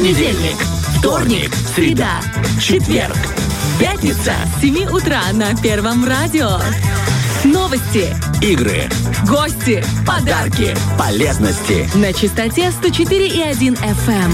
Понедельник, 0.00 0.56
вторник, 0.96 1.54
среда, 1.74 2.22
четверг, 2.58 3.18
пятница 3.78 4.32
с 4.56 4.62
7 4.62 4.86
утра 4.86 5.20
на 5.34 5.54
Первом 5.54 6.06
радио. 6.06 6.58
Новости, 7.44 8.08
игры, 8.40 8.88
гости, 9.28 9.84
подарки, 10.06 10.74
полезности. 10.98 11.86
На 11.98 12.14
частоте 12.14 12.70
104,1 12.70 13.78
FM. 13.78 14.32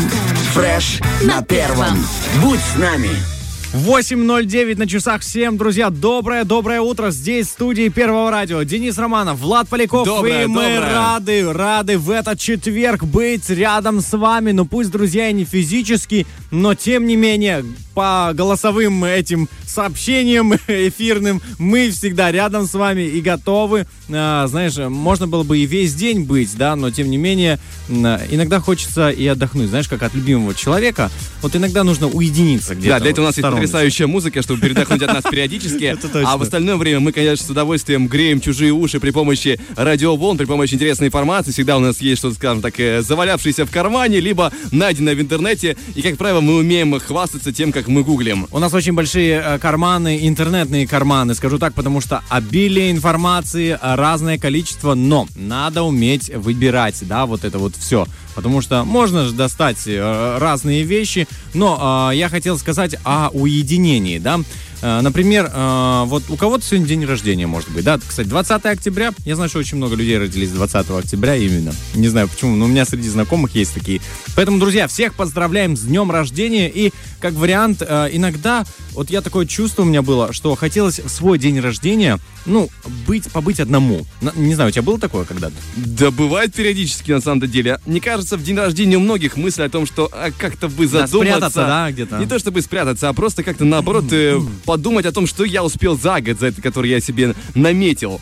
Фреш 0.52 1.00
на 1.22 1.42
первом. 1.42 1.98
Будь 2.44 2.60
с 2.60 2.76
нами. 2.76 3.35
8.09 3.76 4.78
на 4.78 4.86
часах. 4.86 5.20
Всем, 5.20 5.58
друзья, 5.58 5.90
доброе-доброе 5.90 6.80
утро. 6.80 7.10
Здесь 7.10 7.48
в 7.48 7.50
студии 7.50 7.90
Первого 7.90 8.30
радио. 8.30 8.62
Денис 8.62 8.96
Романов, 8.96 9.38
Влад 9.38 9.68
Поляков. 9.68 10.06
Доброе, 10.06 10.44
и 10.44 10.46
мы 10.46 10.62
доброе. 10.62 10.80
рады, 10.80 11.52
рады 11.52 11.98
в 11.98 12.10
этот 12.10 12.40
четверг 12.40 13.04
быть 13.04 13.50
рядом 13.50 14.00
с 14.00 14.16
вами. 14.16 14.52
Ну 14.52 14.64
пусть, 14.64 14.90
друзья, 14.90 15.28
и 15.28 15.34
не 15.34 15.44
физически, 15.44 16.26
но 16.56 16.74
тем 16.74 17.06
не 17.06 17.16
менее, 17.16 17.64
по 17.94 18.32
голосовым 18.34 19.04
этим 19.04 19.48
сообщениям 19.66 20.54
эфирным 20.68 21.40
мы 21.58 21.90
всегда 21.90 22.30
рядом 22.30 22.66
с 22.66 22.74
вами 22.74 23.02
и 23.02 23.20
готовы. 23.20 23.86
А, 24.10 24.46
знаешь, 24.46 24.76
можно 24.76 25.26
было 25.26 25.42
бы 25.42 25.58
и 25.58 25.66
весь 25.66 25.94
день 25.94 26.24
быть, 26.24 26.56
да, 26.56 26.76
но 26.76 26.90
тем 26.90 27.10
не 27.10 27.16
менее, 27.16 27.58
иногда 27.88 28.60
хочется 28.60 29.10
и 29.10 29.26
отдохнуть. 29.26 29.68
Знаешь, 29.68 29.88
как 29.88 30.02
от 30.02 30.14
любимого 30.14 30.54
человека. 30.54 31.10
Вот 31.42 31.56
иногда 31.56 31.84
нужно 31.84 32.06
уединиться 32.08 32.74
где-то. 32.74 32.96
Да, 32.96 33.00
для 33.00 33.10
этого 33.10 33.24
у 33.24 33.28
нас 33.28 33.36
есть 33.36 33.48
потрясающая 33.48 34.06
музыка, 34.06 34.42
чтобы 34.42 34.60
передохнуть 34.60 35.02
от 35.02 35.12
нас 35.12 35.24
периодически. 35.30 35.96
А 36.24 36.36
в 36.36 36.42
остальное 36.42 36.76
время 36.76 37.00
мы, 37.00 37.12
конечно, 37.12 37.46
с 37.46 37.50
удовольствием 37.50 38.08
греем 38.08 38.40
чужие 38.40 38.72
уши 38.72 39.00
при 39.00 39.10
помощи 39.10 39.58
радиоволн, 39.74 40.36
при 40.36 40.44
помощи 40.44 40.74
интересной 40.74 41.08
информации. 41.08 41.50
Всегда 41.50 41.76
у 41.76 41.80
нас 41.80 42.00
есть 42.00 42.20
что-то, 42.20 42.36
скажем 42.36 42.62
так, 42.62 42.78
э, 42.78 43.02
завалявшееся 43.02 43.64
в 43.66 43.70
кармане, 43.70 44.20
либо 44.20 44.52
найденное 44.70 45.14
в 45.14 45.20
интернете. 45.20 45.76
И, 45.94 46.02
как 46.02 46.16
правило, 46.16 46.40
мы 46.46 46.58
умеем 46.58 46.98
хвастаться 47.00 47.52
тем, 47.52 47.72
как 47.72 47.88
мы 47.88 48.04
гуглим. 48.04 48.46
У 48.52 48.60
нас 48.60 48.72
очень 48.72 48.92
большие 48.92 49.42
э, 49.44 49.58
карманы, 49.58 50.28
интернетные 50.28 50.86
карманы, 50.86 51.34
скажу 51.34 51.58
так, 51.58 51.74
потому 51.74 52.00
что 52.00 52.22
обилие 52.28 52.92
информации, 52.92 53.70
э, 53.70 53.94
разное 53.96 54.38
количество, 54.38 54.94
но 54.94 55.26
надо 55.34 55.82
уметь 55.82 56.30
выбирать, 56.32 56.96
да, 57.02 57.26
вот 57.26 57.44
это 57.44 57.58
вот 57.58 57.74
все. 57.74 58.06
Потому 58.36 58.60
что 58.60 58.84
можно 58.84 59.24
же 59.24 59.32
достать 59.32 59.88
э, 59.88 60.38
разные 60.38 60.84
вещи, 60.84 61.26
но 61.52 62.12
я 62.14 62.28
хотел 62.28 62.58
сказать 62.58 62.94
о 63.02 63.30
уединении, 63.32 64.18
да. 64.18 64.40
Э, 64.82 65.00
Например, 65.00 65.50
э, 65.52 66.02
вот 66.06 66.24
у 66.28 66.36
кого-то 66.36 66.64
сегодня 66.64 66.86
день 66.86 67.04
рождения, 67.04 67.46
может 67.46 67.70
быть, 67.70 67.84
да, 67.84 67.98
кстати, 67.98 68.26
20 68.28 68.64
октября, 68.66 69.12
я 69.24 69.34
знаю, 69.36 69.48
что 69.48 69.58
очень 69.58 69.76
много 69.76 69.94
людей 69.94 70.18
родились 70.18 70.50
20 70.50 70.90
октября 70.90 71.36
именно, 71.36 71.72
не 71.94 72.08
знаю 72.08 72.28
почему, 72.28 72.56
но 72.56 72.64
у 72.64 72.68
меня 72.68 72.84
среди 72.84 73.08
знакомых 73.08 73.54
есть 73.54 73.74
такие. 73.74 74.00
Поэтому, 74.34 74.58
друзья, 74.58 74.86
всех 74.88 75.14
поздравляем 75.14 75.76
с 75.76 75.82
днем 75.82 76.10
рождения 76.10 76.68
и, 76.68 76.92
как 77.20 77.34
вариант, 77.34 77.82
э, 77.86 78.08
иногда, 78.12 78.64
вот 78.92 79.10
я 79.10 79.20
такое 79.22 79.46
чувство 79.46 79.82
у 79.82 79.86
меня 79.86 80.02
было, 80.02 80.32
что 80.32 80.54
хотелось 80.54 80.98
в 81.00 81.08
свой 81.08 81.38
день 81.38 81.60
рождения, 81.60 82.18
ну, 82.46 82.68
быть, 83.06 83.30
побыть 83.32 83.60
одному. 83.60 84.06
Не 84.36 84.54
знаю, 84.54 84.68
у 84.68 84.72
тебя 84.72 84.82
было 84.82 84.98
такое 84.98 85.24
когда-то? 85.24 85.54
Да 85.76 86.10
бывает 86.10 86.54
периодически, 86.54 87.12
на 87.12 87.20
самом 87.20 87.40
деле. 87.50 87.80
Мне 87.86 88.00
кажется, 88.00 88.36
в 88.36 88.42
день 88.42 88.56
рождения 88.56 88.96
у 88.96 89.00
многих 89.00 89.36
мысль 89.36 89.62
о 89.62 89.68
том, 89.68 89.86
что 89.86 90.08
а, 90.12 90.30
как-то 90.36 90.68
бы 90.68 90.86
Да, 90.86 91.06
задуматься. 91.06 91.18
спрятаться, 91.50 91.60
да, 91.66 91.90
где-то. 91.90 92.18
Не 92.18 92.26
то 92.26 92.38
чтобы 92.38 92.62
спрятаться, 92.62 93.08
а 93.08 93.12
просто 93.12 93.42
как-то 93.42 93.64
наоборот 93.64 94.04
подумать 94.66 95.06
о 95.06 95.12
том, 95.12 95.26
что 95.26 95.44
я 95.44 95.64
успел 95.64 95.96
за 95.96 96.20
год, 96.20 96.38
за 96.38 96.48
это, 96.48 96.60
который 96.60 96.90
я 96.90 97.00
себе 97.00 97.34
наметил. 97.54 98.20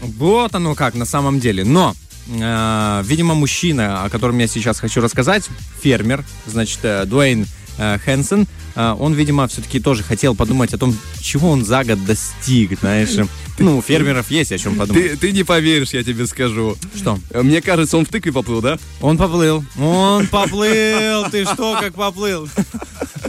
Вот 0.00 0.54
оно 0.54 0.74
как 0.74 0.94
на 0.94 1.04
самом 1.04 1.40
деле. 1.40 1.64
Но, 1.64 1.94
э, 2.28 3.02
видимо, 3.04 3.34
мужчина, 3.34 4.04
о 4.04 4.10
котором 4.10 4.38
я 4.38 4.46
сейчас 4.46 4.80
хочу 4.80 5.00
рассказать, 5.00 5.48
фермер, 5.82 6.24
значит, 6.46 6.78
э, 6.82 7.04
Дуэйн 7.04 7.46
э, 7.78 7.98
Хэнсон, 7.98 8.46
э, 8.74 8.96
он, 8.98 9.12
видимо, 9.14 9.46
все-таки 9.48 9.80
тоже 9.80 10.02
хотел 10.02 10.34
подумать 10.34 10.72
о 10.74 10.78
том, 10.78 10.96
чего 11.20 11.50
он 11.50 11.64
за 11.64 11.84
год 11.84 12.04
достиг, 12.04 12.78
знаешь. 12.80 13.10
Ну, 13.58 13.78
у 13.78 13.82
фермеров 13.82 14.30
есть 14.30 14.50
о 14.50 14.58
чем 14.58 14.76
подумать. 14.76 15.10
Ты, 15.12 15.16
ты 15.18 15.32
не 15.32 15.44
поверишь, 15.44 15.90
я 15.90 16.02
тебе 16.02 16.26
скажу. 16.26 16.76
Что? 16.96 17.18
Э, 17.30 17.42
Мне 17.42 17.60
кажется, 17.60 17.98
он 17.98 18.06
в 18.06 18.08
тыкве 18.08 18.32
поплыл, 18.32 18.62
да? 18.62 18.78
Он 19.00 19.18
поплыл. 19.18 19.62
Он 19.78 20.26
поплыл. 20.26 21.28
Ты 21.30 21.44
что, 21.44 21.76
как 21.78 21.94
поплыл? 21.94 22.48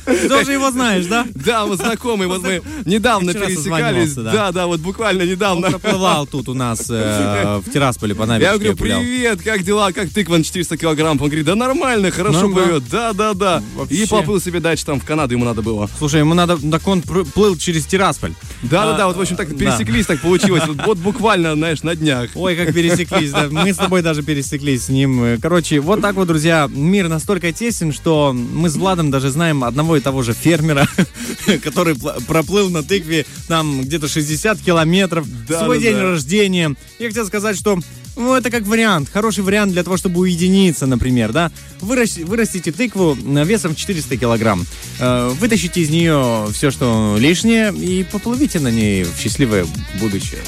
Ты 0.05 0.29
тоже 0.29 0.53
его 0.53 0.71
знаешь, 0.71 1.05
да? 1.05 1.25
Да, 1.33 1.65
мы 1.65 1.75
знакомые, 1.75 2.27
вот 2.27 2.41
мы 2.41 2.61
недавно 2.85 3.33
пересекались. 3.33 4.13
да. 4.13 4.51
Да, 4.51 4.67
вот 4.67 4.79
буквально 4.79 5.23
Он 5.23 5.29
недавно. 5.29 5.69
проплывал 5.71 6.27
тут 6.27 6.49
у 6.49 6.53
нас 6.53 6.87
э, 6.89 7.61
в 7.65 7.71
Тирасполе 7.71 8.15
по 8.15 8.23
Я 8.23 8.53
говорю, 8.57 8.75
привет, 8.75 9.41
как 9.41 9.63
дела, 9.63 9.91
как 9.91 10.09
тыква 10.09 10.37
на 10.37 10.43
400 10.43 10.77
килограмм? 10.77 11.11
Он 11.21 11.27
говорит, 11.27 11.45
да 11.45 11.55
нормально, 11.55 12.11
хорошо 12.11 12.49
плывет, 12.49 12.83
да, 12.89 13.13
да, 13.13 13.33
да. 13.33 13.63
И 13.89 14.05
поплыл 14.07 14.39
себе 14.39 14.59
дальше, 14.59 14.85
там 14.85 14.99
в 14.99 15.05
Канаду 15.05 15.33
ему 15.33 15.45
надо 15.45 15.61
было. 15.61 15.89
Слушай, 15.97 16.19
ему 16.19 16.33
надо, 16.33 16.57
так 16.57 16.87
он 16.87 17.01
плыл 17.01 17.57
через 17.57 17.85
Тирасполь. 17.85 18.33
Да, 18.61 18.85
да, 18.85 18.95
А, 18.95 18.97
да, 18.97 19.07
вот 19.07 19.17
в 19.17 19.21
общем 19.21 19.35
так 19.35 19.55
пересеклись, 19.57 20.05
так 20.05 20.21
получилось. 20.21 20.63
Вот, 20.67 20.77
вот 20.85 20.97
буквально, 20.97 21.53
знаешь, 21.55 21.83
на 21.83 21.95
днях. 21.95 22.29
Ой, 22.35 22.55
как 22.55 22.73
пересеклись, 22.73 23.31
да. 23.31 23.47
Мы 23.49 23.73
с 23.73 23.77
тобой 23.77 24.01
даже 24.01 24.23
пересеклись 24.23 24.85
с 24.85 24.89
ним. 24.89 25.39
Короче, 25.41 25.79
вот 25.79 26.01
так 26.01 26.15
вот, 26.15 26.27
друзья, 26.27 26.69
мир 26.73 27.07
настолько 27.07 27.51
тесен, 27.51 27.91
что 27.91 28.33
мы 28.33 28.69
с 28.69 28.75
Владом 28.75 29.11
даже 29.11 29.29
знаем 29.29 29.63
одного 29.63 29.92
и 29.95 29.99
того 30.01 30.23
же 30.23 30.33
фермера, 30.33 30.87
который 31.63 31.93
пл- 31.95 32.23
проплыл 32.25 32.69
на 32.69 32.83
тыкве 32.83 33.25
там 33.47 33.81
где-то 33.83 34.07
60 34.07 34.59
километров 34.59 35.27
Да, 35.47 35.63
свой 35.63 35.77
да, 35.77 35.83
день 35.83 35.95
да. 35.95 36.03
рождения. 36.03 36.75
Я 36.99 37.07
хотел 37.07 37.25
сказать, 37.27 37.57
что 37.57 37.79
ну, 38.15 38.33
это 38.33 38.49
как 38.49 38.63
вариант, 38.63 39.09
хороший 39.11 39.43
вариант 39.43 39.71
для 39.73 39.83
того, 39.83 39.97
чтобы 39.97 40.19
уединиться, 40.21 40.85
например, 40.85 41.31
да. 41.31 41.51
Выращ- 41.81 42.23
вырастите 42.25 42.71
тыкву 42.71 43.15
э, 43.15 43.43
весом 43.43 43.73
в 43.73 43.77
400 43.77 44.17
килограмм, 44.17 44.65
э, 44.99 45.33
вытащите 45.39 45.81
из 45.81 45.89
нее 45.89 46.47
все, 46.53 46.71
что 46.71 47.17
лишнее, 47.19 47.73
и 47.73 48.03
поплывите 48.03 48.59
на 48.59 48.69
ней 48.69 49.03
в 49.03 49.17
счастливое 49.19 49.65
будущее. 49.99 50.39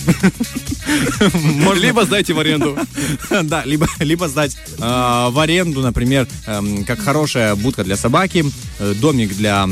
Либо 1.76 2.06
сдайте 2.06 2.34
в 2.34 2.40
аренду. 2.40 2.78
Да, 3.44 3.64
либо, 3.66 4.28
сдать 4.28 4.56
э, 4.78 4.80
в 4.80 5.40
аренду, 5.40 5.82
например, 5.82 6.28
эм, 6.48 6.84
как 6.86 7.00
хорошая 7.00 7.56
будка 7.56 7.84
для 7.84 7.98
собаки, 7.98 8.46
э, 8.80 8.94
домик 9.00 9.36
для 9.36 9.68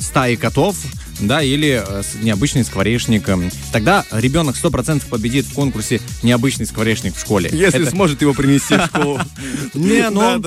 стаи 0.00 0.36
котов, 0.36 0.76
да, 1.20 1.42
или 1.42 1.82
э, 1.86 2.02
необычный 2.22 2.64
скворечник. 2.64 3.28
эм. 3.28 3.50
Тогда 3.72 4.04
ребенок 4.10 4.56
100% 4.62 5.06
победит 5.08 5.46
в 5.46 5.52
конкурсе 5.54 6.00
«Необычный 6.22 6.66
скворечник 6.66 7.14
в 7.16 7.20
школе». 7.20 7.50
Если 7.52 7.82
Это- 7.82 7.90
сможет 7.90 8.20
его 8.22 8.32
принести 8.34 8.74
в 8.76 8.86
школу. 8.86 9.20
Не, 9.74 10.10
ну. 10.10 10.42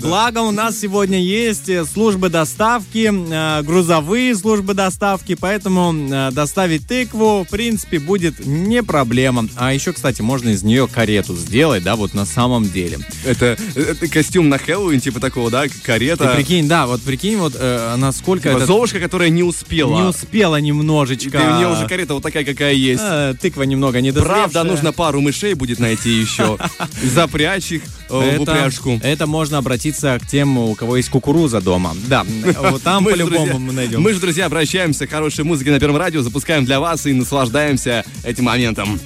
Благо 0.00 0.38
у 0.40 0.50
нас 0.50 0.78
сегодня 0.78 1.20
есть 1.22 1.68
э, 1.68 1.84
службы 1.84 2.28
доставки, 2.28 3.10
э, 3.12 3.62
грузовые 3.62 4.34
службы 4.36 4.74
доставки, 4.74 5.34
поэтому 5.34 6.30
доставить 6.32 6.86
тыкву, 6.86 7.44
в 7.44 7.48
принципе, 7.48 7.98
будет 7.98 8.44
не 8.46 8.82
проблема. 8.82 9.48
А 9.56 9.72
еще, 9.72 9.92
кстати, 9.92 10.22
можно 10.22 10.50
из 10.50 10.62
нее 10.62 10.88
карету 10.88 11.36
сделать, 11.36 11.82
да, 11.82 11.96
вот 11.96 12.14
на 12.14 12.24
самом 12.26 12.68
деле. 12.68 12.98
Это, 13.24 13.56
это 13.74 14.08
костюм 14.08 14.48
на 14.48 14.58
Хэллоуин, 14.58 15.00
типа 15.00 15.20
такого, 15.20 15.50
да, 15.50 15.62
Ты 15.64 15.70
карета. 15.82 16.32
прикинь, 16.34 16.68
да, 16.68 16.86
вот 16.86 17.02
прикинь, 17.02 17.36
вот 17.36 17.54
э, 17.58 17.94
насколько 17.96 18.48
Типа 18.48 18.58
это 18.58 18.66
Золушка, 18.66 19.00
которая 19.00 19.28
не 19.30 19.42
успела. 19.42 19.94
не 20.02 20.03
успела 20.08 20.56
немножечко. 20.56 21.38
И 21.38 21.40
у 21.40 21.56
нее 21.56 21.68
уже 21.68 21.86
карета 21.86 22.14
вот 22.14 22.22
такая, 22.22 22.44
какая 22.44 22.74
есть. 22.74 23.02
Э, 23.04 23.34
тыква 23.40 23.62
немного 23.62 24.00
не 24.00 24.12
Правда, 24.12 24.64
нужно 24.64 24.92
пару 24.92 25.20
мышей 25.20 25.54
будет 25.54 25.78
найти 25.78 26.10
еще. 26.10 26.58
Запрячь 27.02 27.72
их 27.72 27.82
э, 28.10 28.38
в 28.38 28.42
упряжку. 28.42 29.00
это 29.02 29.26
можно 29.26 29.58
обратиться 29.58 30.18
к 30.22 30.26
тем, 30.26 30.58
у 30.58 30.74
кого 30.74 30.96
есть 30.96 31.10
кукуруза 31.10 31.60
дома. 31.60 31.94
Да, 32.06 32.24
вот 32.70 32.82
там 32.82 33.04
по-любому 33.04 33.58
мы 33.58 33.72
найдем. 33.72 34.00
Мы 34.02 34.12
же, 34.12 34.20
друзья, 34.20 34.46
обращаемся 34.46 35.06
к 35.06 35.10
хорошей 35.10 35.44
музыке 35.44 35.70
на 35.70 35.80
Первом 35.80 35.96
радио, 35.96 36.22
запускаем 36.22 36.64
для 36.64 36.80
вас 36.80 37.06
и 37.06 37.12
наслаждаемся 37.12 38.04
этим 38.24 38.44
моментом. 38.44 38.98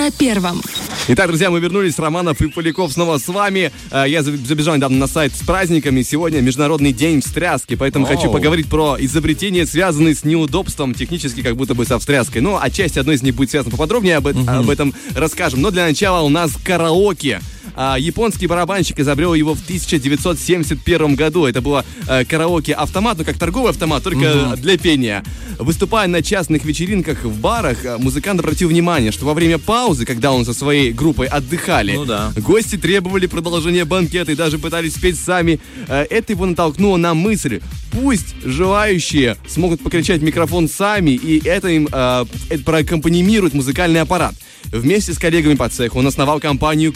На 0.00 0.10
первом. 0.10 0.62
Итак, 1.08 1.26
друзья, 1.28 1.50
мы 1.50 1.60
вернулись. 1.60 1.98
Романов 1.98 2.40
и 2.40 2.48
Поляков 2.48 2.92
снова 2.92 3.18
с 3.18 3.28
вами. 3.28 3.70
Э, 3.90 4.04
Я 4.08 4.20
заб- 4.20 4.46
забежал 4.46 4.76
недавно 4.76 4.96
на 4.98 5.06
сайт 5.06 5.32
с 5.34 5.40
праздниками. 5.44 6.02
Сегодня 6.02 6.40
Международный 6.40 6.92
день 6.92 7.20
встряски, 7.20 7.74
поэтому 7.74 8.06
хочу 8.06 8.28
Оу. 8.28 8.32
поговорить 8.32 8.66
про 8.68 8.96
изобретения, 8.98 9.66
связанные 9.66 10.14
с 10.14 10.24
неудобством, 10.24 10.94
технически 10.94 11.42
как 11.42 11.56
будто 11.56 11.74
бы 11.74 11.84
со 11.84 11.98
встряской. 11.98 12.40
Ну, 12.40 12.56
отчасти 12.60 12.98
одно 12.98 13.12
из 13.12 13.22
них 13.22 13.34
будет 13.34 13.50
связано 13.50 13.72
поподробнее, 13.72 14.16
об, 14.16 14.26
э- 14.28 14.34
об 14.46 14.70
этом 14.70 14.94
расскажем. 15.14 15.60
Но 15.60 15.70
для 15.70 15.84
начала 15.84 16.22
у 16.22 16.28
нас 16.30 16.52
караоке. 16.64 17.40
А, 17.74 17.96
японский 17.98 18.46
барабанщик 18.46 18.98
изобрел 19.00 19.34
его 19.34 19.54
в 19.54 19.62
1971 19.62 21.14
году. 21.14 21.46
Это 21.46 21.60
было 21.60 21.84
э, 22.08 22.24
караоке-автомат, 22.24 23.18
ну 23.18 23.24
как 23.24 23.38
торговый 23.38 23.70
автомат, 23.70 24.02
только 24.02 24.54
для 24.56 24.76
пения. 24.78 25.24
Выступая 25.58 26.08
на 26.08 26.22
частных 26.22 26.64
вечеринках 26.64 27.24
в 27.24 27.38
барах, 27.40 27.84
э, 27.84 27.98
музыкант 27.98 28.40
обратил 28.40 28.68
внимание, 28.68 29.12
что 29.12 29.26
во 29.26 29.34
время 29.34 29.58
паузы, 29.58 30.06
когда 30.06 30.32
он 30.32 30.44
со 30.44 30.54
своей 30.54 30.92
группой 30.92 31.26
отдыхали, 31.26 31.92
Ну 31.96 32.04
да. 32.04 32.32
гости 32.36 32.76
требовали 32.76 33.26
продолжения 33.26 33.84
банкета 33.84 34.32
и 34.32 34.34
даже 34.34 34.58
пытались 34.58 34.94
спеть 34.94 35.18
сами. 35.18 35.60
Э, 35.88 36.06
Это 36.10 36.32
его 36.32 36.46
натолкнуло 36.46 36.96
на 36.96 37.14
мысль, 37.14 37.60
пусть 37.92 38.34
желающие 38.44 39.36
смогут 39.46 39.82
покричать 39.82 40.22
микрофон 40.22 40.68
сами, 40.68 41.10
и 41.10 41.46
это 41.46 41.68
им 41.68 41.88
э, 41.90 42.24
это 42.48 42.64
проаккомпанимирует 42.64 43.54
музыкальный 43.54 44.00
аппарат. 44.00 44.34
Вместе 44.72 45.12
с 45.12 45.18
коллегами 45.18 45.54
по 45.54 45.68
цеху 45.68 45.98
он 45.98 46.06
основал 46.06 46.38
компанию 46.38 46.92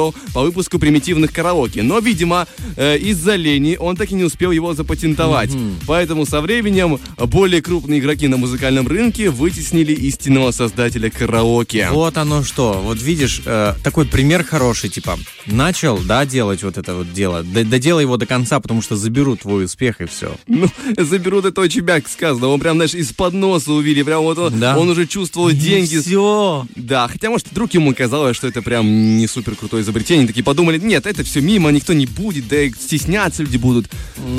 Crescendo 0.00 0.14
по 0.32 0.42
выпуску 0.42 0.78
примитивных 0.78 1.32
караоке. 1.32 1.82
Но, 1.82 1.98
видимо, 1.98 2.46
э, 2.76 2.98
из-за 2.98 3.36
лени 3.36 3.76
он 3.78 3.96
так 3.96 4.10
и 4.10 4.14
не 4.14 4.24
успел 4.24 4.50
его 4.50 4.74
запатентовать. 4.74 5.50
Поэтому 5.86 6.26
со 6.26 6.40
временем 6.40 6.98
более 7.18 7.60
крупные 7.62 8.00
игроки 8.00 8.28
на 8.28 8.36
музыкальном 8.36 8.86
рынке 8.88 9.30
вытеснили 9.30 9.92
истинного 9.92 10.52
создателя 10.52 11.10
караоке. 11.10 11.88
Вот 11.90 12.16
оно 12.16 12.42
что. 12.44 12.80
Вот 12.84 13.02
видишь, 13.02 13.42
э, 13.44 13.74
такой 13.82 14.06
пример 14.06 14.44
хороший, 14.44 14.88
типа, 14.90 15.18
начал, 15.46 15.98
да, 15.98 16.24
делать 16.24 16.62
вот 16.62 16.78
это 16.78 16.94
вот 16.94 17.12
дело, 17.12 17.42
доделай 17.42 18.04
его 18.04 18.16
до 18.16 18.26
конца, 18.26 18.60
потому 18.60 18.82
что 18.82 18.96
заберут 18.96 19.40
твой 19.40 19.64
успех 19.64 20.00
и 20.00 20.06
все. 20.06 20.36
Ну, 20.46 20.68
заберут 20.96 21.44
это 21.44 21.60
очень 21.60 21.82
мягко 21.82 22.08
сказано. 22.08 22.48
Он 22.48 22.60
прям, 22.60 22.76
знаешь, 22.76 22.94
из-под 22.94 23.34
носа 23.34 23.72
увидели. 23.72 24.02
Прям 24.04 24.22
вот 24.22 24.38
он, 24.38 24.58
Да. 24.60 24.78
он 24.78 24.88
уже 24.88 25.06
чувствовал 25.06 25.50
деньги. 25.50 25.98
Все. 25.98 26.66
Да, 26.76 27.08
хотя, 27.08 27.30
может, 27.30 27.48
вдруг 27.50 27.74
ему 27.74 27.94
казалось, 27.94 28.36
что 28.36 28.46
это 28.46 28.62
прям 28.62 28.86
не 29.18 29.26
супер 29.26 29.54
крутое 29.56 29.82
изобретение. 29.90 30.26
Такие 30.26 30.44
подумали, 30.44 30.78
нет, 30.78 31.06
это 31.06 31.24
все 31.24 31.40
мимо, 31.40 31.70
никто 31.70 31.92
не 31.92 32.06
будет, 32.06 32.48
да 32.48 32.62
и 32.62 32.70
стесняться 32.70 33.42
люди 33.42 33.56
будут. 33.56 33.86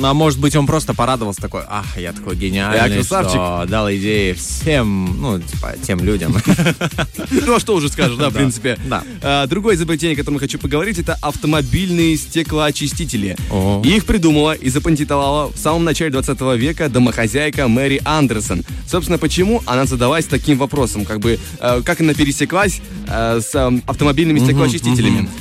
А 0.04 0.14
может 0.14 0.40
быть, 0.40 0.56
он 0.56 0.66
просто 0.66 0.94
порадовался 0.94 1.42
такой, 1.42 1.62
ах, 1.68 1.98
я 1.98 2.14
такой 2.14 2.36
гениальный, 2.36 2.90
Я 2.90 2.96
красавчик». 2.96 3.32
что 3.32 3.66
дал 3.68 3.92
идеи 3.92 4.34
всем, 4.34 5.18
ну, 5.22 5.40
типа, 5.40 5.76
тем 5.86 6.04
людям. 6.04 6.36
Ну, 7.32 7.56
а 7.56 7.60
что 7.60 7.76
уже 7.76 7.90
скажешь, 7.90 8.18
да, 8.18 8.30
в 8.30 8.34
принципе. 8.34 8.78
да. 8.86 9.04
А, 9.22 9.48
Другое 9.48 9.76
изобретение, 9.76 10.16
о 10.16 10.18
котором 10.18 10.38
хочу 10.40 10.60
поговорить, 10.60 11.00
это 11.00 11.18
автомобильные 11.22 12.18
стеклоочистители. 12.18 13.36
Их 13.84 14.06
придумала 14.06 14.54
и 14.54 14.70
запатентовала 14.70 15.52
в 15.52 15.58
самом 15.58 15.84
начале 15.84 16.12
20 16.12 16.40
века 16.58 16.90
домохозяйка 16.90 17.68
Мэри 17.68 18.02
Андерсон. 18.06 18.64
Собственно, 18.88 19.18
почему 19.18 19.62
она 19.66 19.86
задалась 19.86 20.26
таким 20.26 20.58
вопросом, 20.58 21.06
как 21.06 21.20
бы, 21.20 21.40
э, 21.60 21.82
как 21.84 22.02
она 22.02 22.14
пересеклась 22.14 22.82
э, 23.08 23.40
с 23.42 23.56
э, 23.56 23.82
автомобильными 23.88 24.40
стеклоочистителями. 24.40 25.30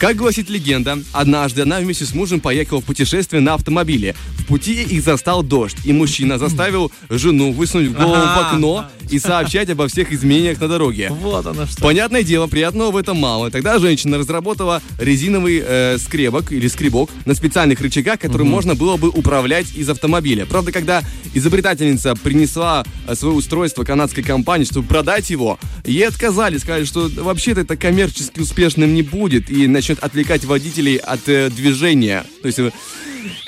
Как 0.00 0.16
гласит 0.16 0.48
легенда, 0.48 0.98
однажды 1.12 1.60
она 1.60 1.78
вместе 1.78 2.06
с 2.06 2.14
мужем 2.14 2.40
поехала 2.40 2.80
в 2.80 2.84
путешествие 2.84 3.42
на 3.42 3.52
автомобиле. 3.52 4.16
В 4.38 4.46
пути 4.46 4.82
их 4.82 5.02
застал 5.02 5.42
дождь, 5.42 5.76
и 5.84 5.92
мужчина 5.92 6.38
заставил 6.38 6.90
жену 7.10 7.52
высунуть 7.52 7.92
голову 7.92 8.14
в 8.14 8.38
окно 8.38 8.86
и 9.10 9.18
сообщать 9.18 9.68
обо 9.68 9.88
всех 9.88 10.10
изменениях 10.10 10.58
на 10.58 10.68
дороге. 10.68 11.08
Вот 11.10 11.46
оно 11.46 11.66
что. 11.66 11.82
Понятное 11.82 12.22
дело, 12.22 12.46
приятного 12.46 12.92
в 12.92 12.96
этом 12.96 13.18
мало. 13.18 13.50
Тогда 13.50 13.78
женщина 13.78 14.16
разработала 14.16 14.80
резиновый 14.98 15.62
э, 15.62 15.98
скребок 15.98 16.50
или 16.50 16.66
скребок 16.68 17.10
на 17.26 17.34
специальных 17.34 17.82
рычагах, 17.82 18.20
которым 18.20 18.48
можно 18.48 18.74
было 18.74 18.96
бы 18.96 19.10
управлять 19.10 19.74
из 19.74 19.90
автомобиля. 19.90 20.46
Правда, 20.46 20.72
когда 20.72 21.02
изобретательница 21.34 22.14
принесла 22.14 22.84
э, 23.06 23.14
свое 23.14 23.34
устройство 23.34 23.84
канадской 23.84 24.22
компании, 24.22 24.64
чтобы 24.64 24.88
продать 24.88 25.28
его, 25.28 25.58
ей 25.84 26.08
отказали, 26.08 26.56
сказали, 26.56 26.84
что 26.84 27.10
вообще-то 27.16 27.60
это 27.60 27.76
коммерчески 27.76 28.40
успешным 28.40 28.94
не 28.94 29.02
будет 29.02 29.50
и 29.50 29.66
начнет 29.90 30.04
отвлекать 30.04 30.44
водителей 30.44 30.96
от 30.96 31.28
э, 31.28 31.50
движения. 31.50 32.24
То 32.42 32.46
есть 32.46 32.58
э, 32.60 32.70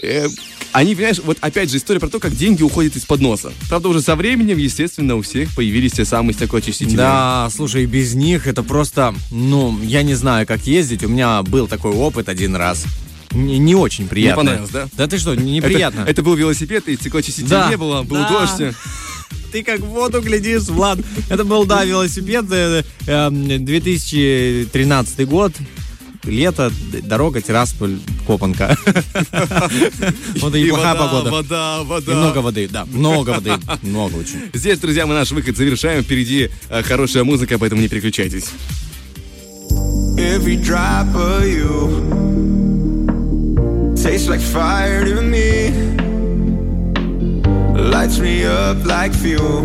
э, 0.03 0.29
они, 0.73 0.95
понимаешь, 0.95 1.21
вот 1.25 1.39
опять 1.41 1.71
же 1.71 1.77
история 1.77 2.01
про 2.01 2.09
то, 2.09 2.19
как 2.19 2.35
деньги 2.35 2.63
уходят 2.63 2.97
из-под 2.97 3.21
носа. 3.21 3.53
Правда, 3.69 3.89
уже 3.89 4.01
со 4.01 4.17
временем, 4.17 4.59
естественно, 4.59 5.15
у 5.17 5.23
всех 5.23 5.55
появились 5.55 5.93
те 5.93 6.05
самые 6.05 6.35
стеклоочистители. 6.35 6.97
Да, 6.97 7.49
слушай, 7.55 7.87
без 7.87 8.15
них 8.15 8.47
это 8.47 8.63
просто, 8.63 9.15
ну, 9.31 9.79
я 9.83 10.03
не 10.03 10.15
знаю, 10.15 10.47
как 10.47 10.67
ездить. 10.67 11.05
У 11.05 11.09
меня 11.09 11.43
был 11.43 11.69
такой 11.69 11.93
опыт 11.93 12.29
один 12.29 12.57
раз. 12.57 12.85
Не, 13.31 13.59
не 13.59 13.75
очень 13.75 14.09
приятно. 14.09 14.43
понравилось, 14.43 14.71
да? 14.71 14.89
Да 14.97 15.07
ты 15.07 15.19
что, 15.19 15.33
Это- 15.35 15.43
неприятно. 15.43 16.05
Это, 16.07 16.23
был 16.23 16.35
велосипед, 16.35 16.89
и 16.89 16.97
стеклоочистителя 16.97 17.49
Да. 17.49 17.71
не 17.71 17.77
было, 17.77 18.03
был 18.03 18.17
Да. 18.17 18.29
дождь. 18.29 18.77
Ты 19.53 19.63
как 19.63 19.81
в 19.81 19.87
воду 19.87 20.21
глядишь, 20.23 20.63
Влад. 20.65 20.99
Это 21.29 21.45
был, 21.45 21.67
да, 21.67 21.85
велосипед, 21.85 22.47
э, 22.51 22.83
э, 23.07 23.31
2013 23.31 25.25
год. 25.27 25.53
Лето, 26.25 26.71
дорога, 27.02 27.41
Тирасполь, 27.41 27.99
Копанка. 28.26 28.76
Вот 30.41 30.55
и 30.55 30.69
плохая 30.69 30.95
погода. 30.95 31.31
вода, 31.31 31.83
вода. 31.83 32.14
много 32.14 32.38
воды, 32.38 32.69
да, 32.69 32.85
много 32.87 33.31
воды, 33.31 33.52
много 33.83 34.17
очень. 34.17 34.50
Здесь, 34.52 34.79
друзья, 34.79 35.07
мы 35.07 35.14
наш 35.14 35.31
выход 35.33 35.57
завершаем. 35.57 36.02
Впереди 36.02 36.50
э, 36.69 36.83
хорошая 36.83 37.25
музыка, 37.25 37.59
поэтому 37.59 37.83
не 37.83 37.88
переключайтесь. 37.88 38.47
Every 40.19 40.57
drop 40.57 41.14
of 41.14 41.45
you 41.45 42.12
tastes 43.97 44.29
like 44.29 44.41
fire 44.41 45.05
to 45.05 45.23
me, 45.23 45.71
lights 47.91 48.19
me 48.19 48.45
up 48.45 48.85
like 48.85 49.12
fuel. 49.12 49.64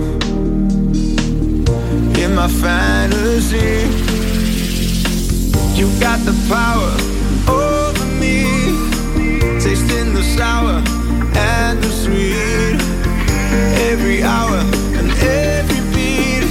In 2.18 2.34
my 2.34 2.48
fantasy, 2.48 3.88
you 5.78 5.88
got 6.00 6.18
the 6.26 6.34
power 6.50 6.92
over 7.48 8.06
me, 8.20 8.42
tasting 9.62 10.12
the 10.12 10.24
sour 10.24 10.82
and 11.38 11.84
the 11.84 11.90
sweet. 11.90 12.82
Every 13.92 14.24
hour 14.24 14.58
and 14.98 15.12
every 15.22 15.82
beat, 15.94 16.46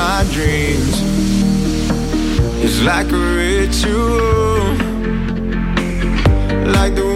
my 0.00 0.24
dreams. 0.32 0.96
It's 2.64 2.80
like 2.80 3.08
a 3.12 3.22
ritual, 3.40 4.72
like 6.76 6.94
the 6.94 7.08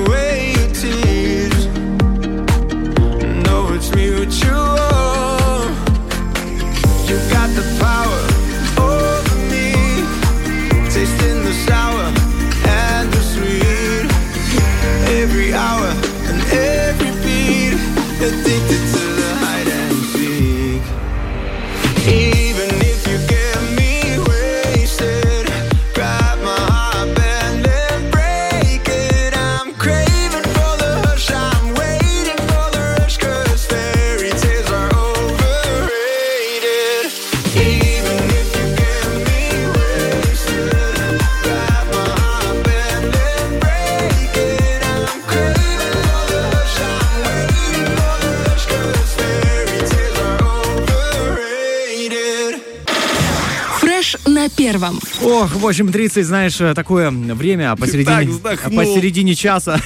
Ох, 55.24 55.56
8.30, 55.56 56.22
знаешь, 56.22 56.56
такое 56.74 57.10
время 57.10 57.74
посередине, 57.76 58.38
посередине 58.76 59.34
часа. 59.34 59.80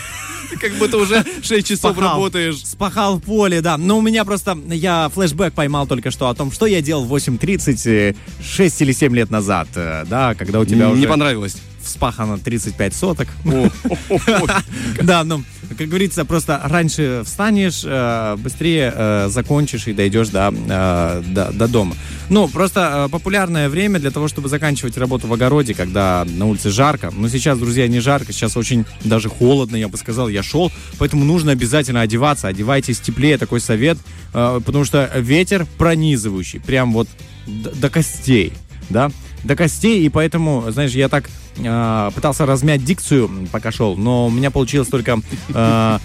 Как 0.61 0.73
будто 0.75 0.97
уже 0.97 1.25
6 1.49 1.67
часов 1.67 1.93
Спахал. 1.93 2.13
работаешь. 2.13 2.65
Спахал 2.65 3.17
в 3.17 3.23
поле, 3.23 3.61
да. 3.61 3.77
Но 3.79 3.99
у 3.99 4.01
меня 4.03 4.25
просто, 4.25 4.57
я 4.71 5.11
флешбэк 5.15 5.53
поймал 5.55 5.87
только 5.87 6.11
что 6.11 6.29
о 6.29 6.35
том, 6.35 6.53
что 6.53 6.67
я 6.67 6.81
делал 6.83 7.05
в 7.05 7.15
8.30 7.15 7.91
э, 8.11 8.15
6 8.43 8.83
или 8.83 8.93
7 8.93 9.15
лет 9.17 9.31
назад, 9.31 9.69
э, 9.75 10.05
да, 10.09 10.35
когда 10.35 10.61
у 10.61 10.65
тебя 10.65 10.87
Не 10.87 10.93
уже 10.93 11.09
понравилось. 11.09 11.57
вспахано 11.83 12.39
35 12.39 12.95
соток. 12.95 13.29
Да, 15.03 15.25
ну, 15.25 15.43
как 15.77 15.89
говорится, 15.89 16.25
просто 16.25 16.61
раньше 16.65 17.23
встанешь, 17.25 17.83
э, 17.85 18.37
быстрее 18.39 18.93
э, 18.95 19.29
закончишь 19.31 19.87
и 19.87 19.93
дойдешь 19.93 20.29
до, 20.29 20.51
до, 20.51 21.51
до 21.53 21.69
дома. 21.69 21.95
Ну, 22.29 22.49
просто 22.49 23.09
популярное 23.11 23.69
время 23.69 23.99
для 24.01 24.11
того, 24.11 24.29
чтобы 24.29 24.49
заканчивать 24.49 24.97
работу 24.99 25.27
в 25.27 25.33
огороде, 25.33 25.75
когда 25.75 26.27
на 26.29 26.47
улице 26.47 26.71
жарко. 26.71 27.11
Но 27.17 27.29
сейчас, 27.29 27.59
друзья, 27.59 27.87
не 27.89 28.01
жарко, 28.01 28.33
сейчас 28.33 28.57
очень 28.57 28.85
даже 29.05 29.29
холодно, 29.29 29.77
я 29.77 29.89
бы 29.89 29.97
сказал, 29.97 30.29
я 30.29 30.43
шел, 30.43 30.71
поэтому 30.99 31.25
нужно 31.25 31.38
обязательно 31.47 32.01
одеваться, 32.01 32.49
одевайтесь 32.49 33.01
теплее, 33.01 33.39
такой 33.39 33.61
совет, 33.61 33.99
э, 34.35 34.61
потому 34.65 34.85
что 34.85 35.11
ветер 35.17 35.67
пронизывающий, 35.79 36.61
прям 36.61 36.93
вот 36.93 37.09
до 37.47 37.91
костей, 37.91 38.53
да, 38.91 39.11
до 39.45 39.55
костей, 39.57 40.05
и 40.05 40.09
поэтому, 40.09 40.65
знаешь, 40.71 40.93
я 40.93 41.09
так 41.09 41.31
э, 41.57 42.11
пытался 42.15 42.47
размять 42.47 42.85
дикцию, 42.85 43.31
пока 43.53 43.71
шел, 43.71 43.97
но 43.97 44.27
у 44.27 44.31
меня 44.31 44.51
получилось 44.51 44.89
только 44.89 45.21
э, 45.49 45.99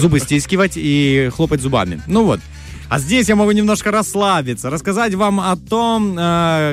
зубы 0.00 0.20
стискивать 0.20 0.74
и 0.76 1.30
хлопать 1.34 1.60
зубами. 1.60 2.00
Ну 2.06 2.24
вот. 2.24 2.40
А 2.88 3.00
здесь 3.00 3.28
я 3.28 3.34
могу 3.34 3.50
немножко 3.50 3.90
расслабиться, 3.90 4.70
рассказать 4.70 5.12
вам 5.14 5.40
о 5.40 5.56
том, 5.56 6.14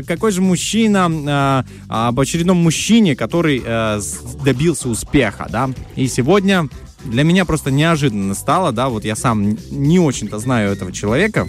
какой 0.05 0.31
же 0.31 0.43
мужчина, 0.43 1.65
об 1.87 2.19
очередном 2.19 2.57
мужчине, 2.57 3.15
который 3.15 3.63
добился 4.45 4.89
успеха, 4.89 5.47
да. 5.49 5.71
И 5.95 6.07
сегодня 6.07 6.69
для 7.05 7.23
меня 7.23 7.45
просто 7.45 7.71
неожиданно 7.71 8.33
стало, 8.33 8.71
да, 8.71 8.89
вот 8.89 9.05
я 9.05 9.15
сам 9.15 9.57
не 9.71 9.99
очень-то 9.99 10.39
знаю 10.39 10.71
этого 10.71 10.91
человека, 10.91 11.47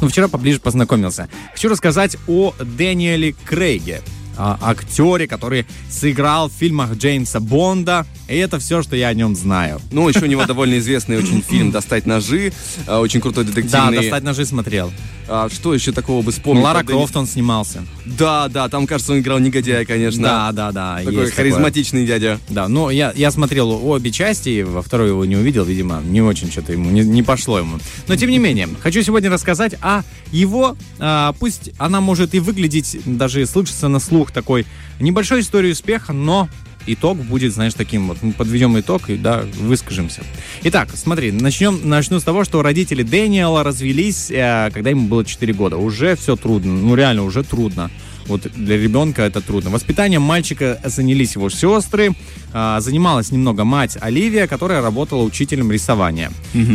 но 0.00 0.08
вчера 0.08 0.28
поближе 0.28 0.60
познакомился. 0.60 1.28
Хочу 1.52 1.68
рассказать 1.68 2.16
о 2.26 2.52
Дэниеле 2.60 3.34
Крейге, 3.44 4.02
а, 4.36 4.58
актере, 4.60 5.26
который 5.26 5.66
сыграл 5.90 6.48
в 6.48 6.52
фильмах 6.52 6.94
Джеймса 6.94 7.40
Бонда. 7.40 8.06
И 8.28 8.36
это 8.36 8.58
все, 8.58 8.82
что 8.82 8.96
я 8.96 9.08
о 9.08 9.14
нем 9.14 9.34
знаю. 9.36 9.80
Ну, 9.90 10.08
еще 10.08 10.20
у 10.20 10.26
него 10.26 10.44
довольно 10.44 10.78
известный 10.78 11.18
очень 11.18 11.42
фильм 11.42 11.70
«Достать 11.70 12.06
ножи», 12.06 12.52
а, 12.86 13.00
очень 13.00 13.20
крутой 13.20 13.44
Да, 13.44 13.52
детективный. 13.52 13.96
«Достать 13.96 14.22
ножи» 14.22 14.44
смотрел. 14.46 14.92
А, 15.28 15.48
что 15.48 15.72
еще 15.72 15.92
такого 15.92 16.22
бы 16.22 16.32
вспомнить? 16.32 16.62
Лара 16.62 16.78
Правда, 16.78 16.92
Крофт 16.92 17.16
он 17.16 17.26
снимался. 17.26 17.82
Да, 18.04 18.48
да, 18.48 18.68
там, 18.68 18.86
кажется, 18.86 19.12
он 19.12 19.20
играл 19.20 19.38
негодяя, 19.38 19.84
конечно. 19.84 20.22
Да, 20.22 20.52
да, 20.52 20.72
да. 20.72 20.96
Такой 20.98 21.14
есть 21.14 21.30
такое. 21.30 21.36
харизматичный 21.36 22.06
дядя. 22.06 22.38
Да, 22.48 22.68
но 22.68 22.90
я, 22.90 23.12
я 23.16 23.30
смотрел 23.30 23.70
обе 23.70 24.10
части, 24.10 24.62
во 24.62 24.82
второй 24.82 25.08
его 25.08 25.24
не 25.24 25.36
увидел, 25.36 25.64
видимо, 25.64 26.02
не 26.04 26.20
очень 26.20 26.50
что-то 26.50 26.72
ему, 26.72 26.90
не, 26.90 27.02
не 27.02 27.22
пошло 27.22 27.58
ему. 27.58 27.78
Но 28.08 28.16
тем 28.16 28.30
не 28.30 28.38
менее, 28.38 28.68
хочу 28.82 29.02
сегодня 29.02 29.30
рассказать 29.30 29.74
о 29.80 30.02
его, 30.32 30.76
а, 30.98 31.34
пусть 31.38 31.70
она 31.78 32.00
может 32.00 32.34
и 32.34 32.40
выглядеть, 32.40 32.98
даже 33.06 33.46
слышится 33.46 33.88
на 33.88 34.00
слух 34.00 34.21
такой 34.30 34.66
небольшой 35.00 35.40
истории 35.40 35.72
успеха, 35.72 36.12
но 36.12 36.48
итог 36.86 37.18
будет, 37.18 37.52
знаешь, 37.52 37.74
таким 37.74 38.08
вот. 38.08 38.18
Мы 38.22 38.32
подведем 38.32 38.78
итог 38.78 39.08
и, 39.10 39.16
да, 39.16 39.44
выскажемся. 39.60 40.22
Итак, 40.62 40.88
смотри, 40.94 41.32
начнем, 41.32 41.80
начну 41.84 42.20
с 42.20 42.24
того, 42.24 42.44
что 42.44 42.62
родители 42.62 43.02
Дэниела 43.02 43.62
развелись, 43.62 44.30
э, 44.30 44.70
когда 44.72 44.90
ему 44.90 45.08
было 45.08 45.24
4 45.24 45.52
года. 45.52 45.76
Уже 45.76 46.16
все 46.16 46.36
трудно, 46.36 46.72
ну 46.72 46.94
реально 46.94 47.24
уже 47.24 47.42
трудно. 47.42 47.90
Вот 48.26 48.42
для 48.42 48.76
ребенка 48.76 49.22
это 49.22 49.40
трудно. 49.40 49.70
Воспитанием 49.70 50.22
мальчика 50.22 50.80
занялись 50.84 51.34
его 51.34 51.50
сестры. 51.50 52.14
А, 52.54 52.80
занималась 52.80 53.30
немного 53.30 53.64
мать 53.64 53.96
Оливия, 54.00 54.46
которая 54.46 54.82
работала 54.82 55.22
учителем 55.22 55.72
рисования. 55.72 56.30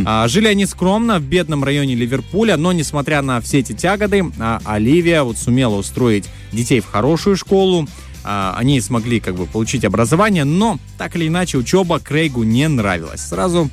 А, 0.06 0.28
жили 0.28 0.48
они 0.48 0.66
скромно 0.66 1.20
в 1.20 1.24
бедном 1.24 1.64
районе 1.64 1.96
Ливерпуля, 1.96 2.58
но 2.58 2.72
несмотря 2.72 3.22
на 3.22 3.40
все 3.42 3.60
эти 3.60 3.74
тяготы, 3.74 4.26
а, 4.40 4.60
Оливия 4.66 5.24
вот 5.24 5.38
сумела 5.38 5.76
устроить 5.76 6.26
детей 6.52 6.80
в 6.80 6.88
хорошую 6.88 7.38
школу. 7.38 7.88
Они 8.24 8.82
смогли 8.82 9.22
как 9.22 9.36
бы 9.36 9.46
получить 9.46 9.86
образование, 9.86 10.44
но 10.44 10.80
так 10.98 11.16
или 11.16 11.30
иначе 11.30 11.58
учеба 11.58 12.00
Крейгу 12.00 12.44
не 12.44 12.68
нравилась. 12.68 13.22
Сразу 13.22 13.70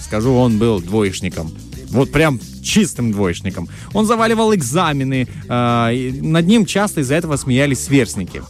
скажу, 0.00 0.32
он 0.32 0.56
был 0.56 0.80
двоечником. 0.80 1.52
Вот 1.90 2.10
прям 2.10 2.40
чистым 2.68 3.12
двоечником. 3.12 3.68
Он 3.94 4.06
заваливал 4.06 4.54
экзамены, 4.54 5.26
и 5.48 6.18
над 6.22 6.46
ним 6.46 6.66
часто 6.66 7.00
из-за 7.00 7.14
этого 7.14 7.36
смеялись 7.36 7.80
сверстники. 7.84 8.42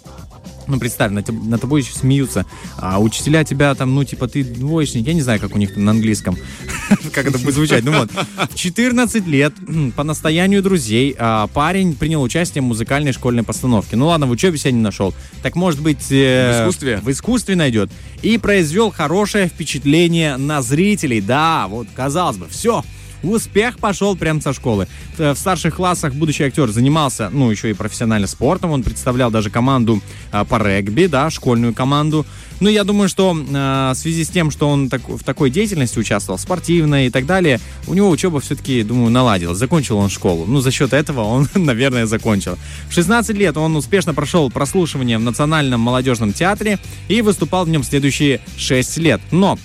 Ну, 0.67 0.79
представь, 0.79 1.13
теб- 1.25 1.43
над 1.49 1.63
тобой 1.63 1.81
еще 1.81 1.95
смеются, 1.95 2.45
а 2.77 3.01
учителя 3.01 3.43
тебя 3.43 3.75
там, 3.75 3.95
ну, 3.95 4.05
типа, 4.05 4.29
ты 4.29 4.45
двоечник, 4.45 5.07
я 5.07 5.15
не 5.15 5.23
знаю, 5.23 5.41
как 5.41 5.55
у 5.55 5.59
них 5.59 5.73
там 5.73 5.87
на 5.87 5.93
английском, 5.93 6.37
как 7.15 7.27
это 7.27 7.39
будет 7.39 7.55
звучать, 7.55 7.85
ну 7.85 7.93
вот. 7.99 8.11
В 8.51 8.55
14 8.55 9.27
лет, 9.27 9.55
по 9.97 10.05
настоянию 10.05 10.63
друзей, 10.63 11.17
а, 11.19 11.47
парень 11.47 11.95
принял 11.95 12.21
участие 12.21 12.61
в 12.61 12.67
музыкальной 12.67 13.13
школьной 13.13 13.45
постановке. 13.45 13.97
Ну, 13.97 14.09
ладно, 14.09 14.27
в 14.27 14.31
учебе 14.31 14.59
себя 14.59 14.73
не 14.73 14.83
нашел. 14.83 15.15
Так, 15.43 15.57
может 15.57 15.81
быть... 15.81 16.05
э, 16.13 16.53
В 16.53 16.61
искусстве? 16.61 17.01
В 17.03 17.11
искусстве 17.11 17.57
найдет. 17.57 17.91
И 18.21 18.37
произвел 18.37 18.91
хорошее 18.91 19.49
впечатление 19.49 20.37
на 20.37 20.61
зрителей. 20.61 21.23
Да, 21.23 21.67
вот, 21.69 21.87
казалось 21.97 22.37
бы, 22.37 22.47
все, 22.51 22.85
Успех 23.23 23.79
пошел 23.79 24.17
прямо 24.17 24.41
со 24.41 24.53
школы. 24.53 24.87
Э, 25.19 25.35
В 25.35 25.39
старших 25.39 25.77
классах 25.77 26.15
будущий 26.15 26.45
актер 26.45 26.71
занимался, 26.71 27.31
ну, 27.33 27.51
еще 27.51 27.71
и 27.71 27.73
профессионально 27.73 28.27
спортом. 28.27 28.71
Он 28.71 28.83
представлял 28.83 29.31
даже 29.31 29.51
команду 29.51 30.01
а, 30.31 30.45
по 30.45 30.57
регби, 30.63 31.07
да, 31.07 31.31
школьную 31.31 31.75
команду. 31.75 32.25
Ну, 32.61 32.69
я 32.69 32.85
думаю, 32.85 33.09
что 33.09 33.37
а, 33.55 33.93
в 33.95 33.97
связи 33.97 34.25
с 34.25 34.29
тем, 34.29 34.51
что 34.51 34.69
он 34.69 34.89
так- 34.89 35.09
в 35.09 35.23
такой 35.25 35.51
деятельности 35.51 35.99
участвовал, 35.99 36.39
спортивной 36.39 37.07
и 37.07 37.11
так 37.11 37.27
далее, 37.27 37.61
у 37.87 37.95
него 37.95 38.09
учеба 38.11 38.41
все-таки, 38.41 38.83
думаю, 38.83 39.11
наладилась. 39.11 39.59
Закончил 39.59 39.99
он 39.99 40.11
школу. 40.11 40.45
Ну, 40.47 40.61
за 40.61 40.71
счет 40.71 40.93
этого 40.93 41.23
он, 41.23 41.49
наверное, 41.55 42.07
закончил. 42.07 42.57
В 42.89 42.93
16 42.95 43.37
лет 43.37 43.57
он 43.57 43.75
успешно 43.77 44.15
прошел 44.15 44.51
прослушивание 44.51 45.19
в 45.19 45.23
Национальном 45.23 45.81
молодежном 45.81 46.33
театре 46.33 46.79
и 47.09 47.21
выступал 47.23 47.65
в 47.65 47.69
нем 47.69 47.83
следующие 47.83 48.41
6 48.57 48.99
лет. 48.99 49.21
Но 49.33 49.59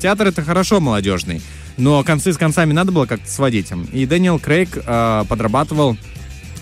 Театр 0.00 0.28
это 0.28 0.42
хорошо 0.42 0.80
молодежный, 0.80 1.40
но 1.76 2.02
концы 2.04 2.32
с 2.32 2.36
концами 2.36 2.72
надо 2.72 2.92
было 2.92 3.06
как-то 3.06 3.30
сводить. 3.30 3.70
И 3.92 4.06
Дэниел 4.06 4.38
Крейг 4.38 4.76
э, 4.76 5.24
подрабатывал 5.28 5.96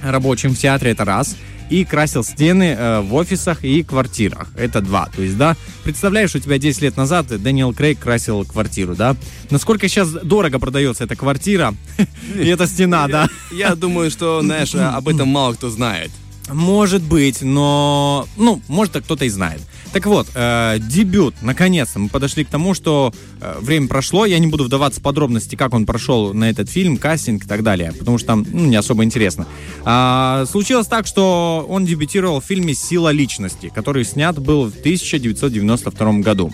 рабочим 0.03 0.55
в 0.55 0.59
театре, 0.59 0.93
это 0.93 1.05
раз, 1.05 1.37
и 1.71 1.85
красил 1.85 2.25
стены 2.25 2.75
э, 2.77 3.01
в 3.01 3.15
офисах 3.15 3.65
и 3.65 3.83
квартирах. 3.83 4.49
Это 4.57 4.81
два. 4.81 5.09
То 5.15 5.23
есть, 5.23 5.37
да, 5.37 5.57
представляешь, 5.85 6.35
у 6.35 6.39
тебя 6.39 6.59
10 6.59 6.83
лет 6.83 6.97
назад 6.97 7.27
Дэниел 7.29 7.73
Крейг 7.73 8.01
красил 8.01 8.45
квартиру, 8.45 8.95
да? 8.95 9.17
Насколько 9.51 9.89
сейчас 9.89 10.09
дорого 10.09 10.59
продается 10.59 11.05
эта 11.05 11.17
квартира 11.17 11.75
и 12.35 12.47
эта 12.47 12.67
стена, 12.67 13.07
да? 13.09 13.29
Я 13.53 13.75
думаю, 13.77 14.11
что, 14.11 14.43
знаешь, 14.43 14.75
об 14.75 15.09
этом 15.09 15.29
мало 15.29 15.55
кто 15.55 15.71
знает. 15.71 16.11
Может 16.49 17.03
быть, 17.03 17.43
но... 17.43 18.27
Ну, 18.37 18.61
может, 18.67 19.01
кто-то 19.05 19.25
и 19.25 19.29
знает. 19.29 19.61
Так 19.93 20.07
вот, 20.07 20.29
э, 20.35 20.79
дебют, 20.79 21.35
наконец-то, 21.43 21.99
мы 21.99 22.09
подошли 22.09 22.45
к 22.45 22.49
тому, 22.49 22.75
что 22.75 23.13
э, 23.41 23.57
время 23.61 23.89
прошло, 23.89 24.25
я 24.25 24.39
не 24.39 24.47
буду 24.47 24.65
вдаваться 24.65 25.01
в 25.01 25.03
подробности, 25.03 25.57
как 25.57 25.75
он 25.75 25.85
прошел 25.85 26.33
на 26.33 26.49
этот 26.49 26.71
фильм, 26.71 26.97
кастинг 26.97 27.45
и 27.45 27.49
так 27.49 27.65
далее, 27.65 27.93
потому 27.99 28.17
что 28.19 28.29
там 28.29 28.47
ну, 28.53 28.67
не 28.67 28.77
особо 28.77 29.03
интересно. 29.03 29.49
А, 29.85 30.45
случилось 30.49 30.87
так, 30.87 31.09
что 31.09 31.67
он 31.69 31.87
дебютировал 31.87 32.41
в 32.41 32.45
фильме 32.45 32.73
«Сила 32.75 33.11
личности», 33.11 33.73
который 33.75 34.05
снят 34.05 34.39
был 34.39 34.71
в 34.71 34.79
1992 34.79 36.13
году. 36.21 36.53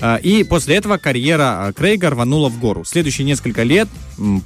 А, 0.00 0.16
и 0.16 0.44
после 0.44 0.76
этого 0.76 0.96
карьера 0.96 1.66
а, 1.66 1.72
Крейга 1.72 2.10
рванула 2.10 2.48
в 2.48 2.60
гору. 2.60 2.84
Следующие 2.84 3.26
несколько 3.26 3.64
лет 3.64 3.88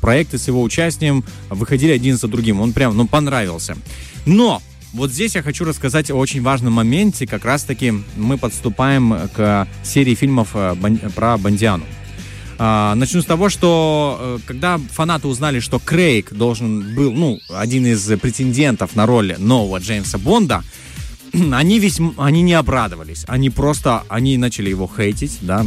проекты 0.00 0.38
с 0.38 0.48
его 0.48 0.62
участием 0.62 1.24
выходили 1.50 1.92
один 1.92 2.16
за 2.16 2.26
другим. 2.26 2.60
Он 2.60 2.72
прям, 2.72 2.96
ну, 2.96 3.06
понравился. 3.06 3.76
Но 4.24 4.62
вот 4.92 5.10
здесь 5.12 5.34
я 5.36 5.42
хочу 5.42 5.64
рассказать 5.64 6.10
о 6.10 6.14
очень 6.16 6.42
важном 6.42 6.72
моменте. 6.74 7.26
Как 7.26 7.44
раз-таки 7.44 7.92
мы 8.16 8.38
подступаем 8.38 9.28
к 9.34 9.68
серии 9.82 10.14
фильмов 10.14 10.50
э, 10.54 10.74
про 11.14 11.38
Бандиану. 11.38 11.84
А, 12.58 12.94
Начну 12.94 13.22
с 13.22 13.24
того, 13.24 13.48
что 13.48 14.18
э, 14.20 14.38
когда 14.46 14.78
фанаты 14.78 15.28
узнали, 15.28 15.60
что 15.60 15.78
Крейг 15.78 16.32
должен 16.32 16.94
был, 16.94 17.12
ну, 17.12 17.38
один 17.48 17.86
из 17.86 18.02
претендентов 18.20 18.96
на 18.96 19.06
роль 19.06 19.34
нового 19.38 19.78
Джеймса 19.78 20.18
Бонда, 20.18 20.62
они 21.52 21.78
весьма, 21.78 22.12
они 22.18 22.42
не 22.42 22.54
обрадовались, 22.54 23.24
они 23.28 23.48
просто, 23.48 24.02
они 24.08 24.36
начали 24.36 24.68
его 24.70 24.90
хейтить, 24.94 25.38
да, 25.40 25.64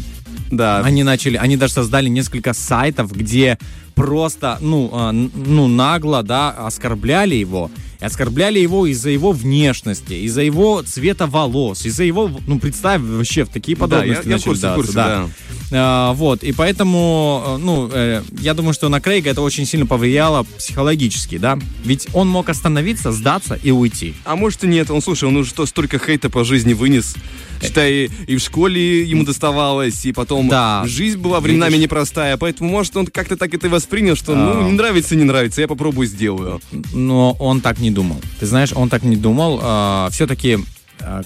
Да. 0.52 0.82
они 0.82 1.04
начали, 1.04 1.38
они 1.38 1.56
даже 1.58 1.74
создали 1.74 2.10
несколько 2.10 2.54
сайтов, 2.54 3.12
где 3.12 3.58
просто, 3.96 4.58
ну, 4.62 4.92
н- 4.94 5.32
ну, 5.34 5.68
нагло, 5.68 6.22
да, 6.24 6.50
оскорбляли 6.52 7.36
его. 7.36 7.72
Оскорбляли 8.04 8.60
его 8.60 8.86
из-за 8.88 9.10
его 9.10 9.32
внешности, 9.32 10.14
из-за 10.14 10.42
его 10.42 10.82
цвета 10.84 11.26
волос, 11.28 11.86
из-за 11.86 12.04
его, 12.04 12.30
ну, 12.48 12.60
представь 12.60 13.02
вообще 13.02 13.46
в 13.46 13.50
такие 13.50 13.78
Да, 13.78 13.84
я, 13.86 13.90
подробности 13.90 14.28
я 14.28 14.34
курсе, 14.36 14.50
в 14.50 14.54
вдаваться, 14.58 14.76
курсе, 14.82 14.94
да. 14.94 15.08
да. 15.08 15.30
А, 15.76 16.14
вот, 16.14 16.44
и 16.44 16.52
поэтому, 16.52 17.44
э, 17.46 17.58
ну, 17.58 17.90
э, 17.92 18.22
я 18.42 18.54
думаю, 18.54 18.74
что 18.74 18.90
на 18.90 19.00
Крейга 19.02 19.30
это 19.32 19.42
очень 19.42 19.66
сильно 19.66 19.86
повлияло 19.86 20.44
психологически, 20.58 21.38
да, 21.38 21.58
ведь 21.84 22.08
он 22.14 22.28
мог 22.30 22.50
остановиться, 22.50 23.12
сдаться 23.12 23.56
и 23.62 23.72
уйти. 23.72 24.14
А 24.26 24.36
может 24.36 24.64
и 24.64 24.68
нет. 24.68 24.92
Он, 24.92 25.02
слушай, 25.02 25.26
он 25.28 25.36
уже 25.38 25.50
что, 25.50 25.66
столько 25.66 25.98
хейта 25.98 26.30
по 26.30 26.44
жизни 26.44 26.74
вынес. 26.74 27.16
Считай, 27.62 28.10
и 28.28 28.36
в 28.36 28.40
школе 28.42 29.04
ему 29.04 29.24
доставалось, 29.24 30.06
и 30.06 30.12
потом 30.12 30.50
Да. 30.50 30.84
жизнь 30.86 31.18
была 31.18 31.40
временами 31.40 31.72
Видишь? 31.72 31.84
непростая, 31.86 32.36
поэтому, 32.36 32.70
может, 32.70 32.98
он 32.98 33.08
как-то 33.08 33.38
так 33.38 33.54
это 33.54 33.68
и 33.68 33.70
воспринял, 33.70 34.18
что, 34.18 34.36
ну, 34.36 34.68
не 34.68 34.74
нравится, 34.74 35.16
не 35.16 35.24
нравится, 35.24 35.62
я 35.62 35.68
попробую, 35.70 36.08
сделаю. 36.08 36.60
но 36.94 37.32
он 37.40 37.62
так 37.62 37.80
не 37.80 37.90
думал. 37.94 38.20
Ты 38.40 38.46
знаешь, 38.46 38.74
он 38.74 38.90
так 38.90 39.04
не 39.04 39.16
думал. 39.16 40.10
все-таки, 40.12 40.60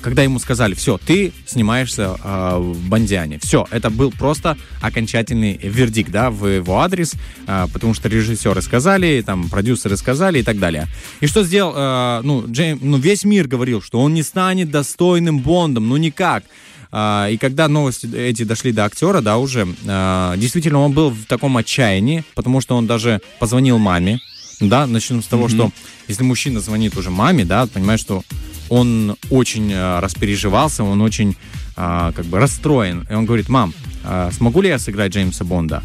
когда 0.02 0.24
ему 0.24 0.40
сказали, 0.40 0.74
все, 0.74 0.98
ты 0.98 1.32
снимаешься 1.46 2.16
а, 2.24 2.58
в 2.58 2.78
Бандиане, 2.88 3.38
все, 3.40 3.68
это 3.70 3.90
был 3.90 4.12
просто 4.12 4.58
окончательный 4.82 5.58
вердикт, 5.62 6.10
да, 6.10 6.32
в 6.32 6.48
его 6.48 6.80
адрес, 6.80 7.14
а, 7.46 7.68
потому 7.68 7.94
что 7.94 8.10
режиссеры 8.10 8.62
сказали, 8.62 9.22
там, 9.26 9.50
продюсеры 9.50 9.98
сказали 9.98 10.40
и 10.40 10.44
так 10.44 10.58
далее. 10.58 10.88
И 11.20 11.28
что 11.28 11.44
сделал, 11.44 11.74
а, 11.76 12.22
ну, 12.24 12.46
Джейм, 12.48 12.80
ну, 12.82 12.98
весь 12.98 13.24
мир 13.24 13.48
говорил, 13.48 13.82
что 13.82 14.00
он 14.00 14.14
не 14.14 14.24
станет 14.24 14.72
достойным 14.72 15.40
Бондом, 15.40 15.88
ну, 15.90 15.98
никак. 15.98 16.44
А, 16.92 17.28
И 17.30 17.38
когда 17.38 17.68
новости 17.68 18.10
эти 18.16 18.44
дошли 18.44 18.72
до 18.72 18.86
актера, 18.86 19.22
да, 19.22 19.38
уже, 19.38 19.68
а, 19.86 20.36
действительно, 20.38 20.80
он 20.80 20.94
был 20.94 21.10
в 21.12 21.26
таком 21.26 21.56
отчаянии, 21.58 22.24
потому 22.34 22.62
что 22.62 22.76
он 22.76 22.88
даже 22.88 23.22
позвонил 23.40 23.78
маме, 23.78 24.20
да, 24.60 24.88
начнем 24.88 25.22
с 25.22 25.28
того, 25.28 25.50
что 25.50 25.72
если 26.08 26.24
мужчина 26.24 26.60
звонит 26.60 26.98
уже 26.98 27.10
маме, 27.10 27.46
да, 27.46 27.68
понимаешь, 27.68 28.00
что 28.00 28.24
он 28.70 29.16
очень 29.30 29.72
а, 29.74 30.02
распереживался, 30.02 30.84
он 30.84 31.02
очень 31.02 31.36
а, 31.76 32.12
как 32.12 32.26
бы 32.26 32.40
расстроен. 32.40 33.08
И 33.10 33.14
он 33.14 33.26
говорит, 33.26 33.50
мам, 33.50 33.74
а, 34.04 34.32
смогу 34.32 34.62
ли 34.62 34.70
я 34.70 34.80
сыграть 34.80 35.12
Джеймса 35.12 35.44
Бонда? 35.46 35.84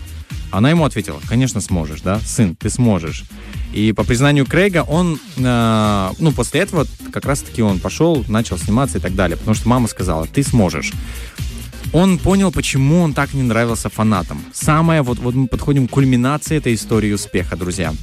Она 0.51 0.69
ему 0.69 0.85
ответила, 0.85 1.19
конечно, 1.29 1.61
сможешь, 1.61 2.03
да, 2.03 2.21
сын, 2.21 2.55
ты 2.55 2.69
сможешь. 2.69 3.25
И 3.73 3.93
по 3.93 4.05
признанию 4.05 4.45
Крейга, 4.45 4.85
он, 4.87 5.19
э, 5.39 6.11
ну, 6.19 6.33
после 6.33 6.61
этого 6.61 6.87
как 7.11 7.25
раз-таки 7.25 7.63
он 7.63 7.79
пошел, 7.79 8.23
начал 8.29 8.59
сниматься 8.59 8.99
и 8.99 9.01
так 9.01 9.15
далее, 9.15 9.39
потому 9.39 9.55
что 9.55 9.67
мама 9.67 9.89
сказала, 9.89 10.27
ты 10.27 10.43
сможешь. 10.43 10.93
Он 11.95 12.19
понял, 12.19 12.53
почему 12.53 13.01
он 13.01 13.15
так 13.15 13.33
не 13.33 13.43
нравился 13.43 13.89
фанатам. 13.89 14.43
Самое, 14.53 15.01
вот, 15.01 15.19
вот 15.19 15.35
мы 15.35 15.47
подходим 15.47 15.89
к 15.89 15.91
кульминации 15.91 16.59
этой 16.59 16.75
истории 16.75 17.13
успеха, 17.13 17.57
друзья. 17.57 17.95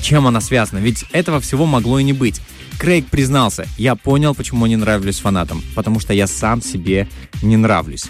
С 0.00 0.02
чем 0.02 0.26
она 0.26 0.40
связана? 0.40 0.78
Ведь 0.78 1.04
этого 1.12 1.40
всего 1.40 1.66
могло 1.66 1.98
и 1.98 2.02
не 2.02 2.14
быть. 2.14 2.40
Крейг 2.78 3.06
признался, 3.08 3.66
я 3.76 3.94
понял, 3.94 4.34
почему 4.34 4.64
не 4.64 4.76
нравлюсь 4.76 5.18
фанатам, 5.18 5.62
потому 5.74 6.00
что 6.00 6.14
я 6.14 6.26
сам 6.26 6.62
себе 6.62 7.06
не 7.42 7.58
нравлюсь. 7.58 8.06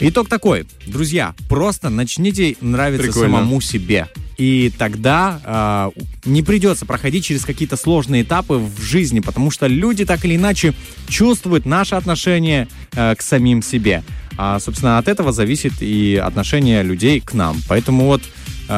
Итог 0.00 0.28
такой, 0.28 0.66
друзья, 0.84 1.36
просто 1.48 1.88
начните 1.88 2.56
нравиться 2.60 3.06
Прикольно. 3.06 3.36
самому 3.36 3.60
себе. 3.60 4.08
И 4.36 4.72
тогда 4.76 5.40
а, 5.44 5.90
не 6.24 6.42
придется 6.42 6.84
проходить 6.84 7.24
через 7.26 7.44
какие-то 7.44 7.76
сложные 7.76 8.22
этапы 8.22 8.54
в 8.54 8.82
жизни, 8.82 9.20
потому 9.20 9.52
что 9.52 9.68
люди 9.68 10.04
так 10.04 10.24
или 10.24 10.34
иначе 10.34 10.74
чувствуют 11.08 11.64
наше 11.64 11.94
отношение 11.94 12.66
э, 12.94 13.14
к 13.14 13.22
самим 13.22 13.62
себе. 13.62 14.02
А, 14.36 14.58
собственно, 14.58 14.98
от 14.98 15.06
этого 15.06 15.30
зависит 15.30 15.74
и 15.78 16.16
отношение 16.16 16.82
людей 16.82 17.20
к 17.20 17.34
нам. 17.34 17.56
Поэтому 17.68 18.06
вот... 18.06 18.22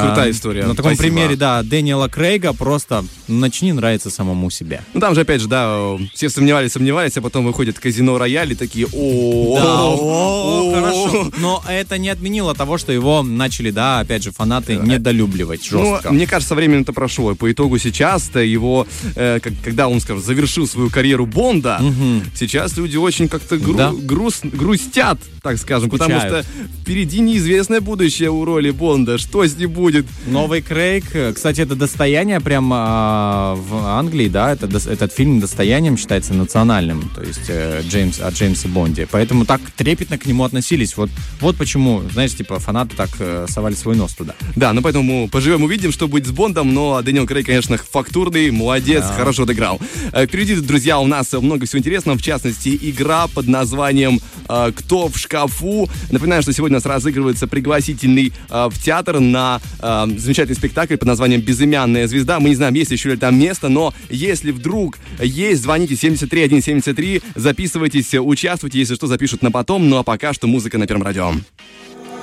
Крутая 0.01 0.31
история. 0.31 0.65
На 0.65 0.75
таком 0.75 0.95
Спасибо. 0.95 1.15
примере, 1.15 1.35
да, 1.35 1.63
Дэниела 1.63 2.07
Крейга 2.07 2.53
просто 2.53 3.05
начни 3.27 3.73
нравиться 3.73 4.09
самому 4.09 4.49
себе. 4.49 4.81
Ну, 4.93 4.99
там 4.99 5.15
же, 5.15 5.21
опять 5.21 5.41
же, 5.41 5.47
да, 5.47 5.65
э, 5.67 5.97
все 6.13 6.29
сомневались, 6.29 6.71
сомневались, 6.73 7.17
а 7.17 7.21
потом 7.21 7.45
выходит 7.45 7.79
казино 7.79 8.17
рояль 8.17 8.51
и 8.51 8.55
такие, 8.55 8.87
о 8.91 9.55
Да, 9.57 9.83
о, 9.85 10.73
хорошо. 10.73 11.31
Но 11.37 11.63
это 11.67 11.97
не 11.97 12.09
отменило 12.09 12.53
того, 12.55 12.77
что 12.77 12.91
его 12.91 13.23
начали, 13.23 13.71
да, 13.71 13.99
опять 13.99 14.23
же, 14.23 14.31
фанаты 14.31 14.75
недолюбливать 14.75 15.67
Ну, 15.71 15.93
жестко. 15.95 16.11
мне 16.11 16.27
кажется, 16.27 16.55
время 16.55 16.81
это 16.81 16.93
прошло. 16.93 17.31
И 17.31 17.35
по 17.35 17.51
итогу 17.51 17.77
сейчас-то 17.77 18.39
его, 18.39 18.87
э, 19.15 19.39
когда 19.63 19.87
он, 19.87 19.99
скажем, 19.99 20.21
завершил 20.23 20.67
свою 20.67 20.89
карьеру 20.89 21.25
Бонда, 21.25 21.81
сейчас 22.35 22.77
люди 22.77 22.97
очень 22.97 23.27
как-то 23.27 23.57
грустят, 23.57 25.19
так 25.45 25.59
скажем, 25.59 25.91
потому 25.91 26.19
что 26.19 26.43
впереди 26.81 27.19
неизвестное 27.19 27.79
будущее 27.79 28.31
у 28.31 28.43
роли 28.45 28.71
Бонда. 28.71 29.19
Что 29.19 29.45
с 29.45 29.55
ним 29.55 29.69
будет? 29.69 30.07
Новый 30.25 30.63
Крейг, 30.63 31.05
кстати, 31.35 31.61
это 31.61 31.75
достояние 31.75 32.39
прямо 32.39 32.75
а, 32.79 33.55
в 33.55 33.75
Англии, 33.85 34.27
да, 34.27 34.53
это, 34.53 34.65
этот 34.65 35.13
фильм 35.13 35.39
достоянием 35.39 35.97
считается 35.97 36.33
национальным, 36.33 37.11
то 37.13 37.21
есть 37.21 37.47
э, 37.47 37.83
Джеймс, 37.87 38.19
о 38.21 38.31
Джеймсе 38.31 38.67
Бонде. 38.69 39.07
Поэтому 39.11 39.45
так 39.45 39.61
трепетно 39.77 40.17
к 40.17 40.25
нему 40.25 40.43
относились. 40.43 40.97
Вот, 40.97 41.11
вот 41.39 41.57
почему, 41.57 42.01
знаешь, 42.11 42.35
типа 42.35 42.57
фанаты 42.57 42.95
так 42.95 43.09
э, 43.19 43.45
совали 43.47 43.75
свой 43.75 43.95
нос 43.95 44.15
туда. 44.15 44.33
Да, 44.55 44.73
ну 44.73 44.81
поэтому 44.81 45.29
поживем, 45.29 45.61
увидим, 45.61 45.91
что 45.91 46.07
будет 46.07 46.25
с 46.25 46.31
Бондом, 46.31 46.73
но 46.73 47.03
Дэниел 47.03 47.27
Крейг, 47.27 47.45
конечно, 47.45 47.77
фактурный, 47.77 48.49
молодец, 48.49 49.03
хорошо 49.15 49.43
отыграл. 49.43 49.79
Э, 50.11 50.25
Впереди, 50.25 50.55
друзья, 50.55 50.97
у 50.97 51.05
нас 51.05 51.31
много 51.33 51.67
всего 51.67 51.77
интересного, 51.77 52.17
в 52.17 52.23
частности, 52.23 52.75
игра 52.81 53.27
под 53.27 53.47
названием 53.47 54.19
«Кто 54.47 55.07
в 55.07 55.17
шкафу?». 55.17 55.34
Напоминаю, 56.11 56.41
что 56.41 56.53
сегодня 56.53 56.75
у 56.75 56.79
нас 56.79 56.85
разыгрывается 56.85 57.47
пригласительный 57.47 58.33
э, 58.49 58.67
в 58.69 58.81
театр 58.81 59.19
на 59.19 59.61
э, 59.79 60.07
замечательный 60.17 60.55
спектакль 60.55 60.97
под 60.97 61.07
названием 61.07 61.41
«Безымянная 61.41 62.07
звезда». 62.07 62.39
Мы 62.39 62.49
не 62.49 62.55
знаем, 62.55 62.73
есть 62.73 62.91
еще 62.91 63.11
ли 63.11 63.17
там 63.17 63.37
место, 63.37 63.69
но 63.69 63.93
если 64.09 64.51
вдруг 64.51 64.97
есть, 65.19 65.61
звоните 65.61 65.95
73173, 65.95 67.21
записывайтесь, 67.35 68.13
участвуйте, 68.13 68.79
если 68.79 68.95
что, 68.95 69.07
запишут 69.07 69.41
на 69.41 69.51
потом. 69.51 69.89
Ну 69.89 69.97
а 69.97 70.03
пока 70.03 70.33
что 70.33 70.47
музыка 70.47 70.77
на 70.77 70.87
Первом 70.87 71.03
радио. 71.03 71.33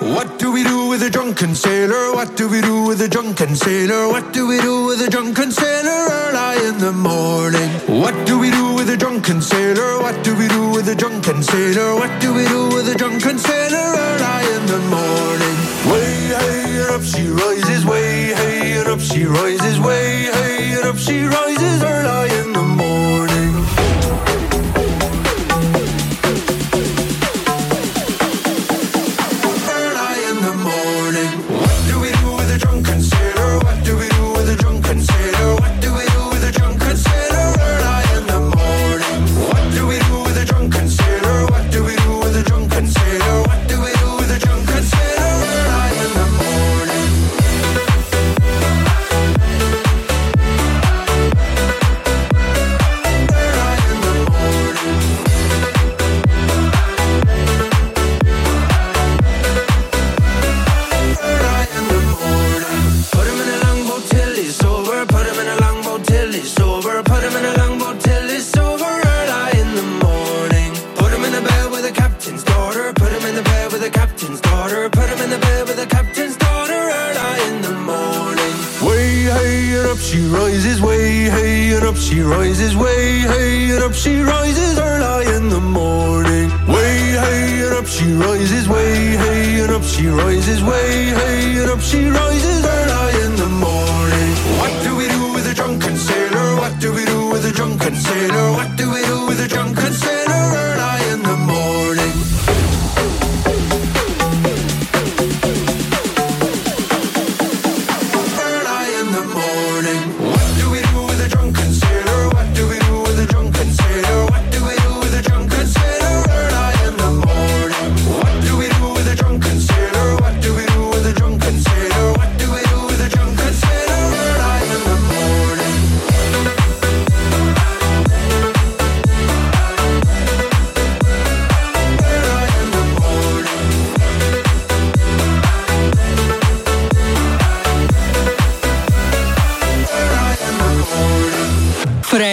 What 0.03 0.38
do 0.38 0.51
we 0.51 0.65
do 0.65 0.88
with 0.88 1.03
a 1.05 1.11
drunken 1.11 1.55
sailor? 1.55 2.12
What 2.12 2.37
do 2.37 2.49
we 2.49 2.61
do 2.61 2.85
with 2.85 3.01
a 3.01 3.09
drunken 3.09 3.55
sailor? 3.55 4.09
What 4.09 4.33
do 4.33 4.49
we 4.49 4.61
do 4.61 4.87
with 4.87 5.01
a 5.01 5.09
drunken 5.09 5.53
sailor 5.53 6.09
early 6.11 6.67
in 6.67 6.79
the 6.79 6.93
morning? 6.93 7.71
What 8.03 8.27
do 8.27 8.37
we 8.38 8.51
do 8.51 8.75
with 8.75 8.91
a 8.91 8.97
drunken 8.97 9.41
sailor? 9.41 10.03
What 10.03 10.25
do 10.25 10.35
we 10.35 10.49
do 10.49 10.71
with 10.71 10.88
a 10.88 10.97
drunken 10.97 11.43
sailor? 11.43 11.95
What 11.95 12.21
do 12.21 12.35
we 12.35 12.45
do 12.49 12.69
with 12.75 12.88
a 12.88 12.97
drunken 12.97 13.38
sailor 13.38 13.87
early 14.07 14.45
in 14.57 14.67
the 14.67 14.81
morning? 14.91 15.57
Way 15.91 16.35
hey 16.35 16.81
and 16.83 16.91
up 16.91 17.03
she 17.03 17.29
rises, 17.29 17.87
way 17.87 18.35
hey 18.35 18.79
and 18.81 18.88
up 18.88 19.01
she 19.01 19.25
rises, 19.25 19.79
way 19.79 20.27
hey 20.35 20.75
and 20.75 20.85
up 20.85 20.97
she 20.97 21.23
rises 21.23 21.83
early 21.83 22.31
in 22.41 22.53
the 22.53 22.59
morning. 22.59 22.72
Rises 80.33 80.81
way, 80.81 81.31
hey, 81.31 81.75
and 81.77 81.85
up 81.85 81.97
she 81.97 82.21
rises 82.21 82.75
way, 82.77 83.21
hey, 83.21 83.71
and 83.71 83.83
up 83.85 83.92
she 83.92 84.21
rises 84.21 84.79
early 84.79 85.27
in 85.37 85.49
the 85.49 85.61
morning. 85.61 86.49
Way, 86.66 86.97
hey, 87.25 87.64
and 87.64 87.75
up 87.75 87.87
she 87.87 88.12
rises 88.12 88.68
way, 88.68 89.16
hey, 89.25 89.61
and 89.61 89.73
up 89.73 89.83
she 89.83 90.07
rises 90.09 90.62
way, 90.62 91.12
hey, 91.21 91.61
and 91.61 91.71
up 91.71 91.81
she 91.81 92.09
rises 92.09 92.64
early 92.64 93.25
in 93.27 93.37
the 93.37 93.51
morning. 93.66 94.31
What 94.61 94.73
do 94.85 94.97
we 94.97 95.07
do 95.09 95.33
with 95.35 95.51
a 95.51 95.55
drunken 95.55 95.97
sailor? 95.97 96.57
What 96.57 96.81
do 96.81 96.92
we 96.92 97.05
do 97.05 97.31
with 97.31 97.45
a 97.45 97.53
drunken 97.53 97.95
sailor? 97.95 98.53
What 98.53 98.77
do 98.77 98.90
we 98.90 99.03
do 99.05 99.27
with 99.27 99.40
a 99.40 99.49
drunken 99.49 99.92
sailor 99.92 100.12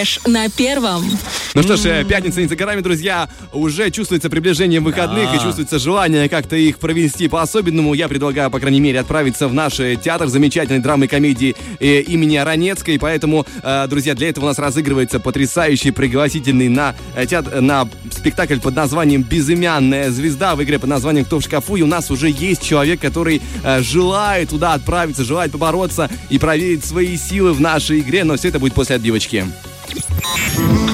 Фреш 0.10 0.20
на 0.26 0.50
первом. 0.50 1.06
Ну 1.54 1.64
что 1.64 1.78
ж, 1.78 1.86
э, 1.86 2.04
пятница 2.04 2.42
не 2.42 2.48
за 2.48 2.56
горами, 2.56 2.82
друзья. 2.82 3.30
Уже 3.54 3.90
чувствуется 3.92 4.30
приближение 4.30 4.80
выходных 4.80 5.34
и 5.36 5.40
чувствуется 5.40 5.80
желание 5.80 6.30
как-то 6.30 6.56
их 6.56 6.80
провести 6.80 7.28
по-особенному. 7.28 7.94
Я 7.94 8.08
предлагаю, 8.08 8.50
по 8.52 8.60
крайней 8.60 8.80
мере, 8.80 9.00
отправиться 9.00 9.48
в 9.48 9.54
наш 9.54 9.80
э, 9.80 9.96
театр 9.96 10.28
замечательной 10.28 10.80
драмы 10.80 11.06
и 11.06 11.08
комедии 11.08 11.56
э, 11.80 12.02
имени 12.02 12.38
Аронецкой. 12.38 13.00
Поэтому, 13.00 13.46
друзья, 13.88 14.16
для 14.16 14.30
этого 14.30 14.46
у 14.46 14.48
нас 14.48 14.60
разыгрывается 14.60 15.20
потрясающий 15.20 15.92
пригласительный 15.92 16.70
на, 16.70 16.96
театр, 17.28 17.62
на 17.62 17.88
спектакль 18.12 18.60
под 18.60 18.76
названием 18.76 19.24
«Безымянная 19.24 20.12
звезда» 20.12 20.56
в 20.56 20.64
игре 20.64 20.80
под 20.80 20.90
названием 20.90 21.26
«Кто 21.26 21.40
в 21.40 21.44
шкафу». 21.44 21.76
И 21.76 21.82
у 21.82 21.88
нас 21.88 22.12
уже 22.12 22.30
есть 22.30 22.64
человек, 22.64 23.00
который 23.00 23.42
желает 23.80 24.50
туда 24.50 24.74
отправиться, 24.74 25.24
желает 25.24 25.52
побороться 25.52 26.10
и 26.30 26.40
проверить 26.40 26.86
свои 26.86 27.18
силы 27.18 27.54
в 27.54 27.62
нашей 27.62 28.00
игре. 28.00 28.24
Но 28.24 28.38
все 28.38 28.50
это 28.50 28.60
будет 28.60 28.74
после 28.74 28.96
отбивочки. 28.96 29.46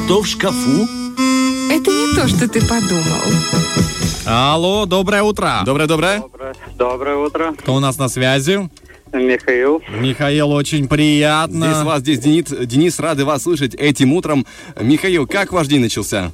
Кто 0.06 0.22
в 0.22 0.28
шкафу? 0.28 0.84
Это 1.72 1.92
не 1.92 2.16
то, 2.16 2.28
что 2.28 2.48
ты 2.48 2.62
подумал. 2.62 3.22
Алло, 4.26 4.86
доброе 4.86 5.24
утро. 5.24 5.62
Доброе-доброе. 5.66 6.20
Доброе, 6.20 6.56
доброе 6.78 7.18
утро, 7.18 7.54
Кто 7.58 7.76
у 7.76 7.80
нас 7.80 7.98
на 7.98 8.08
связи? 8.10 8.70
Михаил. 9.14 9.82
Михаил, 9.90 10.52
очень 10.52 10.88
приятно. 10.88 11.68
Здесь 11.72 11.84
вас, 11.84 12.00
здесь 12.02 12.20
Денис, 12.20 12.46
Денис, 12.68 13.00
рады 13.00 13.24
вас 13.24 13.44
слышать 13.44 13.76
этим 13.76 14.14
утром. 14.14 14.46
Михаил, 14.80 15.26
как 15.28 15.52
ваш 15.54 15.68
день 15.68 15.82
начался? 15.82 16.32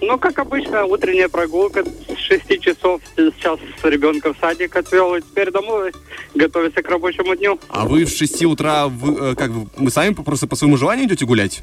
Ну, 0.00 0.18
как 0.18 0.38
обычно, 0.38 0.84
утренняя 0.84 1.28
прогулка 1.28 1.84
с 1.84 2.18
6 2.18 2.60
часов. 2.60 3.00
Сейчас 3.16 3.58
ребенка 3.82 4.32
в 4.32 4.36
садик 4.40 4.76
отвел, 4.76 5.14
и 5.14 5.20
теперь 5.20 5.50
домой 5.50 5.92
готовиться 6.34 6.82
к 6.82 6.88
рабочему 6.88 7.34
дню. 7.34 7.58
А 7.68 7.86
вы 7.86 8.04
в 8.04 8.10
6 8.10 8.44
утра, 8.44 8.88
вы, 8.88 9.32
э, 9.32 9.34
как 9.34 9.50
вы, 9.50 9.66
вы 9.76 9.90
сами 9.90 10.14
просто 10.14 10.46
по 10.46 10.56
своему 10.56 10.76
желанию 10.76 11.06
идете 11.06 11.26
гулять? 11.26 11.60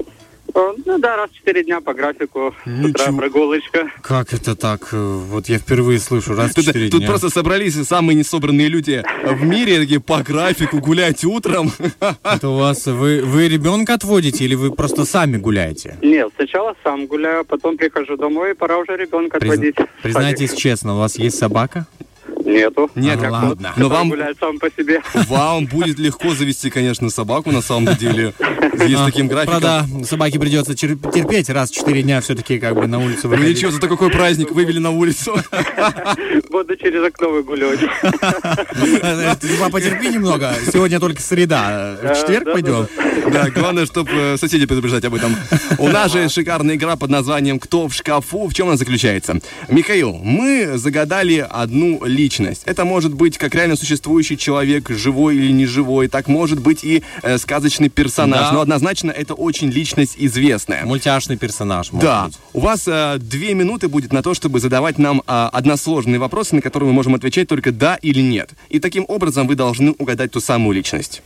Э, 0.58 0.72
ну 0.86 0.98
да, 0.98 1.16
раз 1.16 1.30
в 1.30 1.34
4 1.34 1.64
дня 1.64 1.80
по 1.82 1.92
графику. 1.92 2.54
С 2.64 2.68
утра 2.84 3.04
Ничего. 3.04 3.16
прогулочка. 3.18 3.90
Как 4.00 4.32
это 4.32 4.56
так? 4.56 4.88
Э, 4.92 4.96
Вот 4.96 5.48
я 5.50 5.58
впервые 5.58 5.98
слышу, 5.98 6.34
раз 6.34 6.52
в 6.52 6.54
Тут, 6.54 6.64
четыре 6.64 6.88
тут 6.88 7.00
дня. 7.00 7.08
просто 7.10 7.28
собрались 7.28 7.74
самые 7.86 8.16
несобранные 8.16 8.68
люди 8.68 9.04
в 9.24 9.42
мире, 9.44 9.80
такие 9.80 10.00
по 10.00 10.22
графику 10.22 10.78
гулять 10.78 11.24
утром. 11.24 11.70
Это 12.24 12.48
у 12.48 12.56
вас, 12.56 12.86
вы, 12.86 13.20
вы 13.22 13.48
ребенка 13.48 13.94
отводите 13.94 14.44
или 14.44 14.54
вы 14.54 14.72
просто 14.72 15.04
сами 15.04 15.36
гуляете? 15.36 15.98
Нет, 16.02 16.30
сначала 16.36 16.74
сам 16.82 17.06
гуляю, 17.06 17.44
потом 17.44 17.76
прихожу 17.76 18.16
домой, 18.16 18.52
и 18.52 18.54
пора 18.54 18.78
уже 18.78 18.96
ребенка 18.96 19.36
Призна- 19.38 19.52
отводить. 19.52 19.76
Признайтесь 20.02 20.54
честно, 20.54 20.94
у 20.94 20.98
вас 20.98 21.18
есть 21.18 21.36
собака? 21.38 21.86
Нету. 22.46 22.88
Нет, 22.94 23.18
А, 23.18 23.22
как 23.22 23.32
ладно. 23.32 23.72
Но 23.76 23.88
вам, 23.88 24.08
гуляет 24.08 24.38
сам 24.38 24.58
по 24.58 24.70
себе. 24.70 25.02
вам 25.28 25.66
будет 25.66 25.98
легко 25.98 26.32
завести, 26.34 26.70
конечно, 26.70 27.10
собаку 27.10 27.50
на 27.50 27.60
самом 27.60 27.96
деле. 27.96 28.32
Есть 28.86 29.00
А, 29.00 29.06
таким 29.06 29.26
графиком. 29.26 29.60
Правда, 29.60 29.86
собаке 30.06 30.38
придется 30.38 30.74
терпеть, 30.76 31.50
раз 31.50 31.70
в 31.70 31.74
четыре 31.74 32.02
дня 32.02 32.20
все-таки 32.20 32.58
как 32.58 32.74
бы 32.76 32.86
на 32.86 32.98
улицу 33.00 33.22
Ну 33.24 33.30
выходить. 33.30 33.56
ничего, 33.56 33.70
за 33.72 33.80
какой 33.80 34.10
праздник 34.10 34.52
вывели 34.52 34.78
на 34.78 34.90
улицу. 34.90 35.34
Буду 36.50 36.76
через 36.76 37.02
окно 37.04 37.30
выгуливать. 37.30 37.80
Ты 39.40 39.48
типа, 39.48 39.70
потерпи 39.70 40.08
немного, 40.08 40.54
сегодня 40.72 41.00
только 41.00 41.20
среда. 41.20 41.96
В 42.00 42.14
четверг 42.14 42.52
пойдем? 42.52 42.86
Да, 43.32 43.50
главное, 43.50 43.86
чтобы 43.86 44.36
соседи 44.38 44.66
предупреждать 44.66 45.04
об 45.04 45.14
этом. 45.14 45.34
У 45.78 45.88
нас 45.88 46.12
же 46.12 46.28
шикарная 46.28 46.76
игра 46.76 46.94
под 46.96 47.10
названием 47.10 47.58
«Кто 47.58 47.88
в 47.88 47.94
шкафу?». 47.94 48.46
В 48.48 48.54
чем 48.54 48.68
она 48.68 48.76
заключается? 48.76 49.40
Михаил, 49.68 50.12
мы 50.22 50.72
загадали 50.78 51.44
одну 51.48 52.04
личность. 52.04 52.35
Это 52.64 52.84
может 52.84 53.14
быть 53.14 53.38
как 53.38 53.54
реально 53.54 53.76
существующий 53.76 54.36
человек, 54.36 54.90
живой 54.90 55.36
или 55.36 55.52
неживой. 55.52 56.08
Так 56.08 56.28
может 56.28 56.60
быть 56.60 56.84
и 56.84 57.02
э, 57.22 57.38
сказочный 57.38 57.88
персонаж. 57.88 58.48
Да. 58.48 58.52
Но 58.52 58.60
однозначно 58.60 59.10
это 59.10 59.34
очень 59.34 59.70
личность 59.70 60.14
известная. 60.18 60.84
Мультяшный 60.84 61.36
персонаж, 61.36 61.92
может 61.92 62.04
Да, 62.08 62.24
быть. 62.26 62.38
у 62.52 62.60
вас 62.60 62.84
э, 62.86 63.16
две 63.18 63.54
минуты 63.54 63.88
будет 63.88 64.12
на 64.12 64.22
то, 64.22 64.34
чтобы 64.34 64.60
задавать 64.60 64.98
нам 64.98 65.20
э, 65.20 65.48
односложные 65.52 66.18
вопросы, 66.18 66.54
на 66.54 66.62
которые 66.62 66.88
мы 66.88 66.94
можем 66.94 67.14
отвечать 67.14 67.48
только 67.48 67.72
да 67.72 67.96
или 68.02 68.20
нет. 68.20 68.50
И 68.68 68.78
таким 68.80 69.04
образом 69.08 69.46
вы 69.46 69.54
должны 69.54 69.92
угадать 69.98 70.32
ту 70.32 70.40
самую 70.40 70.74
личность. 70.76 71.22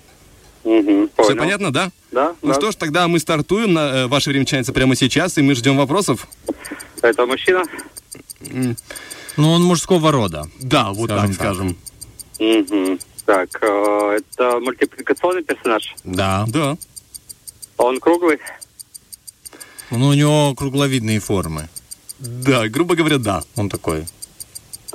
Мгм, 0.62 1.09
Все 1.16 1.29
понял. 1.29 1.38
понятно, 1.38 1.73
да? 1.73 1.90
Да, 2.12 2.35
Ну 2.42 2.49
да. 2.49 2.55
что 2.55 2.70
ж, 2.70 2.75
тогда 2.75 3.09
мы 3.09 3.18
стартуем. 3.18 3.73
На, 3.73 3.81
э, 3.81 4.07
ваше 4.09 4.29
время 4.31 4.42
начинается 4.42 4.73
прямо 4.73 4.94
сейчас, 4.94 5.38
и 5.38 5.42
мы 5.42 5.55
ждем 5.55 5.77
вопросов. 5.79 6.29
Это 7.03 7.25
мужчина? 7.25 7.62
Ну, 9.37 9.53
он 9.53 9.62
мужского 9.62 10.11
рода. 10.12 10.47
Да, 10.61 10.90
вот 10.93 11.11
Скажем 11.11 11.29
так 11.29 11.37
так. 11.38 11.47
скажем. 11.47 11.77
Мгм. 12.38 12.99
Так, 13.27 13.49
э, 13.62 14.19
это 14.19 14.61
мультипликационный 14.61 15.43
персонаж. 15.45 15.95
Да. 16.05 16.45
Да. 16.49 16.77
Он 17.77 18.01
круглый? 18.01 18.38
Ну, 19.90 20.09
у 20.09 20.14
него 20.14 20.55
кругловидные 20.55 21.21
формы. 21.21 21.69
Да, 22.19 22.69
грубо 22.69 22.95
говоря, 22.97 23.19
да. 23.19 23.43
Он 23.57 23.69
такой 23.69 24.05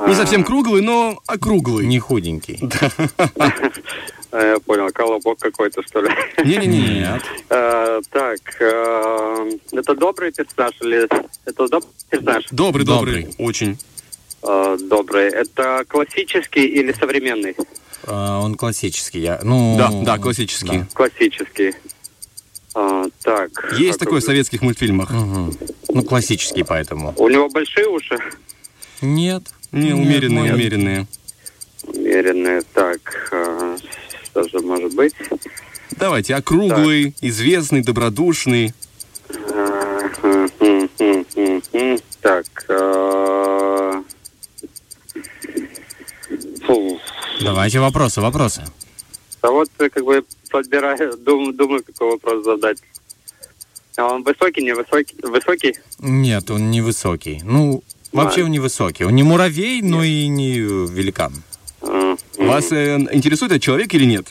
Не 0.05 0.13
совсем 0.15 0.43
круглый, 0.43 0.81
но 0.81 1.17
округлый. 1.27 1.85
не 1.87 1.99
худенький. 1.99 2.59
Э, 4.31 4.51
Я 4.53 4.59
понял, 4.59 4.89
колобок 4.91 5.39
какой-то, 5.39 5.81
что 5.83 6.01
ли. 6.01 6.09
Не-не-не. 6.43 6.99
Нет. 6.99 7.21
Так, 7.47 8.39
э, 8.59 9.51
это 9.71 9.95
добрый 9.95 10.31
персонаж 10.33 10.73
или... 10.81 11.07
Это 11.45 11.67
добрый 11.69 11.91
персонаж? 12.09 12.43
Добрый, 12.51 12.85
Добрый. 12.85 13.33
Очень. 13.37 13.77
Э, 14.43 14.77
Добрый. 14.79 15.29
Это 15.29 15.83
классический 15.87 16.65
или 16.65 16.91
современный? 16.91 17.55
А, 18.03 18.39
Он 18.41 18.55
классический. 18.55 19.19
Я, 19.19 19.39
ну, 19.43 19.75
Да, 19.77 19.89
да, 20.03 20.17
классический. 20.17 20.79
да. 20.79 20.87
Классический. 20.93 21.73
Э, 22.75 23.05
Так. 23.23 23.49
Есть 23.77 23.99
как 23.99 24.07
такое 24.07 24.21
в 24.21 24.23
советских 24.23 24.61
мультфильмах. 24.61 25.09
Мгм. 25.09 25.53
Ну, 25.89 26.03
классический 26.03 26.63
поэтому. 26.63 27.13
У 27.17 27.29
него 27.29 27.49
большие 27.49 27.87
уши? 27.87 28.17
Нет. 29.01 29.43
Не, 29.71 29.91
Нет, 29.91 29.95
умеренные, 29.95 30.43
нет. 30.43 30.53
умеренные. 30.55 31.07
Умеренные. 31.83 32.61
Так, 32.73 33.29
э, 33.31 33.77
что 34.25 34.47
же 34.47 34.59
может 34.59 34.93
быть? 34.95 35.13
Давайте, 35.91 36.35
округлый, 36.35 37.15
известный, 37.21 37.81
добродушный. 37.81 38.73
Э, 39.29 40.01
м, 40.23 40.49
м, 40.59 40.89
м, 40.99 41.25
м, 41.35 41.63
м. 41.73 41.99
Так. 42.21 42.45
э, 42.67 43.54
фу. 46.65 46.99
Давайте 47.41 47.79
вопросы, 47.79 48.21
вопросы. 48.21 48.63
А 49.41 49.49
вот 49.51 49.69
э, 49.79 49.89
как 49.89 50.03
бы 50.05 50.23
подбираю, 50.49 51.17
думаю, 51.17 51.53
думаю, 51.53 51.83
какой 51.83 52.11
вопрос 52.11 52.43
задать. 52.45 52.77
А 53.97 54.05
он 54.13 54.23
высокий, 54.23 54.61
невысокий? 54.63 55.15
Высокий? 55.21 55.75
Нет, 55.99 56.49
он 56.51 56.71
невысокий. 56.71 57.41
Ну, 57.43 57.83
вообще 58.11 58.41
А. 58.41 58.45
он 58.45 58.51
невысокий. 58.51 59.05
Он 59.05 59.15
не 59.15 59.23
муравей, 59.23 59.81
но 59.81 60.03
и 60.03 60.27
не 60.27 60.57
э, 60.59 60.87
великан. 60.91 61.33
М. 61.81 62.17
Вас 62.37 62.71
э, 62.71 62.97
интересует 63.11 63.51
этот 63.51 63.63
человек 63.63 63.93
или 63.93 64.05
нет? 64.05 64.25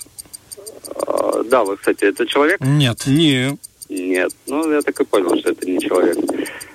А, 1.06 1.42
Да, 1.44 1.64
вот, 1.64 1.78
кстати, 1.78 2.04
это 2.04 2.26
человек? 2.26 2.60
Нет. 2.60 3.06
Не. 3.06 3.56
Нет. 3.88 4.32
Ну, 4.46 4.70
я 4.72 4.82
так 4.82 5.00
и 5.00 5.04
понял, 5.04 5.36
что 5.38 5.50
это 5.50 5.66
не 5.70 5.78
человек. 5.80 6.16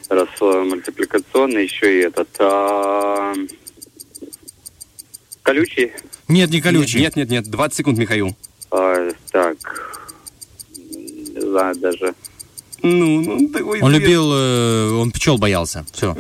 Раз 0.09 0.27
э, 0.41 0.63
мультипликационный, 0.69 1.63
еще 1.63 1.99
и 1.99 2.03
этот. 2.05 2.29
а, 2.39 3.33
Колючий? 5.49 5.91
Нет, 6.27 6.51
не 6.51 6.61
колючий. 6.61 7.01
Нет, 7.01 7.15
нет, 7.15 7.31
нет. 7.31 7.49
20 7.49 7.77
секунд, 7.77 7.97
Михаил. 7.97 8.35
А, 8.69 9.09
так. 9.31 9.57
знаю 11.35 11.75
даже. 11.77 12.13
Ну, 12.83 13.21
ну, 13.21 13.49
такой 13.49 13.81
Он 13.81 13.91
любил, 13.91 14.31
э, 14.31 14.91
он 14.91 15.11
пчел 15.11 15.39
боялся. 15.39 15.87
Все. 15.91 16.15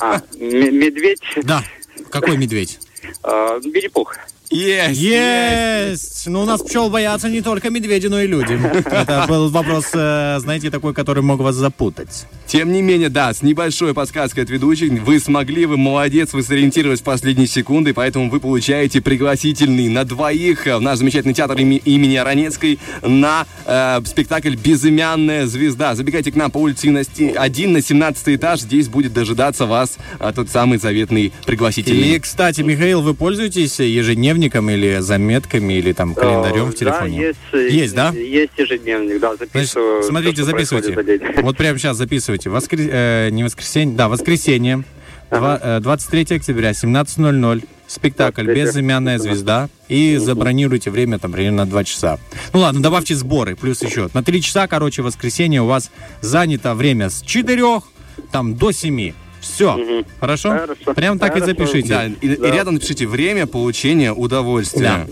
А, 0.00 0.22
медведь, 0.38 1.20
Да. 1.42 1.62
Какой 2.10 2.38
медведь? 2.38 2.78
а, 3.22 3.58
Винни-Пух. 3.58 4.16
Есть, 4.50 5.00
Есть! 5.00 6.26
Ну, 6.26 6.42
у 6.42 6.44
нас 6.44 6.60
пчел 6.60 6.90
боятся 6.90 7.28
не 7.28 7.40
только 7.40 7.70
медведи, 7.70 8.08
но 8.08 8.20
и 8.20 8.26
люди. 8.26 8.58
Это 8.90 9.24
был 9.28 9.48
вопрос, 9.48 9.86
э, 9.94 10.38
знаете, 10.40 10.70
такой, 10.70 10.92
который 10.92 11.22
мог 11.22 11.38
вас 11.38 11.54
запутать. 11.54 12.26
Тем 12.46 12.72
не 12.72 12.82
менее, 12.82 13.10
да, 13.10 13.32
с 13.32 13.42
небольшой 13.42 13.94
подсказкой 13.94 14.42
от 14.42 14.50
ведущих 14.50 14.90
вы 15.04 15.20
смогли, 15.20 15.66
вы 15.66 15.76
молодец, 15.76 16.32
вы 16.32 16.42
сориентировались 16.42 16.98
в 16.98 17.04
последние 17.04 17.46
секунды, 17.46 17.94
поэтому 17.94 18.28
вы 18.28 18.40
получаете 18.40 19.00
пригласительный 19.00 19.88
на 19.88 20.04
двоих 20.04 20.66
в 20.66 20.80
наш 20.80 20.98
замечательный 20.98 21.34
театр 21.34 21.56
имени 21.56 22.16
Аронецкой 22.16 22.80
на 23.02 23.46
э, 23.66 24.00
спектакль 24.04 24.56
«Безымянная 24.56 25.46
звезда». 25.46 25.94
Забегайте 25.94 26.32
к 26.32 26.34
нам 26.34 26.50
по 26.50 26.58
улице 26.58 26.88
Иности- 26.88 27.34
1 27.36 27.72
на 27.72 27.82
17 27.82 28.34
этаж, 28.34 28.62
здесь 28.62 28.88
будет 28.88 29.12
дожидаться 29.12 29.66
вас 29.66 29.96
а, 30.18 30.32
тот 30.32 30.48
самый 30.48 30.78
заветный 30.78 31.32
пригласительный. 31.46 32.16
И, 32.16 32.18
кстати, 32.18 32.62
Михаил, 32.62 33.00
вы 33.00 33.14
пользуетесь 33.14 33.78
ежедневником 34.40 34.70
или 34.70 34.98
заметками, 35.00 35.74
или 35.74 35.92
там 35.92 36.14
календарем 36.14 36.66
в 36.66 36.74
телефоне? 36.74 37.18
Да, 37.20 37.26
есть. 37.26 37.38
э, 37.52 37.68
Есть, 37.70 37.94
да? 37.94 38.10
Есть 38.10 38.52
ежедневник, 38.56 39.20
да, 39.20 39.34
Значит, 39.36 39.52
записываю. 39.52 40.02
смотрите, 40.02 40.34
всё, 40.34 40.42
что 40.44 40.52
записывайте. 40.52 41.42
Вот 41.42 41.56
прямо 41.56 41.78
сейчас 41.78 41.96
записывайте. 41.96 42.48
Воскре- 42.50 42.88
э, 42.90 43.28
не 43.30 43.44
воскресенье, 43.44 43.96
да, 43.96 44.08
воскресенье, 44.08 44.84
э, 45.30 45.80
23 45.82 46.36
октября, 46.36 46.72
17.00. 46.72 47.64
Спектакль 47.86 48.44
23. 48.44 48.62
«Безымянная 48.64 49.18
звезда». 49.18 49.68
И 49.88 50.16
забронируйте 50.16 50.90
время 50.92 51.18
там 51.18 51.32
примерно 51.32 51.64
на 51.64 51.66
2 51.70 51.82
часа. 51.82 52.18
Ну 52.52 52.60
ладно, 52.60 52.80
добавьте 52.80 53.16
сборы, 53.16 53.56
плюс 53.56 53.82
еще. 53.82 54.08
На 54.14 54.22
3 54.22 54.42
часа, 54.42 54.68
короче, 54.68 55.02
воскресенье 55.02 55.62
у 55.62 55.66
вас 55.66 55.90
занято 56.20 56.74
время 56.76 57.10
с 57.10 57.20
4 57.22 57.82
там, 58.30 58.54
до 58.54 58.70
7. 58.70 59.12
Все. 59.40 60.04
Хорошо? 60.20 60.50
Хорошо. 60.50 60.94
Прям 60.94 61.18
так 61.18 61.36
и 61.36 61.40
Хорошо. 61.40 61.46
запишите. 61.46 61.88
Да, 61.88 62.06
и, 62.06 62.10
и 62.26 62.36
Да. 62.36 62.50
рядом 62.50 62.74
напишите 62.74 63.06
время 63.06 63.46
получения 63.46 64.12
удовольствия. 64.12 65.06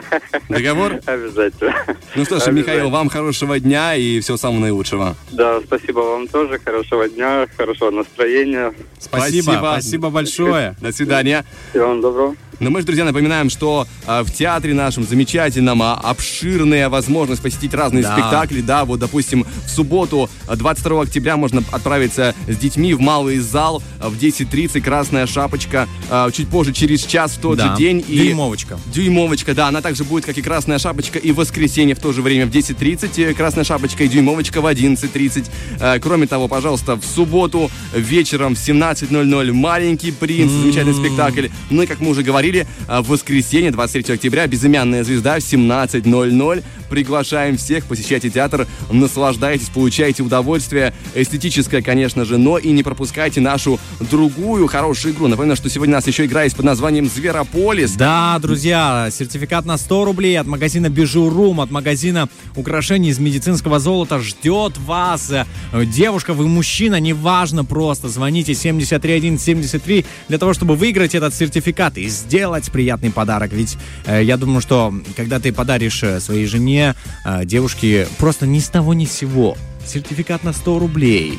Договор? 0.48 1.00
Обязательно. 1.06 1.74
Ну 2.16 2.24
что 2.24 2.40
ж. 2.40 2.46
Михаил, 2.52 2.90
вам 2.90 3.08
хорошего 3.08 3.58
дня 3.60 3.94
и 3.94 4.20
всего 4.20 4.36
самого 4.36 4.60
наилучшего. 4.60 5.16
Да, 5.32 5.60
спасибо 5.60 6.00
вам 6.00 6.28
тоже. 6.28 6.58
Хорошего 6.64 7.08
дня, 7.08 7.46
хорошего 7.56 7.90
настроения. 7.90 8.72
Спасибо, 8.98 9.42
Спасибо. 9.42 9.60
спасибо 9.72 10.10
большое. 10.10 10.76
До 10.80 10.92
свидания. 10.92 11.44
Всего 11.70 11.88
вам 11.88 12.00
доброго. 12.00 12.36
Но 12.60 12.70
мы 12.70 12.80
же, 12.80 12.86
друзья, 12.86 13.04
напоминаем, 13.04 13.50
что 13.50 13.86
а, 14.06 14.22
в 14.24 14.30
театре 14.32 14.74
нашем 14.74 15.04
замечательном 15.04 15.82
а, 15.82 15.94
обширная 15.94 16.88
возможность 16.88 17.42
посетить 17.42 17.74
разные 17.74 18.02
Да. 18.02 18.12
спектакли. 18.14 18.60
Да, 18.60 18.84
вот, 18.84 19.00
допустим, 19.00 19.44
в 19.66 19.70
субботу, 19.70 20.30
а, 20.46 20.56
22 20.56 21.02
октября, 21.02 21.36
можно 21.36 21.62
отправиться 21.72 22.34
с 22.48 22.56
детьми 22.56 22.94
в 22.94 23.00
малый 23.00 23.38
зал 23.38 23.82
а, 24.00 24.08
в 24.08 24.16
10.30, 24.18 24.80
«Красная 24.80 25.26
шапочка». 25.26 25.88
а, 26.10 26.30
Чуть 26.30 26.48
позже, 26.48 26.72
через 26.72 27.04
час, 27.04 27.32
в 27.32 27.40
тот 27.40 27.58
Да. 27.58 27.72
же 27.72 27.76
день. 27.78 28.04
И 28.08 28.18
Дюймовочка. 28.18 28.78
Дюймовочка, 28.86 29.54
да, 29.54 29.68
она 29.68 29.80
также 29.80 30.04
будет, 30.04 30.24
как 30.24 30.38
и 30.38 30.42
«Красная 30.42 30.78
шапочка», 30.78 31.18
и 31.18 31.32
в 31.32 31.36
воскресенье 31.36 31.94
в 31.94 31.98
то 32.00 32.12
же 32.12 32.22
время 32.22 32.46
в 32.46 32.50
10.30, 32.50 33.18
э, 33.30 33.34
«Красная 33.34 33.64
шапочка» 33.64 34.04
и 34.04 34.08
«Дюймовочка» 34.08 34.60
в 34.60 34.66
11.30. 34.66 35.50
Э, 35.80 35.98
Кроме 36.00 36.26
того, 36.26 36.48
пожалуйста, 36.48 36.96
в 36.96 37.04
субботу 37.04 37.70
вечером 37.94 38.54
в 38.54 38.58
17.00 38.58 39.52
«Маленький 39.52 40.12
принц», 40.12 40.50
замечательный 40.50 40.94
спектакль. 40.94 41.48
Ну 41.70 41.82
и, 41.82 41.86
как 41.86 42.00
мы 42.00 42.10
уже 42.10 42.22
говорили, 42.22 42.43
э, 42.52 43.00
в 43.00 43.08
воскресенье, 43.08 43.70
23 43.70 44.14
октября, 44.14 44.46
«Безымянная 44.46 45.04
звезда» 45.04 45.36
в 45.36 45.42
17.00. 45.42 46.64
Приглашаем 46.90 47.56
всех, 47.56 47.86
посещайте 47.86 48.30
театр, 48.30 48.66
наслаждайтесь, 48.90 49.68
получайте 49.68 50.22
удовольствие, 50.22 50.94
эстетическое, 51.14 51.82
конечно 51.82 52.24
же, 52.24 52.38
но 52.38 52.58
и 52.58 52.70
не 52.70 52.82
пропускайте 52.82 53.40
нашу 53.40 53.80
другую 54.00 54.66
хорошую 54.68 55.14
игру. 55.14 55.26
Напоминаю, 55.26 55.56
что 55.56 55.68
сегодня 55.68 55.94
у 55.94 55.98
нас 55.98 56.06
еще 56.06 56.26
игра 56.26 56.44
есть 56.44 56.56
под 56.56 56.66
названием 56.66 57.08
«Зверополис». 57.08 57.92
Да, 57.92 58.38
друзья, 58.38 59.08
сертификат 59.10 59.64
на 59.64 59.76
100 59.76 60.04
рублей 60.04 60.38
от 60.38 60.46
магазина 60.46 60.88
Бижурум, 60.88 61.60
от 61.60 61.70
магазина 61.70 62.28
украшений 62.54 63.08
из 63.08 63.18
медицинского 63.18 63.78
золота 63.78 64.20
ждет 64.20 64.78
вас. 64.78 65.32
Девушка, 65.72 66.34
вы 66.34 66.46
мужчина, 66.48 67.00
неважно 67.00 67.64
просто. 67.64 68.08
Звоните 68.08 68.54
73173 68.54 70.04
для 70.28 70.38
того, 70.38 70.54
чтобы 70.54 70.76
выиграть 70.76 71.14
этот 71.14 71.34
сертификат 71.34 71.98
и 71.98 72.08
сделать 72.08 72.33
приятный 72.72 73.10
подарок. 73.10 73.52
Ведь 73.52 73.78
э, 74.06 74.22
я 74.22 74.36
думаю, 74.36 74.60
что 74.60 74.92
когда 75.16 75.38
ты 75.38 75.52
подаришь 75.52 76.02
э, 76.02 76.20
своей 76.20 76.46
жене, 76.46 76.94
э, 77.24 77.44
девушке 77.44 78.08
просто 78.18 78.46
ни 78.46 78.58
с 78.58 78.68
того 78.68 78.92
ни 78.92 79.04
с 79.04 79.12
сего 79.12 79.56
сертификат 79.86 80.44
на 80.44 80.52
100 80.52 80.78
рублей, 80.78 81.38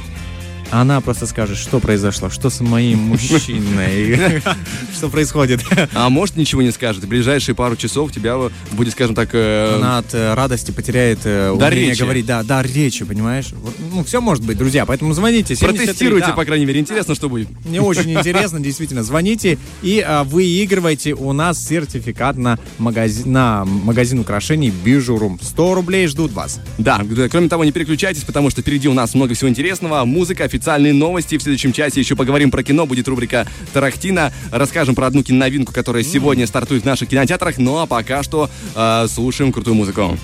она 0.72 1.02
просто 1.02 1.26
скажет, 1.28 1.58
что 1.58 1.80
произошло, 1.80 2.30
что 2.30 2.50
с 2.50 2.62
моим 2.62 3.00
мужчиной, 3.00 4.42
что 4.96 5.10
происходит. 5.10 5.62
А 5.94 6.10
может 6.10 6.36
ничего 6.36 6.62
не 6.62 6.72
скажет. 6.72 7.04
В 7.04 7.08
ближайшие 7.08 7.56
пару 7.56 7.76
часов 7.76 8.12
тебя 8.12 8.38
будет, 8.72 8.94
скажем 8.94 9.16
так, 9.16 9.30
э, 9.34 9.76
Она 9.76 10.00
от 10.00 10.14
э, 10.14 10.34
радости 10.34 10.72
потеряет 10.72 11.20
э, 11.26 11.52
умение 11.52 11.96
говорить. 11.96 12.26
Да, 12.26 12.44
дар 12.44 12.66
речи, 12.66 13.06
понимаешь? 13.06 13.48
Ну, 13.92 14.04
все 14.04 14.22
может 14.22 14.46
быть, 14.46 14.58
друзья, 14.58 14.86
поэтому 14.86 15.14
звоните. 15.14 15.56
73, 15.56 15.86
протестируйте, 15.86 16.28
да. 16.28 16.34
по 16.34 16.46
крайней 16.46 16.66
мере. 16.66 16.80
Интересно, 16.80 17.16
что 17.16 17.30
будет. 17.30 17.48
Мне 17.66 17.82
очень 17.82 18.12
интересно, 18.14 18.60
действительно. 18.60 19.04
Звоните 19.04 19.58
и 19.82 20.04
а, 20.06 20.24
выигрывайте 20.24 21.14
у 21.14 21.32
нас 21.34 21.64
сертификат 21.64 22.38
на 22.38 22.60
магазин, 22.78 23.32
на 23.32 23.66
магазин 23.66 24.20
украшений 24.20 24.72
Бижурум. 24.72 25.40
100 25.42 25.76
рублей 25.76 26.08
ждут 26.08 26.32
вас. 26.32 26.60
Да, 26.78 27.02
кроме 27.30 27.50
того, 27.50 27.64
не 27.64 27.72
переключайтесь, 27.72 28.24
потому 28.24 28.50
что 28.50 28.62
впереди 28.62 28.88
у 28.88 28.94
нас 28.94 29.14
много 29.14 29.34
всего 29.34 29.50
интересного. 29.50 30.04
Музыка, 30.06 30.48
официальные 30.56 30.94
новости. 30.94 31.38
В 31.38 31.42
следующем 31.42 31.74
часе 31.74 32.00
еще 32.00 32.16
поговорим 32.16 32.52
про 32.52 32.64
кино. 32.64 32.86
Будет 32.86 33.08
рубрика 33.08 33.46
«Тарахтина». 33.74 34.32
Расскажем 34.52 34.96
про 34.96 35.08
одну 35.08 35.24
киноновинку, 35.24 35.74
которая 35.74 36.04
сегодня 36.04 36.48
стартует 36.48 36.84
в 36.84 36.86
наших 36.86 37.10
кинотеатрах. 37.10 37.58
Ну 37.58 37.78
а 37.80 37.86
пока 37.86 38.24
что 38.24 38.50
э, 38.76 39.08
слушаем 39.10 39.52
крутую 39.52 39.76
музыку. 39.76 40.18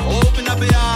Open 0.00 0.46
up 0.48 0.60
your 0.60 0.93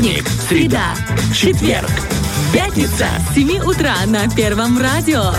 вторник, 0.00 0.24
среда, 0.48 0.94
четверг, 1.34 1.90
пятница 2.54 3.06
с 3.30 3.34
7 3.34 3.58
утра 3.58 3.96
на 4.06 4.30
Первом 4.30 4.78
радио. 4.80 5.34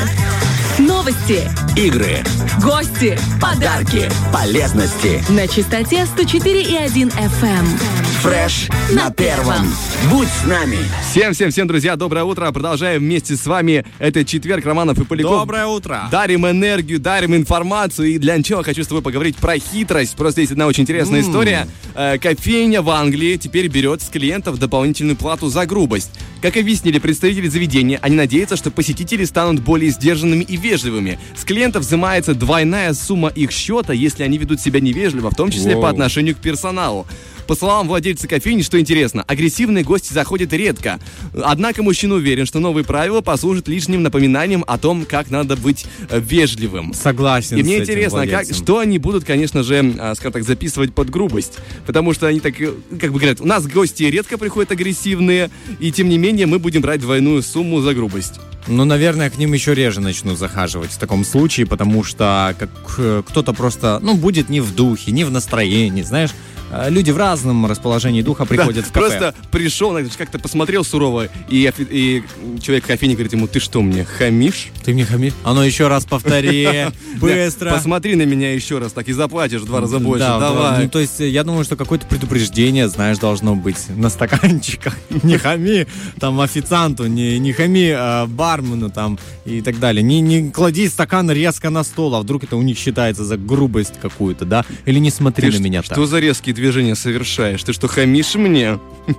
Новости, 0.77 1.49
Игры, 1.75 2.23
гости, 2.61 3.17
подарки 3.41 4.07
полезности. 4.31 5.23
на 5.31 5.47
частоте 5.47 6.05
104,1 6.05 7.11
FM. 7.11 8.10
Фреш 8.21 8.69
на 8.91 9.09
первом. 9.09 9.65
Будь 10.11 10.27
с 10.27 10.45
нами. 10.45 10.77
Всем-всем-всем, 11.09 11.65
друзья, 11.67 11.95
доброе 11.95 12.23
утро. 12.23 12.51
Продолжаем 12.51 13.01
вместе 13.01 13.35
с 13.35 13.47
вами. 13.47 13.83
Это 13.97 14.23
четверг, 14.23 14.63
Романов 14.63 14.99
и 14.99 15.05
Поляков. 15.05 15.39
Доброе 15.39 15.65
утро. 15.65 16.07
Дарим 16.11 16.45
энергию, 16.47 16.99
дарим 16.99 17.35
информацию. 17.35 18.09
И 18.09 18.19
для 18.19 18.37
начала 18.37 18.63
хочу 18.63 18.83
с 18.83 18.87
тобой 18.87 19.01
поговорить 19.01 19.37
про 19.37 19.57
хитрость. 19.57 20.15
Просто 20.15 20.41
есть 20.41 20.51
одна 20.51 20.67
очень 20.67 20.83
интересная 20.83 21.21
история. 21.21 21.67
Э, 21.95 22.19
кофейня 22.19 22.83
в 22.83 22.91
Англии 22.91 23.37
теперь 23.37 23.67
берет 23.69 24.03
с 24.03 24.09
клиентов 24.09 24.59
дополнительную 24.59 25.15
плату 25.15 25.49
за 25.49 25.65
грубость. 25.65 26.11
Как 26.43 26.57
объяснили 26.57 26.99
представители 26.99 27.47
заведения, 27.47 27.97
они 28.03 28.15
надеются, 28.15 28.55
что 28.55 28.69
посетители 28.69 29.25
станут 29.25 29.63
более 29.63 29.89
сдержанными 29.89 30.43
и 30.43 30.57
вежливыми. 30.57 31.17
С 31.35 31.43
клиентов 31.43 31.83
взимается 31.83 32.35
двойная 32.35 32.93
сумма 32.93 33.29
их 33.29 33.51
счета, 33.51 33.93
если 33.93 34.21
они 34.21 34.37
ведут 34.37 34.61
себя 34.61 34.79
невежливо, 34.79 35.31
в 35.31 35.35
том 35.35 35.49
числе 35.49 35.73
Воу. 35.73 35.81
по 35.81 35.89
отношению 35.89 36.35
к 36.35 36.39
персоналу. 36.39 37.07
По 37.51 37.55
словам 37.55 37.89
владельца 37.89 38.29
кофейни, 38.29 38.61
что 38.61 38.79
интересно, 38.79 39.25
агрессивные 39.27 39.83
гости 39.83 40.13
заходят 40.13 40.53
редко. 40.53 41.01
Однако 41.33 41.83
мужчина 41.83 42.15
уверен, 42.15 42.45
что 42.45 42.59
новые 42.59 42.85
правила 42.85 43.19
послужат 43.19 43.67
лишним 43.67 44.03
напоминанием 44.03 44.63
о 44.65 44.77
том, 44.77 45.03
как 45.03 45.29
надо 45.29 45.57
быть 45.57 45.85
э, 46.09 46.17
вежливым. 46.17 46.93
Согласен 46.93 47.57
И 47.57 47.63
мне 47.63 47.79
интересно, 47.79 48.19
как, 48.21 48.29
владельцем. 48.29 48.55
что 48.55 48.79
они 48.79 48.99
будут, 48.99 49.25
конечно 49.25 49.63
же, 49.63 49.95
а, 49.99 50.15
скажем 50.15 50.31
так, 50.31 50.43
записывать 50.43 50.95
под 50.95 51.09
грубость. 51.09 51.57
Потому 51.85 52.13
что 52.13 52.27
они 52.27 52.39
так, 52.39 52.53
э, 52.61 52.71
как 52.97 53.11
бы 53.11 53.19
говорят, 53.19 53.41
у 53.41 53.45
нас 53.45 53.67
гости 53.67 54.03
редко 54.03 54.37
приходят 54.37 54.71
агрессивные, 54.71 55.51
и 55.81 55.91
тем 55.91 56.07
не 56.07 56.17
менее 56.17 56.45
мы 56.45 56.57
будем 56.57 56.81
брать 56.81 57.01
двойную 57.01 57.43
сумму 57.43 57.81
за 57.81 57.93
грубость. 57.93 58.35
Ну, 58.67 58.85
наверное, 58.85 59.29
к 59.29 59.37
ним 59.37 59.51
еще 59.53 59.73
реже 59.73 59.99
начну 60.01 60.35
захаживать 60.35 60.91
в 60.91 60.97
таком 60.97 61.25
случае, 61.25 61.65
потому 61.65 62.03
что 62.03 62.55
как 62.57 62.69
э, 62.97 63.23
кто-то 63.27 63.53
просто, 63.53 63.99
ну, 64.01 64.15
будет 64.15 64.49
не 64.49 64.61
в 64.61 64.73
духе, 64.73 65.11
не 65.11 65.25
в 65.25 65.31
настроении, 65.31 66.03
знаешь. 66.03 66.31
Э, 66.71 66.89
Люди 66.89 67.11
в 67.11 67.17
разном 67.17 67.65
расположении 67.65 68.21
духа 68.21 68.45
приходят 68.45 68.85
Да, 68.85 68.89
в 68.89 68.93
кафе. 68.93 69.07
Просто 69.17 69.35
пришел, 69.51 69.97
как-то 70.17 70.39
посмотрел 70.39 70.83
сурово, 70.83 71.27
и, 71.49 71.71
и 71.77 72.23
человек 72.61 72.85
в 72.85 72.87
кофейне 72.87 73.15
говорит 73.15 73.33
ему, 73.33 73.47
ты 73.47 73.59
что 73.59 73.81
мне, 73.81 74.05
хамишь? 74.05 74.69
Ты 74.83 74.93
мне 74.93 75.05
хамишь? 75.05 75.33
А 75.43 75.53
ну 75.53 75.61
еще 75.61 75.87
раз 75.87 76.05
повтори, 76.05 76.87
быстро. 77.19 77.71
Посмотри 77.71 78.15
на 78.15 78.23
меня 78.23 78.53
еще 78.53 78.77
раз, 78.79 78.93
так 78.93 79.07
и 79.07 79.13
заплатишь 79.13 79.61
в 79.61 79.65
два 79.65 79.81
раза 79.81 79.99
больше. 79.99 80.25
Да, 80.25 80.39
Давай. 80.39 80.83
Ну, 80.83 80.89
то 80.89 80.99
есть, 80.99 81.19
э, 81.19 81.29
я 81.29 81.43
думаю, 81.43 81.63
что 81.63 81.75
какое-то 81.75 82.05
предупреждение, 82.05 82.87
знаешь, 82.87 83.17
должно 83.17 83.55
быть 83.55 83.89
на 83.89 84.09
стаканчиках. 84.09 84.97
Не 85.23 85.37
хами 85.37 85.87
там 86.19 86.39
официанту, 86.39 87.07
не, 87.07 87.39
не 87.39 87.53
хами 87.53 87.91
а, 87.95 88.25
бармену 88.27 88.89
там 88.89 89.19
и 89.45 89.61
так 89.61 89.79
далее. 89.79 90.03
Не, 90.03 90.19
не 90.21 90.49
клади 90.51 90.87
стакан 90.87 91.29
резко 91.31 91.69
на 91.69 91.83
стол, 91.83 92.15
а 92.15 92.21
вдруг 92.21 92.43
это 92.43 92.55
у 92.55 92.61
них 92.61 92.77
считается 92.77 93.25
за 93.25 93.37
грубость 93.37 93.93
какую-то, 94.01 94.45
да? 94.45 94.65
Или 94.85 94.99
не 94.99 95.11
смотри 95.11 95.51
Ты 95.51 95.59
на 95.59 95.63
меня 95.63 95.83
что 95.83 95.95
так. 95.95 96.07
за 96.07 96.19
резкие 96.19 96.55
движения 96.61 96.95
совершаешь? 96.95 97.63
Ты 97.63 97.73
что, 97.73 97.87
хамишь 97.87 98.35
мне? 98.35 98.79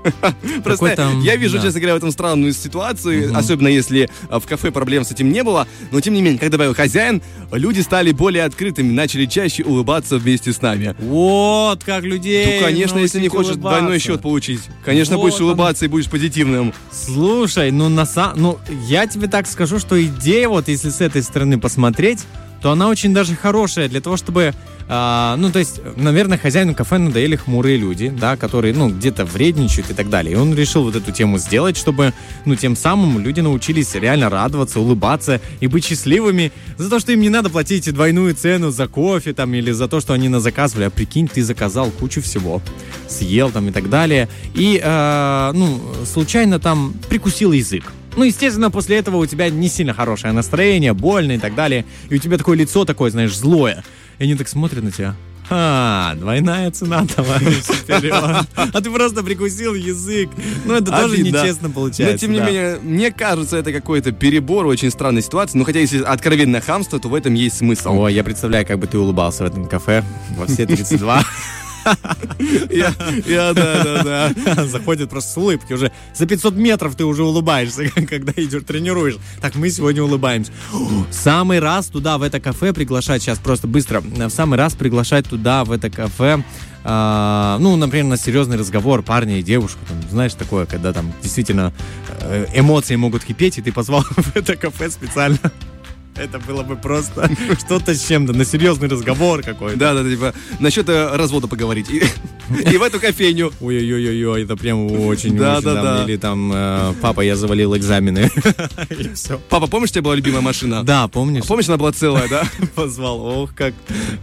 Просто 0.64 0.94
Какой-то, 0.94 1.10
я 1.22 1.36
вижу, 1.36 1.56
да. 1.58 1.64
честно 1.64 1.80
говоря, 1.80 1.94
в 1.94 1.96
этом 1.98 2.12
странную 2.12 2.52
ситуацию, 2.52 3.36
особенно 3.36 3.68
если 3.68 4.08
а, 4.28 4.38
в 4.40 4.46
кафе 4.46 4.70
проблем 4.70 5.04
с 5.04 5.10
этим 5.10 5.30
не 5.32 5.42
было. 5.42 5.66
Но 5.90 6.00
тем 6.00 6.14
не 6.14 6.22
менее, 6.22 6.38
как 6.38 6.50
добавил 6.50 6.74
хозяин, 6.74 7.20
люди 7.50 7.80
стали 7.80 8.12
более 8.12 8.44
открытыми, 8.44 8.92
начали 8.92 9.26
чаще 9.26 9.64
улыбаться 9.64 10.18
вместе 10.18 10.52
с 10.52 10.62
нами. 10.62 10.94
Вот 11.00 11.82
как 11.84 12.04
людей. 12.04 12.60
Ну, 12.60 12.64
конечно, 12.66 12.98
если 12.98 13.20
не 13.20 13.28
хочешь 13.28 13.52
улыбаться. 13.52 13.78
двойной 13.80 13.98
счет 13.98 14.22
получить. 14.22 14.60
Конечно, 14.84 15.16
Вот 15.16 15.24
будешь 15.24 15.40
он. 15.40 15.46
улыбаться 15.46 15.84
и 15.84 15.88
будешь 15.88 16.08
позитивным. 16.08 16.72
Слушай, 16.92 17.70
ну 17.72 17.88
на 17.88 18.02
са- 18.02 18.32
ну 18.36 18.58
я 18.88 19.06
тебе 19.06 19.26
так 19.26 19.46
скажу, 19.48 19.78
что 19.78 20.02
идея 20.02 20.48
вот 20.48 20.68
если 20.68 20.90
с 20.90 21.00
этой 21.00 21.22
стороны 21.22 21.58
посмотреть, 21.58 22.20
то 22.62 22.70
она 22.70 22.88
очень 22.88 23.12
даже 23.12 23.34
хорошая 23.34 23.88
для 23.88 24.00
того, 24.00 24.16
чтобы, 24.16 24.54
а, 24.94 25.36
ну 25.38 25.50
то 25.50 25.58
есть, 25.58 25.80
наверное, 25.96 26.36
хозяину 26.36 26.74
кафе 26.74 26.98
надоели 26.98 27.36
хмурые 27.36 27.78
люди, 27.78 28.10
да, 28.10 28.36
которые, 28.36 28.74
ну 28.74 28.90
где-то 28.90 29.24
вредничают 29.24 29.88
и 29.88 29.94
так 29.94 30.10
далее. 30.10 30.34
И 30.34 30.36
он 30.36 30.54
решил 30.54 30.82
вот 30.84 30.94
эту 30.94 31.10
тему 31.12 31.38
сделать, 31.38 31.78
чтобы, 31.78 32.12
ну 32.44 32.56
тем 32.56 32.76
самым 32.76 33.18
люди 33.18 33.40
научились 33.40 33.94
реально 33.94 34.28
радоваться, 34.28 34.80
улыбаться 34.80 35.40
и 35.60 35.66
быть 35.66 35.86
счастливыми 35.86 36.52
за 36.76 36.90
то, 36.90 37.00
что 37.00 37.12
им 37.12 37.22
не 37.22 37.30
надо 37.30 37.48
платить 37.48 37.90
двойную 37.90 38.34
цену 38.34 38.70
за 38.70 38.86
кофе 38.86 39.32
там 39.32 39.54
или 39.54 39.70
за 39.70 39.88
то, 39.88 39.98
что 39.98 40.12
они 40.12 40.28
на 40.28 40.40
заказывали. 40.40 40.84
А 40.84 40.90
прикинь, 40.90 41.26
ты 41.26 41.42
заказал 41.42 41.90
кучу 41.90 42.20
всего, 42.20 42.60
съел 43.08 43.50
там 43.50 43.70
и 43.70 43.72
так 43.72 43.88
далее, 43.88 44.28
и, 44.54 44.78
э, 44.82 45.52
ну 45.54 45.80
случайно 46.04 46.58
там 46.58 46.92
прикусил 47.08 47.52
язык. 47.52 47.84
Ну, 48.14 48.24
естественно, 48.24 48.70
после 48.70 48.98
этого 48.98 49.16
у 49.16 49.26
тебя 49.26 49.48
не 49.48 49.68
сильно 49.68 49.94
хорошее 49.94 50.34
настроение, 50.34 50.92
больно 50.92 51.32
и 51.32 51.38
так 51.38 51.54
далее. 51.54 51.86
И 52.10 52.16
у 52.16 52.18
тебя 52.18 52.36
такое 52.36 52.58
лицо 52.58 52.84
такое, 52.84 53.10
знаешь, 53.10 53.34
злое. 53.34 53.82
И 54.22 54.24
они 54.24 54.36
так 54.36 54.46
смотрят 54.46 54.84
на 54.84 54.92
тебя. 54.92 55.16
А, 55.50 56.14
двойная 56.14 56.70
цена, 56.70 57.04
товарищ 57.04 57.64
Вперед. 57.64 58.14
А 58.54 58.80
ты 58.80 58.88
просто 58.88 59.24
прикусил 59.24 59.74
язык. 59.74 60.30
Ну, 60.64 60.74
это 60.74 60.92
тоже 60.92 61.20
нечестно 61.20 61.68
получается. 61.70 62.12
Но 62.12 62.18
тем 62.18 62.30
не 62.30 62.38
да. 62.38 62.46
менее, 62.46 62.78
мне 62.80 63.10
кажется, 63.10 63.56
это 63.56 63.72
какой-то 63.72 64.12
перебор, 64.12 64.66
очень 64.66 64.92
странная 64.92 65.22
ситуация. 65.22 65.58
Но 65.58 65.64
хотя 65.64 65.80
если 65.80 66.02
откровенное 66.02 66.60
хамство, 66.60 67.00
то 67.00 67.08
в 67.08 67.16
этом 67.16 67.34
есть 67.34 67.56
смысл. 67.58 67.98
Ой, 67.98 68.14
я 68.14 68.22
представляю, 68.22 68.64
как 68.64 68.78
бы 68.78 68.86
ты 68.86 68.96
улыбался 68.96 69.42
в 69.42 69.46
этом 69.48 69.66
кафе 69.66 70.04
во 70.36 70.46
все 70.46 70.66
32. 70.66 71.24
Я, 72.70 72.94
я, 73.26 73.52
да, 73.52 73.84
да, 73.84 74.32
да. 74.34 74.66
Заходит 74.66 75.10
просто 75.10 75.32
с 75.32 75.36
улыбки. 75.36 75.72
Уже 75.72 75.92
за 76.14 76.26
500 76.26 76.54
метров 76.54 76.94
ты 76.94 77.04
уже 77.04 77.24
улыбаешься, 77.24 77.90
когда 78.08 78.32
идешь, 78.36 78.64
тренируешь. 78.64 79.16
Так, 79.40 79.54
мы 79.54 79.70
сегодня 79.70 80.02
улыбаемся. 80.02 80.52
Самый 81.10 81.58
раз 81.58 81.86
туда, 81.86 82.18
в 82.18 82.22
это 82.22 82.40
кафе 82.40 82.72
приглашать, 82.72 83.22
сейчас 83.22 83.38
просто 83.38 83.66
быстро, 83.66 84.00
в 84.00 84.30
самый 84.30 84.58
раз 84.58 84.74
приглашать 84.74 85.28
туда, 85.28 85.64
в 85.64 85.72
это 85.72 85.90
кафе, 85.90 86.42
а, 86.84 87.58
ну, 87.60 87.76
например, 87.76 88.06
на 88.06 88.16
серьезный 88.16 88.56
разговор 88.56 89.02
парня 89.02 89.38
и 89.38 89.42
девушку, 89.42 89.78
там, 89.88 90.02
знаешь, 90.10 90.34
такое, 90.34 90.66
когда 90.66 90.92
там 90.92 91.12
действительно 91.22 91.72
э, 92.20 92.46
эмоции 92.54 92.96
могут 92.96 93.24
кипеть, 93.24 93.58
и 93.58 93.62
ты 93.62 93.72
позвал 93.72 94.02
в 94.10 94.36
это 94.36 94.56
кафе 94.56 94.90
специально. 94.90 95.38
Это 96.16 96.38
было 96.38 96.62
бы 96.62 96.76
просто 96.76 97.30
что-то 97.58 97.94
с 97.94 98.06
чем-то, 98.06 98.32
на 98.32 98.44
серьезный 98.44 98.88
разговор 98.88 99.42
какой-то. 99.42 99.78
Да, 99.78 99.94
да, 99.94 100.08
типа, 100.08 100.34
насчет 100.60 100.88
э, 100.88 101.16
развода 101.16 101.48
поговорить. 101.48 101.88
И, 101.90 102.76
в 102.76 102.82
эту 102.82 103.00
кофейню. 103.00 103.52
Ой-ой-ой-ой, 103.60 104.44
это 104.44 104.56
прям 104.56 104.86
очень, 105.06 105.36
Да, 105.36 105.60
да, 105.60 105.82
да. 105.82 106.04
Или 106.04 106.16
там, 106.16 106.52
э, 106.54 106.94
папа, 107.00 107.22
я 107.22 107.34
завалил 107.34 107.74
экзамены. 107.76 108.30
Папа, 109.48 109.66
помнишь, 109.66 109.90
у 109.90 109.92
тебя 109.92 110.02
была 110.02 110.14
любимая 110.14 110.42
машина? 110.42 110.82
Да, 110.84 111.08
помнишь? 111.08 111.44
Помнишь, 111.46 111.68
она 111.68 111.78
была 111.78 111.92
целая, 111.92 112.28
да? 112.28 112.44
Позвал. 112.74 113.20
Ох, 113.20 113.54
как, 113.54 113.74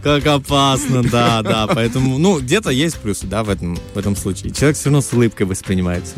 как 0.02 0.26
опасно, 0.26 1.02
да, 1.02 1.42
да. 1.42 1.66
Поэтому, 1.66 2.18
ну, 2.18 2.38
где-то 2.40 2.70
есть 2.70 2.98
плюсы, 2.98 3.26
да, 3.26 3.42
в 3.42 3.50
этом, 3.50 3.76
в 3.94 3.98
этом 3.98 4.14
случае. 4.14 4.52
Человек 4.52 4.76
все 4.76 4.86
равно 4.86 5.00
с 5.00 5.12
улыбкой 5.12 5.46
воспринимается. 5.46 6.14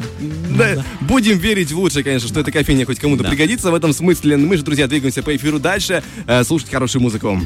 Да, 0.56 0.84
Будем 1.00 1.38
верить 1.38 1.72
в 1.72 1.78
лучшее, 1.78 2.04
конечно, 2.04 2.28
что 2.28 2.40
эта 2.40 2.52
кофейня 2.52 2.84
хоть 2.84 2.98
кому-то 2.98 3.24
пригодится 3.24 3.70
в 3.70 3.74
этом 3.74 3.92
смысле. 3.92 4.36
Мы 4.36 4.56
же, 4.56 4.62
друзья, 4.64 4.86
двигаемся 4.86 5.22
по 5.22 5.34
эфиру 5.34 5.58
дальше. 5.62 6.02
э, 6.26 6.44
Слушать 6.44 6.70
хорошую 6.70 7.02
музыку. 7.02 7.40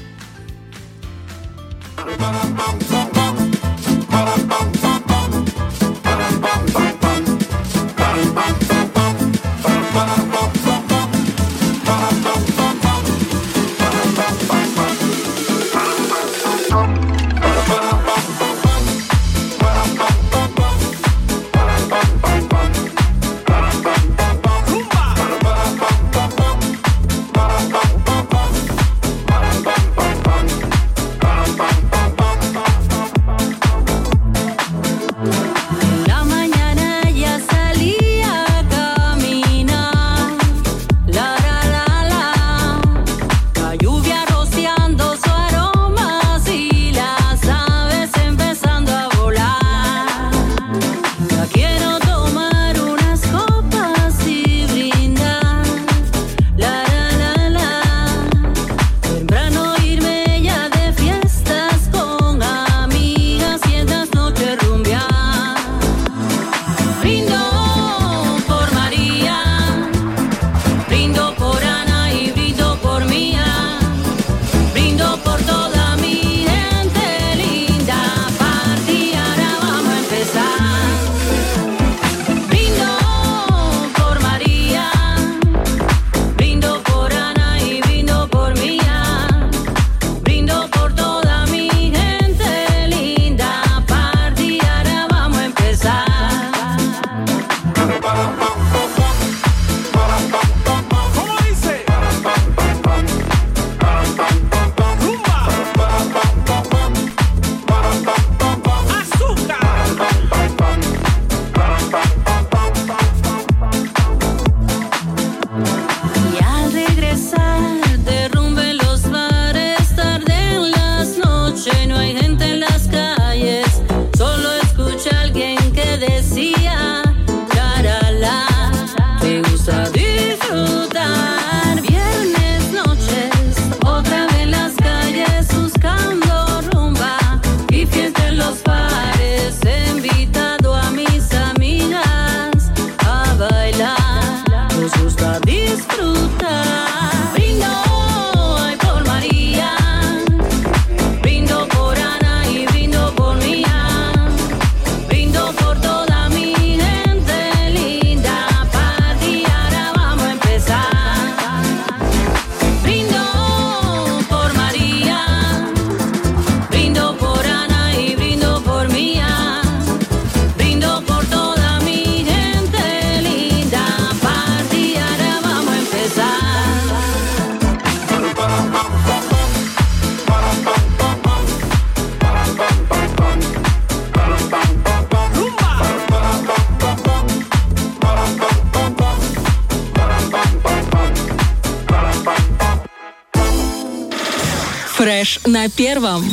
На 195.66 195.70
первом. 195.70 196.24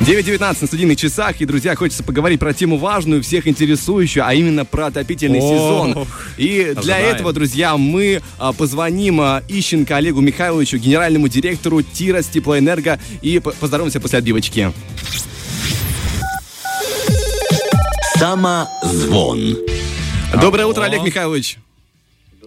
9.19 0.00 0.38
на 0.60 0.66
студийных 0.66 0.96
часах. 0.98 1.40
И, 1.40 1.46
друзья, 1.46 1.74
хочется 1.74 2.02
поговорить 2.04 2.38
про 2.38 2.52
тему 2.52 2.76
важную, 2.76 3.22
всех 3.22 3.46
интересующую, 3.48 4.26
а 4.26 4.34
именно 4.34 4.64
про 4.64 4.86
отопительный 4.86 5.40
Ох, 5.40 5.50
сезон. 5.50 6.06
И 6.36 6.72
для 6.72 6.96
ожидаем. 6.96 7.14
этого, 7.16 7.32
друзья, 7.32 7.76
мы 7.76 8.22
а, 8.38 8.52
позвоним 8.52 9.20
а, 9.20 9.42
Ищенко 9.48 9.96
Олегу 9.96 10.20
Михайловичу, 10.20 10.76
генеральному 10.76 11.28
директору 11.28 11.82
Тирас 11.82 12.26
Теплоэнерго, 12.26 12.98
и 13.22 13.38
по- 13.38 13.52
поздороваемся 13.52 14.00
после 14.00 14.18
отбивочки. 14.18 14.72
Самозвон. 18.18 19.56
Доброе 20.40 20.66
утро, 20.66 20.84
Олег 20.84 21.02
Михайлович. 21.02 21.58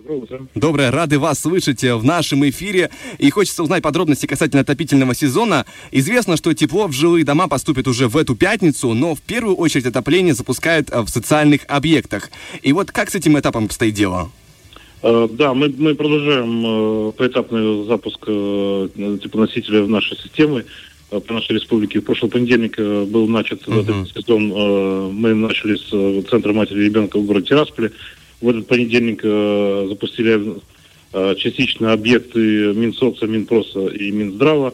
Доброе 0.01 0.21
утро. 0.21 0.47
Доброе, 0.55 0.91
рады 0.91 1.19
вас 1.19 1.39
слышать 1.39 1.83
в 1.83 2.03
нашем 2.03 2.47
эфире. 2.49 2.89
И 3.19 3.29
хочется 3.29 3.61
узнать 3.61 3.83
подробности 3.83 4.25
касательно 4.25 4.61
отопительного 4.61 5.13
сезона. 5.13 5.65
Известно, 5.91 6.37
что 6.37 6.53
тепло 6.53 6.87
в 6.87 6.91
жилые 6.91 7.23
дома 7.23 7.47
поступит 7.47 7.87
уже 7.87 8.07
в 8.07 8.17
эту 8.17 8.35
пятницу, 8.35 8.93
но 8.95 9.13
в 9.13 9.21
первую 9.21 9.55
очередь 9.55 9.85
отопление 9.85 10.33
запускают 10.33 10.89
э, 10.89 11.01
в 11.01 11.09
социальных 11.09 11.61
объектах. 11.67 12.31
И 12.63 12.73
вот 12.73 12.91
как 12.91 13.11
с 13.11 13.15
этим 13.15 13.37
этапом 13.37 13.69
стоит 13.69 13.93
дело? 13.93 14.31
Э, 15.03 15.27
Да, 15.31 15.53
мы, 15.53 15.71
мы 15.77 15.93
продолжаем 15.93 16.63
э, 16.65 17.11
поэтапный 17.11 17.85
запуск 17.85 18.21
теплоносителя 18.21 19.83
в 19.83 19.89
нашей 19.89 20.17
системы. 20.17 20.65
Э, 21.11 21.19
По 21.19 21.33
нашей 21.33 21.57
республике 21.57 21.99
в 21.99 22.05
прошлый 22.05 22.31
понедельник 22.31 22.77
был 22.79 23.27
начат 23.27 23.67
этот 23.67 24.09
сезон. 24.09 25.13
Мы 25.13 25.35
начали 25.35 25.75
с 25.75 26.27
Центра 26.27 26.53
матери 26.53 26.79
и 26.81 26.85
ребенка 26.85 27.19
в 27.19 27.25
городе 27.25 27.49
Тирасполе. 27.49 27.91
В 28.41 28.49
этот 28.49 28.67
понедельник 28.67 29.21
э, 29.23 29.85
запустили 29.89 30.57
э, 31.13 31.35
частично 31.37 31.93
объекты 31.93 32.73
Минсоца, 32.73 33.27
Минпроса 33.27 33.87
и 33.87 34.11
Минздрава. 34.11 34.73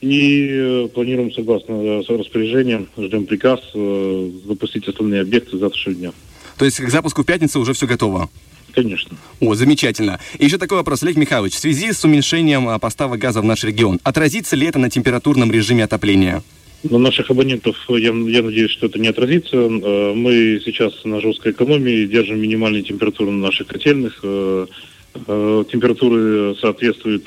И 0.00 0.48
э, 0.50 0.88
планируем, 0.94 1.30
согласно 1.32 1.74
э, 1.74 2.02
распоряжениям, 2.08 2.88
ждем 2.96 3.26
приказ 3.26 3.60
э, 3.74 4.30
запустить 4.46 4.88
остальные 4.88 5.20
объекты 5.20 5.58
завтрашнего 5.58 5.96
дня. 5.96 6.12
То 6.56 6.64
есть 6.64 6.78
к 6.78 6.88
запуску 6.88 7.22
в 7.22 7.26
пятницу 7.26 7.60
уже 7.60 7.74
все 7.74 7.86
готово? 7.86 8.30
Конечно. 8.72 9.16
О, 9.40 9.54
замечательно. 9.54 10.20
И 10.38 10.44
еще 10.44 10.56
такой 10.56 10.78
вопрос, 10.78 11.02
Олег 11.02 11.16
Михайлович. 11.16 11.54
В 11.54 11.58
связи 11.58 11.92
с 11.92 12.04
уменьшением 12.04 12.68
а, 12.68 12.78
поставок 12.78 13.18
газа 13.18 13.40
в 13.40 13.44
наш 13.44 13.64
регион, 13.64 13.98
отразится 14.04 14.56
ли 14.56 14.66
это 14.66 14.78
на 14.78 14.88
температурном 14.88 15.50
режиме 15.50 15.84
отопления? 15.84 16.42
На 16.82 16.98
наших 16.98 17.30
абонентов, 17.30 17.76
я, 17.88 18.10
я 18.10 18.42
надеюсь, 18.42 18.70
что 18.70 18.86
это 18.86 18.98
не 18.98 19.08
отразится. 19.08 19.56
Э, 19.56 20.14
Мы 20.14 20.60
сейчас 20.64 21.04
на 21.04 21.20
жесткой 21.20 21.52
экономии 21.52 22.06
держим 22.06 22.40
минимальные 22.40 22.82
температуры 22.82 23.30
на 23.30 23.46
наших 23.46 23.66
котельных. 23.66 24.18
Э, 24.22 24.66
э, 25.14 25.64
Температуры 25.70 26.54
соответствуют 26.60 27.24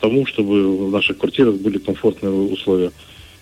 тому, 0.00 0.24
чтобы 0.26 0.86
в 0.88 0.90
наших 0.90 1.18
квартирах 1.18 1.56
были 1.56 1.78
комфортные 1.78 2.32
условия. 2.32 2.90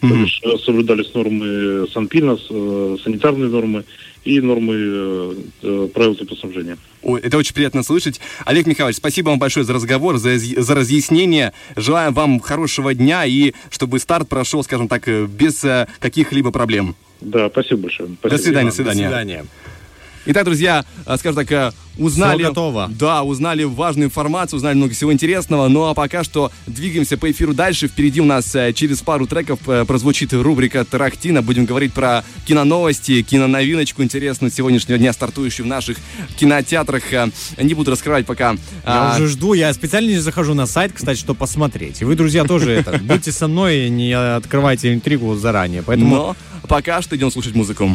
Э, 0.03 0.59
соблюдались 0.65 1.15
нормы 1.15 1.87
Санпина, 1.93 2.37
санитарные 2.37 3.49
нормы 3.49 3.85
и 4.25 4.41
нормы 4.41 4.75
э, 4.77 5.35
э, 5.63 5.89
правил 5.93 6.15
теплоснабжения. 6.15 6.79
Ой, 7.03 7.21
это 7.21 7.37
очень 7.37 7.55
приятно 7.55 7.83
слышать. 7.83 8.21
Олег 8.45 8.67
Михайлович, 8.67 8.97
спасибо 8.97 9.29
вам 9.31 9.39
большое 9.39 9.65
за 9.65 9.75
разговор, 9.75 10.17
за, 10.17 10.39
за 10.39 10.75
разъяснение. 10.75 11.53
Желаем 11.77 12.15
вам 12.15 12.41
хорошего 12.41 12.95
дня 12.95 13.25
и 13.25 13.53
чтобы 13.71 13.99
старт 13.99 14.29
прошел, 14.29 14.65
скажем 14.65 14.89
так, 14.89 15.07
э, 15.09 15.27
без 15.27 15.63
э, 15.65 15.87
каких-либо 16.01 16.51
проблем. 16.51 16.97
Да, 17.21 17.49
спасибо 17.49 17.83
большое. 17.83 18.11
До 18.23 18.39
свидания, 18.39 18.71
до 18.71 18.75
свидания. 18.75 19.03
До 19.03 19.09
свидания. 19.09 19.47
Итак, 20.27 20.45
друзья, 20.45 20.87
э, 21.05 21.17
скажем 21.19 21.37
так, 21.37 21.53
э, 21.53 21.73
узнали... 21.99 22.39
Всё 22.39 22.49
готово. 22.49 22.91
Да, 22.99 23.23
узнали 23.25 23.65
важную 23.65 24.07
информацию, 24.07 24.57
узнали 24.57 24.75
много 24.75 24.95
всего 24.95 25.13
интересного. 25.13 25.69
Ну 25.69 25.85
а 25.85 25.93
пока 25.95 26.25
что 26.25 26.51
двигаемся 26.67 27.19
по 27.19 27.31
эфиру 27.31 27.53
дальше. 27.53 27.89
Впереди 27.89 28.23
у 28.23 28.25
нас 28.25 28.55
э, 28.55 28.73
через 28.73 29.03
пару 29.03 29.27
треков 29.27 29.61
прозвучит 29.61 30.33
рубрика 30.33 30.85
«Тарахтина». 30.85 31.43
Будем 31.43 31.67
говорить 31.67 31.93
про 31.93 32.25
киноновости, 32.47 33.23
киноновиночку 33.23 34.03
интересную 34.03 34.51
сегодняшнего 34.51 34.99
дня, 34.99 35.13
стартующую 35.13 35.67
в 35.67 35.69
наших 35.69 35.99
кинотеатрах. 36.39 37.03
Не 37.59 37.75
буду 37.75 37.91
раскрывать 37.91 38.25
пока. 38.25 38.53
Я 38.53 38.59
а, 38.85 39.17
уже 39.17 39.29
жду, 39.29 39.53
я 39.53 39.73
специально 39.75 40.09
не 40.09 40.19
захожу 40.19 40.55
на 40.55 40.67
сайт, 40.67 40.93
кстати, 40.95 41.19
чтобы 41.19 41.39
посмотреть. 41.39 42.01
И 42.01 42.05
вы, 42.07 42.17
друзья, 42.17 42.45
тоже 42.45 42.73
это, 42.73 42.99
будьте 43.03 43.31
со 43.31 43.47
мной, 43.47 43.91
не 43.91 44.13
открывайте 44.13 44.95
интригу 44.95 45.35
заранее. 45.35 45.83
Поэтому 45.83 46.17
Но 46.17 46.37
пока 46.67 47.03
что 47.03 47.15
идем 47.15 47.31
слушать 47.31 47.55
музыку. 47.55 47.91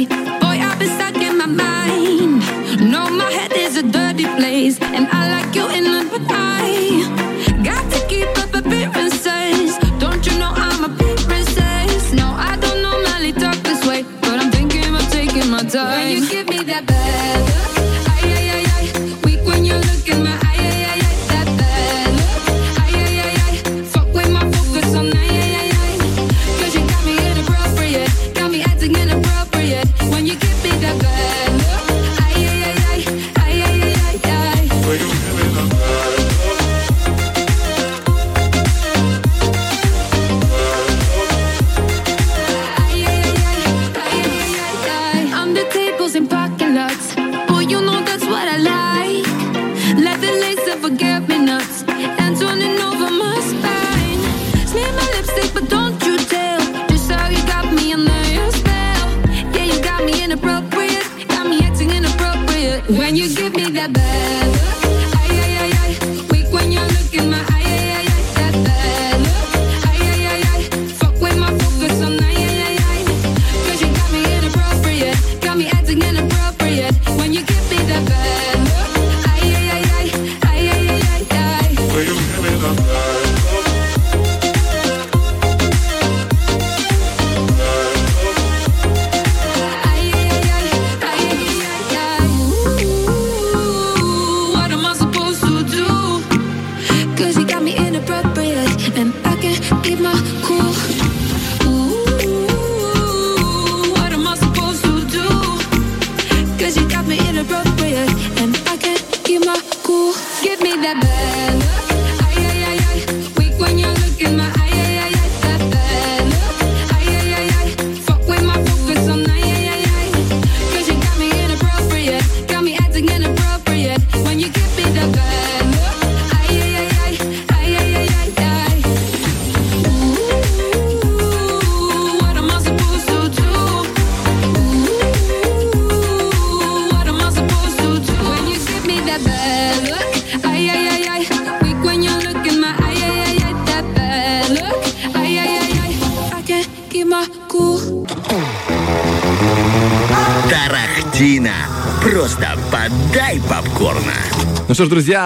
Boy, 0.00 0.56
I've 0.66 0.78
been 0.78 0.88
stuck 0.96 1.16
in 1.16 1.36
my 1.38 1.46
mind. 1.46 2.40
No, 2.90 3.10
my 3.10 3.30
head 3.30 3.52
is 3.52 3.76
a 3.76 3.82
dirty 3.82 4.24
place, 4.24 4.80
and 4.80 5.06
I 5.12 5.22
like 5.34 5.54
you 5.54 5.68
in 5.68 5.84
it, 5.86 6.51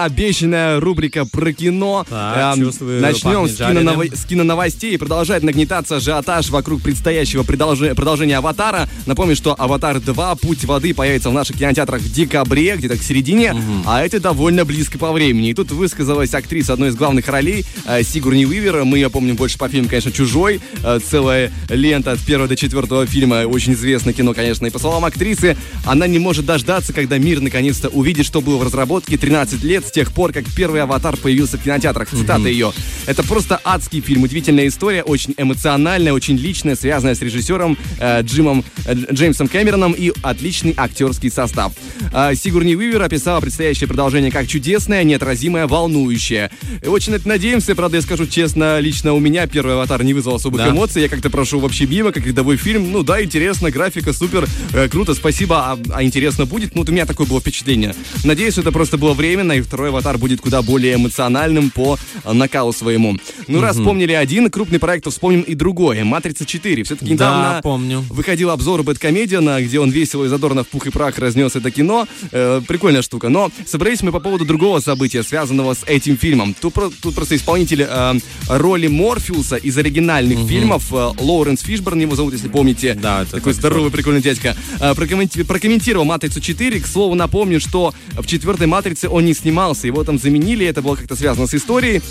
обещанная 0.07 0.79
рубрика 0.79 1.25
про 1.25 1.53
кино. 1.53 2.05
Так, 2.09 2.57
Эм, 2.57 2.65
чувствую, 2.65 3.01
Начнем 3.01 3.47
с, 3.47 3.59
киноново- 3.59 4.15
с 4.15 4.25
киноновостей. 4.25 4.97
Продолжает 4.97 5.43
нагнетаться 5.43 5.97
ажиотаж 5.97 6.49
вокруг 6.49 6.81
предстоящего 6.81 7.43
продолжи- 7.43 7.93
продолжения 7.93 8.37
«Аватара». 8.37 8.89
Напомню, 9.07 9.37
что 9.37 9.55
«Аватар 9.57 10.01
2. 10.01 10.35
Путь 10.35 10.65
воды» 10.65 10.93
появится 10.93 11.29
в 11.29 11.33
наших 11.33 11.57
кинотеатрах 11.57 12.01
в 12.01 12.11
декабре, 12.11 12.75
где-то 12.75 12.97
к 12.97 13.01
середине, 13.01 13.55
а 13.85 14.03
это 14.03 14.19
довольно 14.19 14.65
близко 14.65 14.97
по 14.97 15.13
времени. 15.13 15.49
И 15.49 15.53
тут 15.53 15.71
высказалась 15.71 16.33
актриса 16.33 16.73
одной 16.73 16.89
из 16.89 16.95
главных 16.95 17.27
ролей, 17.29 17.65
э, 17.85 18.03
Сигурни 18.03 18.45
Уивер. 18.45 18.83
Мы 18.83 18.97
ее 18.97 19.09
помним 19.09 19.37
больше 19.37 19.57
по 19.57 19.69
фильму, 19.69 19.87
конечно, 19.87 20.11
«Чужой». 20.11 20.59
Э, 20.83 20.99
Целая 21.03 21.53
лента 21.69 22.11
от 22.11 22.19
первого 22.19 22.49
до 22.49 22.57
четвертого 22.57 23.05
фильма. 23.05 23.45
Очень 23.45 23.73
известное 23.73 24.13
кино, 24.13 24.33
конечно. 24.33 24.65
И 24.65 24.69
по 24.69 24.79
словам 24.79 25.05
актрисы, 25.05 25.55
она 25.85 26.05
не 26.05 26.19
может 26.19 26.45
дождаться, 26.45 26.91
когда 26.91 27.17
мир 27.17 27.39
наконец-то 27.39 27.87
увидит, 27.87 28.25
что 28.25 28.41
было 28.41 28.57
в 28.57 28.63
разработке 28.63 29.17
13 29.17 29.63
лет 29.63 29.87
с 29.87 29.91
тех 29.91 30.11
пор, 30.11 30.33
как 30.33 30.43
первый 30.53 30.81
«Аватар» 30.81 31.15
появился 31.15 31.57
в 31.57 31.63
кинотеатрах. 31.63 32.09
Цитата 32.09 32.49
ее. 32.49 32.73
Это 33.05 33.23
просто 33.23 33.61
адский 33.63 34.01
фильм, 34.01 34.23
удивительная 34.23 34.67
история, 34.67 35.03
очень 35.03 35.33
эмоциональная, 35.37 36.11
очень 36.11 36.35
личная, 36.35 36.75
связанная 36.75 37.15
с 37.15 37.21
режиссером 37.21 37.77
э, 37.99 38.21
Джимом 38.23 38.65
э, 38.85 38.96
Джеймсом 39.11 39.47
Кэмероном 39.47 39.93
и 39.93 40.11
отличный 40.21 40.73
актерский 40.77 41.29
состав. 41.31 41.73
Э, 42.13 42.33
Сигурни 42.35 42.75
Уивер 42.75 43.01
описала 43.01 43.39
предстоящее 43.41 43.87
продолжение 43.87 44.31
как 44.31 44.47
чудесное, 44.47 45.03
неотразимое, 45.03 45.67
волнующее. 45.67 46.49
Очень 46.85 47.13
это 47.13 47.27
надеемся, 47.27 47.75
правда, 47.75 47.97
я 47.97 48.01
скажу 48.03 48.25
честно, 48.27 48.79
лично 48.79 49.13
у 49.13 49.19
меня 49.19 49.47
первый 49.47 49.73
«Аватар» 49.75 50.03
не 50.03 50.13
вызвал 50.13 50.35
особых 50.35 50.61
Да. 50.61 50.69
эмоций, 50.69 51.01
я 51.01 51.09
как-то 51.09 51.29
прошел 51.29 51.59
вообще 51.59 51.85
мимо, 51.85 52.11
как 52.11 52.25
рядовой 52.25 52.57
фильм. 52.57 52.91
Ну 52.91 53.03
да, 53.03 53.23
интересно, 53.23 53.71
графика 53.71 54.13
супер, 54.13 54.47
э, 54.73 54.87
круто, 54.89 55.13
спасибо, 55.13 55.71
а, 55.71 55.79
а 55.93 56.03
интересно 56.03 56.45
будет? 56.45 56.75
Ну 56.75 56.81
вот 56.81 56.89
у 56.89 56.91
меня 56.91 57.05
такое 57.05 57.27
было 57.27 57.39
впечатление. 57.39 57.93
Надеюсь, 58.23 58.57
это 58.57 58.71
просто 58.71 58.97
было 58.97 59.13
временно, 59.13 59.53
и 59.53 59.61
второй 59.61 59.89
«Аватар» 59.89 60.17
будет 60.17 60.41
куда 60.41 60.61
более 60.61 60.95
эмоциональным 60.95 61.69
по 61.69 61.97
накалу 62.25 62.73
своему. 62.73 63.17
Ну 63.47 63.61
раз 63.61 63.77
вспомнили 63.77 64.13
один 64.13 64.49
крупный 64.49 64.79
проект, 64.79 65.05
то 65.05 65.11
вспомним 65.11 65.41
и 65.41 65.53
другое. 65.55 66.03
«Матрица 66.03 66.43
4». 66.43 66.83
Все-таки 66.83 67.11
недавно 67.11 67.53
Да, 67.55 67.61
помню. 67.61 68.03
выходил 68.09 68.49
обзор 68.51 68.83
Бэткомедиана, 68.87 69.61
где 69.61 69.79
он 69.81 69.89
весело 69.91 70.23
и 70.23 70.29
задорно 70.29 70.63
в 70.63 70.67
пух 70.69 70.87
и 70.87 70.91
прах 70.91 71.19
разнес 71.19 71.55
это 71.57 71.71
кино. 71.71 72.07
Э, 72.31 72.61
прикольная 72.65 73.01
штука. 73.01 73.27
Но 73.27 73.51
собрались 73.65 74.01
мы 74.01 74.13
по 74.13 74.21
поводу 74.21 74.45
другого 74.45 74.79
события, 74.79 75.23
связанного 75.23 75.73
с 75.73 75.83
этим 75.85 76.17
фильмом. 76.17 76.55
Тут, 76.59 76.73
тут 77.01 77.13
просто 77.13 77.35
исполнитель 77.35 77.85
э, 77.87 78.13
роли 78.47 78.87
Морфеуса 78.87 79.57
из 79.57 79.77
оригинальных 79.77 80.47
фильмов, 80.47 80.93
э, 80.93 81.09
Лоуренс 81.19 81.61
Фишборн 81.61 81.99
его 81.99 82.15
зовут, 82.15 82.33
если 82.33 82.47
помните. 82.47 82.93
Да, 82.93 83.23
это 83.23 83.31
Такой 83.31 83.53
здоровый, 83.53 83.91
прикольный 83.91 84.21
дядька. 84.21 84.55
Э, 84.79 84.93
прокомменти- 84.93 85.43
прокомментировал 85.43 86.05
«Матрицу 86.05 86.39
4». 86.39 86.79
К 86.79 86.87
слову, 86.87 87.13
напомню, 87.15 87.59
что 87.59 87.93
в 88.13 88.25
четвертой 88.25 88.67
«Матрице» 88.67 89.09
он 89.09 89.25
не 89.25 89.33
снимался. 89.33 89.87
Его 89.87 90.03
там 90.05 90.17
заменили, 90.17 90.65
это 90.65 90.81
было 90.81 90.95
как-то 90.95 91.15
связано 91.17 91.47
с 91.47 91.53
историей. 91.53 92.01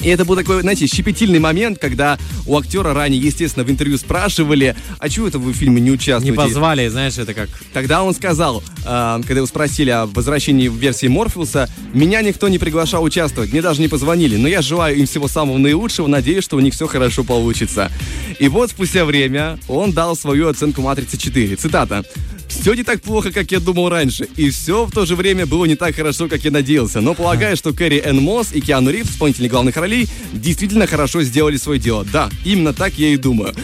И 0.00 0.08
это 0.08 0.24
был 0.24 0.36
такой, 0.36 0.60
знаете, 0.60 0.86
щепетильный 0.86 1.38
момент, 1.38 1.78
когда 1.78 2.18
у 2.46 2.58
актера 2.58 2.92
ранее, 2.92 3.20
естественно, 3.20 3.64
в 3.64 3.70
интервью 3.70 3.96
спрашивали, 3.98 4.76
а 4.98 5.08
чего 5.08 5.28
это 5.28 5.38
вы 5.38 5.52
в 5.52 5.56
фильме 5.56 5.80
не 5.80 5.88
Не 5.88 5.90
участвуете? 5.92 6.36
позвали, 6.36 6.88
знаешь, 6.88 7.16
это 7.18 7.32
как... 7.34 7.48
Тогда 7.72 8.02
он 8.02 8.14
сказал, 8.14 8.62
э, 8.84 9.20
когда 9.22 9.36
его 9.36 9.46
спросили 9.46 9.90
о 9.90 10.06
возвращении 10.06 10.68
в 10.68 10.76
версии 10.76 11.06
Морфеуса, 11.06 11.68
меня 11.92 12.22
никто 12.22 12.48
не 12.48 12.58
приглашал 12.58 13.02
участвовать, 13.02 13.52
мне 13.52 13.62
даже 13.62 13.80
не 13.80 13.88
позвонили, 13.88 14.36
но 14.36 14.48
я 14.48 14.62
желаю 14.62 14.96
им 14.96 15.06
всего 15.06 15.28
самого 15.28 15.58
наилучшего, 15.58 16.06
надеюсь, 16.06 16.44
что 16.44 16.56
у 16.56 16.60
них 16.60 16.74
все 16.74 16.86
хорошо 16.86 17.24
получится. 17.24 17.90
И 18.38 18.48
вот 18.48 18.70
спустя 18.70 19.04
время 19.04 19.58
он 19.68 19.92
дал 19.92 20.16
свою 20.16 20.48
оценку 20.48 20.82
«Матрицы 20.82 21.16
4». 21.16 21.56
Цитата. 21.56 22.04
Все 22.64 22.72
не 22.72 22.82
так 22.82 23.02
плохо, 23.02 23.30
как 23.30 23.52
я 23.52 23.60
думал 23.60 23.90
раньше, 23.90 24.26
и 24.38 24.48
все 24.48 24.86
в 24.86 24.90
то 24.90 25.04
же 25.04 25.16
время 25.16 25.44
было 25.44 25.66
не 25.66 25.74
так 25.74 25.94
хорошо, 25.94 26.28
как 26.28 26.46
я 26.46 26.50
надеялся. 26.50 27.02
Но 27.02 27.12
полагаю, 27.12 27.58
что 27.58 27.74
Кэрри 27.74 28.00
Энн 28.02 28.22
Мосс 28.22 28.54
и 28.54 28.62
Киану 28.62 28.88
Ривз, 28.88 29.10
исполнители 29.10 29.48
главных 29.48 29.76
ролей, 29.76 30.08
действительно 30.32 30.86
хорошо 30.86 31.22
сделали 31.22 31.58
свое 31.58 31.78
дело. 31.78 32.06
Да, 32.10 32.30
именно 32.42 32.72
так 32.72 32.94
я 32.94 33.08
и 33.08 33.18
думаю. 33.18 33.54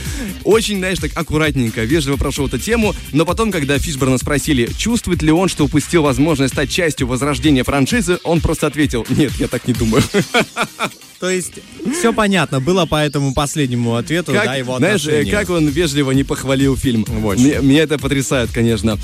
Очень, 0.45 0.81
знаешь, 0.81 0.99
так 0.99 1.13
аккуратненько, 1.15 1.83
вежливо 1.85 2.19
прошел 2.19 2.47
эту 2.47 2.59
тему, 2.59 2.95
но 3.13 3.25
потом, 3.25 3.51
когда 3.51 3.79
Фишборна 3.79 4.19
спросили, 4.19 4.71
чувствует 4.77 5.23
ли 5.23 5.33
он, 5.33 5.49
что 5.49 5.65
упустил 5.65 6.03
возможность 6.03 6.53
стать 6.53 6.69
частью 6.69 7.07
возрождения 7.07 7.65
франшизы, 7.65 8.19
он 8.23 8.43
просто 8.43 8.67
ответил, 8.67 9.07
нет, 9.09 9.33
я 9.39 9.49
так 9.49 9.67
не 9.67 9.73
думаю. 9.73 10.03
То 11.21 11.29
есть, 11.29 11.53
все 11.99 12.15
понятно 12.15 12.61
было 12.61 12.87
по 12.87 12.97
этому 12.97 13.35
последнему 13.35 13.95
ответу, 13.97 14.33
Как, 14.33 14.47
да, 14.47 14.55
его 14.55 14.79
знаешь, 14.79 15.07
э, 15.07 15.11
отношения. 15.21 15.31
как 15.31 15.51
он 15.51 15.69
вежливо 15.69 16.13
не 16.13 16.25
похвалил 16.25 16.79
фильм. 16.79 17.05
Очень. 17.23 17.43
Мне- 17.43 17.59
Меня 17.61 17.83
это 17.83 17.99
потрясает, 17.99 18.49
конечно. 18.51 18.97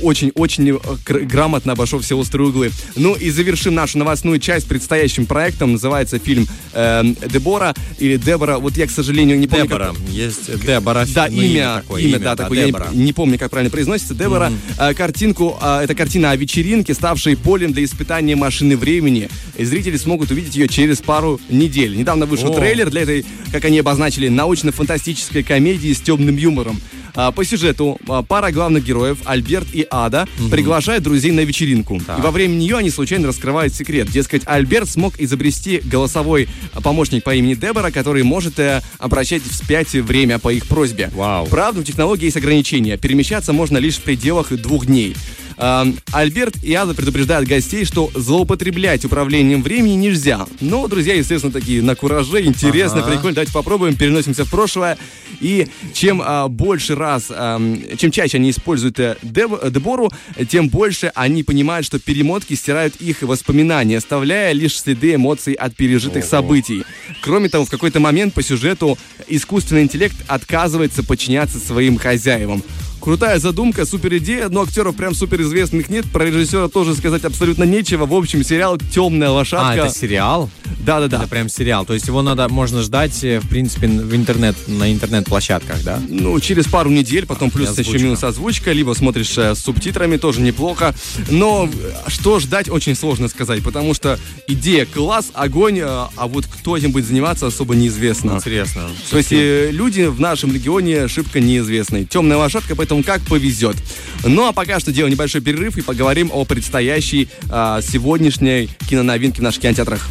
Очень-очень 0.00 0.68
э, 0.78 1.18
грамотно 1.24 1.72
обошел 1.72 1.98
все 1.98 2.16
острые 2.16 2.48
углы. 2.48 2.70
Ну 2.94 3.14
и 3.14 3.28
завершим 3.30 3.74
нашу 3.74 3.98
новостную 3.98 4.38
часть 4.38 4.68
предстоящим 4.68 5.26
проектом. 5.26 5.72
Называется 5.72 6.20
фильм 6.20 6.46
эм, 6.74 7.16
«Дебора» 7.28 7.74
или 7.98 8.18
«Дебора». 8.18 8.58
Вот 8.58 8.76
я, 8.76 8.86
к 8.86 8.90
сожалению, 8.90 9.36
не 9.38 9.48
помню, 9.48 9.66
как- 9.66 9.78
Дебора. 9.78 9.94
Есть 10.08 10.64
Дебора. 10.64 11.04
да, 11.12 11.26
ну, 11.28 11.42
имя, 11.42 11.80
такое, 11.82 12.02
имя, 12.02 12.18
да, 12.20 12.36
такое. 12.36 12.60
Я 12.60 12.66
Дебора. 12.66 12.88
не, 12.92 13.04
не 13.06 13.12
помню, 13.12 13.36
как 13.36 13.50
правильно 13.50 13.70
произносится. 13.72 14.14
Дебора. 14.14 14.52
Э, 14.78 14.94
картинку, 14.94 15.58
э, 15.60 15.80
это 15.82 15.96
картина 15.96 16.30
о 16.30 16.36
вечеринке, 16.36 16.94
ставшей 16.94 17.36
полем 17.36 17.72
для 17.72 17.82
испытания 17.84 18.36
машины 18.36 18.76
времени. 18.76 19.28
И 19.58 19.64
зрители 19.64 19.96
смогут 19.96 20.30
увидеть 20.30 20.54
ее 20.54 20.68
через 20.68 20.98
пару 20.98 21.40
недель. 21.48 21.63
Недавно 21.96 22.26
вышел 22.26 22.52
О. 22.52 22.54
трейлер 22.54 22.90
для 22.90 23.02
этой, 23.02 23.24
как 23.52 23.64
они 23.64 23.78
обозначили, 23.78 24.28
научно-фантастической 24.28 25.42
комедии 25.42 25.92
с 25.92 26.00
темным 26.00 26.36
юмором. 26.36 26.80
А, 27.16 27.30
По 27.30 27.44
сюжету 27.44 27.98
а, 28.08 28.22
пара 28.22 28.50
главных 28.50 28.84
героев, 28.84 29.18
Альберт 29.24 29.68
и 29.72 29.86
Ада, 29.88 30.26
приглашают 30.50 31.04
друзей 31.04 31.30
на 31.30 31.40
вечеринку. 31.40 31.96
И 31.96 32.20
во 32.20 32.30
время 32.30 32.54
нее 32.54 32.76
они 32.76 32.90
случайно 32.90 33.28
раскрывают 33.28 33.72
секрет. 33.72 34.10
Дескать, 34.10 34.42
Альберт 34.46 34.88
смог 34.88 35.20
изобрести 35.20 35.80
голосовой 35.84 36.48
а, 36.72 36.80
помощник 36.80 37.22
по 37.22 37.34
имени 37.34 37.54
Дебора, 37.54 37.90
который 37.90 38.24
может 38.24 38.58
э, 38.58 38.82
обращать 38.98 39.42
вспять 39.42 39.92
время 39.92 40.38
по 40.38 40.52
их 40.52 40.66
просьбе. 40.66 41.10
Вау. 41.14 41.46
Правда, 41.46 41.80
у 41.80 41.84
технологии 41.84 42.24
есть 42.24 42.36
ограничения. 42.36 42.96
Перемещаться 42.96 43.52
можно 43.52 43.78
лишь 43.78 43.96
в 43.96 44.02
пределах 44.02 44.52
двух 44.52 44.86
дней. 44.86 45.14
Эм, 45.56 45.96
Альберт 46.12 46.62
и 46.62 46.72
Ада 46.74 46.94
предупреждают 46.94 47.48
гостей, 47.48 47.84
что 47.84 48.10
злоупотреблять 48.14 49.04
управлением 49.04 49.62
времени 49.62 49.94
нельзя. 49.94 50.46
Но 50.60 50.88
друзья, 50.88 51.14
естественно, 51.14 51.52
такие 51.52 51.82
на 51.82 51.94
кураже, 51.94 52.42
интересно, 52.44 53.00
Ага. 53.00 53.10
прикольно. 53.12 53.34
Давайте 53.36 53.52
попробуем, 53.52 53.96
переносимся 53.96 54.44
в 54.44 54.50
прошлое. 54.50 54.98
И 55.40 55.68
чем 55.92 56.22
а, 56.24 56.48
больше 56.48 56.94
раз, 56.94 57.26
ам, 57.30 57.78
чем 57.96 58.10
чаще 58.10 58.38
они 58.38 58.50
используют 58.50 58.98
э, 58.98 59.16
Деб- 59.22 59.70
Дебору, 59.70 60.10
э, 60.36 60.44
тем 60.44 60.68
больше 60.68 61.10
они 61.14 61.42
понимают, 61.42 61.86
что 61.86 61.98
перемотки 61.98 62.54
стирают 62.54 62.96
их 62.96 63.22
воспоминания, 63.22 63.98
оставляя 63.98 64.52
лишь 64.52 64.78
следы 64.78 65.14
эмоций 65.14 65.54
от 65.54 65.74
пережитых 65.76 66.24
событий. 66.24 66.84
Кроме 67.22 67.48
того, 67.48 67.64
в 67.64 67.70
какой-то 67.70 68.00
момент 68.00 68.34
по 68.34 68.42
сюжету 68.42 68.98
искусственный 69.28 69.82
интеллект 69.82 70.16
отказывается 70.26 71.02
подчиняться 71.02 71.58
своим 71.58 71.96
хозяевам. 71.98 72.62
Крутая 73.04 73.38
задумка, 73.38 73.84
супер 73.84 74.16
идея, 74.16 74.48
но 74.48 74.62
актеров 74.62 74.96
прям 74.96 75.14
супер 75.14 75.42
известных 75.42 75.90
нет. 75.90 76.06
Про 76.10 76.24
режиссера 76.24 76.68
тоже 76.68 76.94
сказать 76.94 77.22
абсолютно 77.24 77.64
нечего. 77.64 78.06
В 78.06 78.14
общем, 78.14 78.42
сериал 78.42 78.78
«Темная 78.78 79.28
А, 79.28 79.32
лошадка». 79.32 79.82
это 79.82 79.94
сериал? 79.94 80.48
Да-да-да. 80.80 81.18
Это 81.18 81.28
прям 81.28 81.50
сериал. 81.50 81.84
То 81.84 81.92
есть 81.92 82.06
его 82.06 82.22
надо, 82.22 82.48
можно 82.48 82.80
ждать, 82.82 83.22
э, 83.22 83.40
в 83.40 83.48
принципе, 83.48 83.88
в 83.88 84.14
интернет, 84.14 84.56
на 84.68 84.90
интернет-площадках, 84.90 85.82
да? 85.82 86.00
Ну, 86.08 86.38
через 86.40 86.66
пару 86.66 86.88
недель, 86.88 87.26
потом 87.26 87.50
плюс 87.50 87.68
И 87.68 87.72
еще 87.72 87.82
озвучка. 87.82 88.04
минус 88.04 88.24
озвучка, 88.24 88.72
либо 88.72 88.92
смотришь 88.94 89.36
э, 89.36 89.54
с 89.54 89.58
субтитрами, 89.60 90.16
тоже 90.16 90.40
неплохо. 90.40 90.94
Но 91.30 91.68
э, 91.70 91.92
что 92.08 92.38
ждать, 92.38 92.70
очень 92.70 92.94
сложно 92.94 93.28
сказать, 93.28 93.62
потому 93.62 93.92
что 93.92 94.18
идея 94.46 94.86
класс, 94.86 95.30
огонь, 95.34 95.80
а 95.82 96.08
вот 96.16 96.46
кто 96.46 96.76
этим 96.76 96.92
будет 96.92 97.06
заниматься, 97.06 97.46
особо 97.46 97.74
неизвестно. 97.74 98.32
Интересно. 98.32 98.82
То 99.10 99.18
есть 99.18 99.30
люди 99.30 100.02
в 100.02 100.20
нашем 100.20 100.54
регионе 100.54 101.08
шибко 101.08 101.40
неизвестны. 101.40 102.04
Темная 102.04 102.36
лошадка, 102.36 102.76
поэтому 102.76 102.93
как 103.02 103.22
повезет. 103.22 103.76
Ну 104.24 104.46
а 104.46 104.52
пока 104.52 104.80
что 104.80 104.92
делаем 104.92 105.12
небольшой 105.12 105.40
перерыв 105.40 105.76
и 105.76 105.82
поговорим 105.82 106.30
о 106.32 106.44
предстоящей 106.44 107.28
а, 107.50 107.80
сегодняшней 107.82 108.68
киноновинке 108.88 109.40
в 109.40 109.42
наших 109.42 109.62
кинотеатрах. 109.62 110.08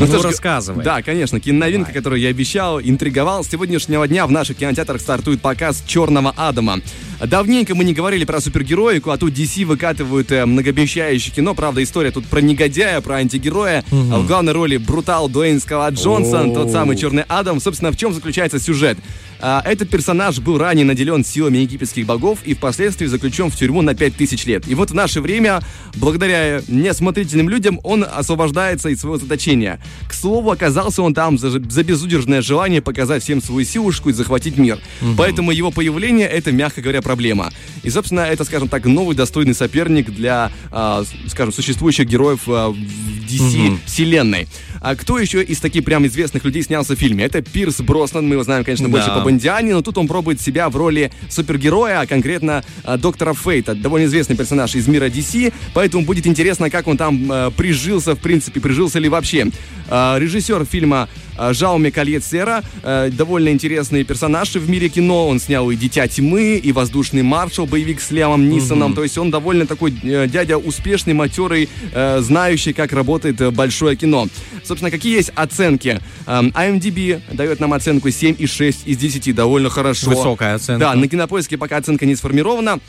Ну, 0.00 0.06
что 0.06 0.20
ж, 0.20 0.24
рассказывай. 0.26 0.84
Да, 0.84 1.02
конечно, 1.02 1.40
киноновинка, 1.40 1.92
которую 1.92 2.20
я 2.20 2.28
обещал, 2.28 2.80
интриговал. 2.80 3.42
С 3.42 3.48
сегодняшнего 3.48 4.06
дня 4.06 4.26
в 4.26 4.30
наших 4.30 4.56
кинотеатрах 4.56 5.00
стартует 5.00 5.40
показ 5.40 5.82
«Черного 5.86 6.32
Адама». 6.36 6.80
Давненько 7.20 7.74
мы 7.74 7.82
не 7.82 7.94
говорили 7.94 8.24
про 8.24 8.40
супергероику, 8.40 9.10
а 9.10 9.16
тут 9.18 9.32
DC 9.32 9.64
выкатывают 9.64 10.30
э, 10.30 10.46
многообещающее 10.46 11.34
кино. 11.34 11.54
Правда, 11.54 11.82
история 11.82 12.12
тут 12.12 12.26
про 12.26 12.40
негодяя, 12.40 13.00
про 13.00 13.16
антигероя. 13.16 13.84
А 13.90 14.18
В 14.20 14.26
главной 14.26 14.52
роли 14.52 14.76
брутал 14.76 15.28
Дуэйн 15.28 15.60
Скала 15.60 15.90
Джонсон, 15.90 16.54
тот 16.54 16.70
самый 16.70 16.96
Черный 16.96 17.24
Адам. 17.26 17.60
Собственно, 17.60 17.90
в 17.90 17.96
чем 17.96 18.14
заключается 18.14 18.60
сюжет? 18.60 18.98
А, 19.40 19.62
Этот 19.64 19.90
персонаж 19.90 20.38
был 20.40 20.58
ранее 20.58 20.84
наделен 20.84 21.24
силами 21.24 21.58
египетских 21.58 22.06
богов 22.06 22.40
и 22.44 22.54
впоследствии 22.54 23.06
заключен 23.06 23.50
в 23.50 23.56
тюрьму 23.56 23.82
на 23.82 23.94
5000 23.94 24.46
лет. 24.46 24.68
И 24.68 24.74
вот 24.74 24.90
в 24.90 24.94
наше 24.94 25.20
время, 25.20 25.60
благодаря 25.94 26.60
неосмотрительным 26.68 27.48
людям, 27.48 27.80
он 27.82 28.04
освобождается 28.10 28.88
из 28.88 29.00
своего 29.00 29.18
заточения. 29.18 29.80
К 30.08 30.12
слову, 30.14 30.50
оказался 30.50 31.02
он 31.02 31.14
там 31.14 31.38
за, 31.38 31.50
за 31.50 31.84
безудержное 31.84 32.42
желание 32.42 32.82
показать 32.82 33.22
всем 33.22 33.42
свою 33.42 33.64
силушку 33.66 34.10
и 34.10 34.12
захватить 34.12 34.56
мир. 34.58 34.78
Поэтому 35.16 35.50
его 35.50 35.70
появление 35.70 36.26
это, 36.28 36.52
мягко 36.52 36.80
говоря, 36.82 37.02
проблема. 37.02 37.50
И, 37.82 37.90
собственно, 37.90 38.20
это, 38.20 38.44
скажем 38.44 38.68
так, 38.68 38.84
новый 38.86 39.14
достойный 39.16 39.54
соперник 39.54 40.10
для, 40.10 40.50
а, 40.70 41.04
с- 41.04 41.30
скажем, 41.30 41.52
существующих 41.52 42.06
героев 42.08 42.40
а, 42.46 42.70
в 42.70 42.76
DC 42.76 43.78
вселенной. 43.86 44.48
А 44.80 44.94
кто 44.94 45.18
еще 45.18 45.42
из 45.42 45.60
таких 45.60 45.84
прям 45.84 46.06
известных 46.06 46.44
людей 46.44 46.62
снялся 46.62 46.94
в 46.94 46.98
фильме? 46.98 47.24
Это 47.24 47.42
Пирс 47.42 47.80
Броснан, 47.80 48.26
мы 48.26 48.34
его 48.34 48.42
знаем, 48.44 48.64
конечно, 48.64 48.88
больше 48.88 49.08
Да. 49.08 49.16
по 49.16 49.20
Бондиане, 49.22 49.74
но 49.74 49.82
тут 49.82 49.98
он 49.98 50.06
пробует 50.08 50.40
себя 50.40 50.68
в 50.68 50.76
роли 50.76 51.10
супергероя, 51.28 52.00
а 52.00 52.06
конкретно 52.06 52.64
а, 52.84 52.96
доктора 52.96 53.34
Фейта, 53.34 53.74
довольно 53.74 54.06
известный 54.06 54.36
персонаж 54.36 54.74
из 54.74 54.86
мира 54.88 55.06
DC, 55.06 55.52
поэтому 55.74 56.04
будет 56.04 56.26
интересно, 56.26 56.70
как 56.70 56.86
он 56.86 56.96
там 56.96 57.28
а, 57.30 57.50
прижился, 57.50 58.14
в 58.14 58.18
принципе, 58.20 58.60
прижился 58.60 58.98
ли 58.98 59.08
вообще. 59.08 59.48
А, 59.88 60.18
режиссер 60.18 60.64
фильма 60.64 61.08
Жауме 61.52 61.90
Кольет 61.90 62.24
Сера, 62.24 62.62
а, 62.82 63.10
довольно 63.10 63.50
интересный 63.50 64.04
персонаж 64.04 64.54
в 64.54 64.68
мире 64.68 64.88
кино, 64.88 65.28
он 65.28 65.40
снял 65.40 65.70
и 65.70 65.76
«Дитя 65.76 66.06
тьмы», 66.08 66.56
и 66.56 66.72
«Воздушный 66.72 67.22
маршал», 67.22 67.66
боевик 67.66 68.00
с 68.00 68.10
Лиамом 68.10 68.48
Нисоном, 68.48 68.94
то 68.94 69.02
есть 69.02 69.18
он 69.18 69.30
довольно 69.30 69.66
такой 69.66 69.94
э, 70.02 70.26
дядя 70.28 70.58
успешный, 70.58 71.14
матерый, 71.14 71.68
э, 71.92 72.20
знающий, 72.20 72.72
как 72.72 72.92
работает 72.92 73.40
э, 73.40 73.50
большое 73.50 73.96
кино. 73.96 74.28
Собственно, 74.64 74.90
какие 74.90 75.16
есть 75.16 75.30
оценки? 75.34 76.00
IMDb 76.26 77.20
дает 77.32 77.60
нам 77.60 77.72
оценку 77.72 78.08
7,6 78.08 78.76
из 78.84 78.96
10, 78.96 79.34
довольно 79.34 79.70
хорошо. 79.70 80.10
Высокая 80.10 80.56
оценка. 80.56 80.80
Да, 80.80 80.94
на 80.94 81.08
кинопоиске 81.08 81.56
пока 81.56 81.78
оценка 81.78 82.04
не 82.06 82.16
сформирована. 82.16 82.80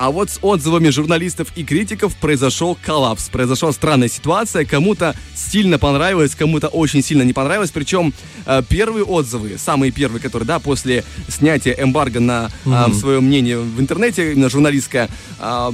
А 0.00 0.10
вот 0.10 0.30
с 0.30 0.38
отзывами 0.40 0.88
журналистов 0.88 1.48
и 1.56 1.62
критиков 1.62 2.16
произошел 2.16 2.74
коллапс. 2.86 3.28
Произошла 3.28 3.70
странная 3.70 4.08
ситуация. 4.08 4.64
Кому-то 4.64 5.14
сильно 5.34 5.78
понравилось, 5.78 6.34
кому-то 6.34 6.68
очень 6.68 7.02
сильно 7.02 7.22
не 7.22 7.34
понравилось. 7.34 7.70
Причем 7.70 8.14
э, 8.46 8.62
первые 8.66 9.04
отзывы, 9.04 9.58
самые 9.58 9.92
первые, 9.92 10.22
которые, 10.22 10.46
да, 10.46 10.58
после 10.58 11.04
снятия 11.28 11.74
эмбарго 11.74 12.18
на 12.18 12.50
Мгм. 12.64 12.94
свое 12.94 13.20
мнение 13.20 13.58
в 13.58 13.78
интернете, 13.78 14.32
именно 14.32 14.48
журналистское, 14.48 15.10
а, 15.38 15.70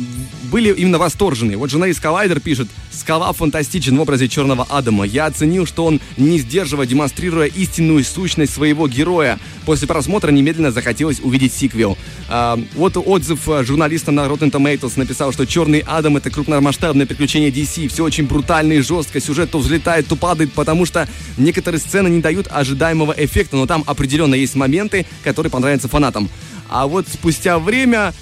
были 0.51 0.73
именно 0.73 0.99
восторжены. 0.99 1.57
Вот 1.57 1.71
журналист 1.71 2.01
Коллайдер 2.01 2.41
пишет, 2.41 2.67
«Скала 2.91 3.33
фантастичен 3.33 3.97
в 3.97 4.01
образе 4.01 4.27
Черного 4.27 4.67
Адама. 4.69 5.05
Я 5.05 5.27
оценил, 5.27 5.67
что 5.67 5.85
он 5.85 6.01
не 6.17 6.41
сдерживая, 6.41 6.87
демонстрируя 6.87 7.47
истинную 7.47 8.03
сущность 8.03 8.55
своего 8.55 8.89
героя. 8.89 9.39
После 9.67 9.87
просмотра 9.87 10.33
немедленно 10.33 10.73
захотелось 10.73 11.21
увидеть 11.21 11.53
сиквел». 11.53 11.97
А, 12.29 12.59
вот 12.75 12.97
отзыв 12.97 13.49
а, 13.49 13.63
журналиста 13.63 14.16
на 14.17 14.27
Rotten 14.27 14.51
Tomatoes 14.51 14.95
написал, 14.97 15.33
что 15.33 15.47
«Черный 15.47 15.85
Адам»— 15.87 16.17
это 16.19 16.31
крупномасштабное 16.31 17.07
приключение 17.07 17.51
DC. 17.51 17.89
Все 17.89 18.03
очень 18.03 18.27
брутально 18.27 18.73
и 18.73 18.81
жестко. 18.81 19.21
Сюжет 19.21 19.51
то 19.51 19.59
взлетает, 19.59 20.09
то 20.09 20.17
падает, 20.17 20.53
потому 20.53 20.87
что 20.87 21.07
некоторые 21.37 21.79
сцены 21.81 22.09
не 22.09 22.21
дают 22.21 22.49
ожидаемого 22.51 23.15
эффекта, 23.17 23.57
но 23.57 23.67
там 23.67 23.85
определенно 23.87 24.35
есть 24.35 24.55
моменты, 24.57 25.07
которые 25.23 25.51
понравятся 25.51 25.89
фанатам. 25.89 26.31
А 26.69 26.87
вот 26.87 27.07
спустя 27.09 27.59
время 27.59 28.13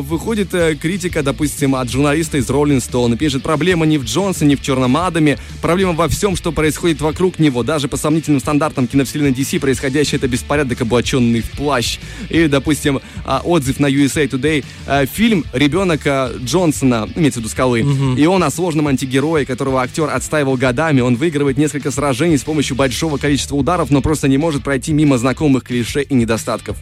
выходит 0.00 0.52
э, 0.54 0.74
критика, 0.74 1.22
допустим, 1.22 1.74
от 1.74 1.90
журналиста 1.90 2.38
из 2.38 2.48
Rolling 2.50 2.78
Stone 2.78 3.14
и 3.14 3.16
пишет, 3.16 3.42
проблема 3.42 3.86
не 3.86 3.98
в 3.98 4.04
Джонсоне, 4.04 4.50
не 4.50 4.56
в 4.56 4.62
Черном 4.62 4.96
Адаме, 4.96 5.38
проблема 5.60 5.92
во 5.92 6.08
всем, 6.08 6.36
что 6.36 6.52
происходит 6.52 7.00
вокруг 7.00 7.38
него. 7.38 7.62
Даже 7.62 7.88
по 7.88 7.96
сомнительным 7.96 8.40
стандартам 8.40 8.86
киновселенной 8.86 9.32
DC 9.32 9.60
происходящее 9.60 10.18
это 10.18 10.28
беспорядок, 10.28 10.80
облаченный 10.80 11.40
в 11.40 11.50
плащ. 11.52 11.98
Или, 12.28 12.48
допустим, 12.48 13.00
а, 13.24 13.40
отзыв 13.44 13.80
на 13.80 13.86
USA 13.86 14.28
Today. 14.28 14.64
э, 14.86 15.06
Фильм 15.06 15.44
«Ребенок 15.52 16.00
Джонсона», 16.44 17.08
имеется 17.14 17.40
в 17.40 17.42
виду 17.42 17.50
«Скалы», 17.50 17.86
и 18.16 18.26
он 18.26 18.42
о 18.42 18.50
сложном 18.50 18.88
антигерое, 18.88 19.44
которого 19.44 19.82
актер 19.82 20.10
отстаивал 20.10 20.56
годами. 20.56 21.00
Он 21.00 21.16
выигрывает 21.16 21.56
несколько 21.56 21.90
сражений 21.90 22.36
с 22.36 22.42
помощью 22.42 22.76
большого 22.76 23.16
количества 23.16 23.56
ударов, 23.56 23.90
но 23.90 24.02
просто 24.02 24.28
не 24.28 24.38
может 24.38 24.62
пройти 24.64 24.92
мимо 24.92 25.18
знакомых 25.18 25.64
клише 25.64 26.02
и 26.02 26.14
недостатков. 26.14 26.76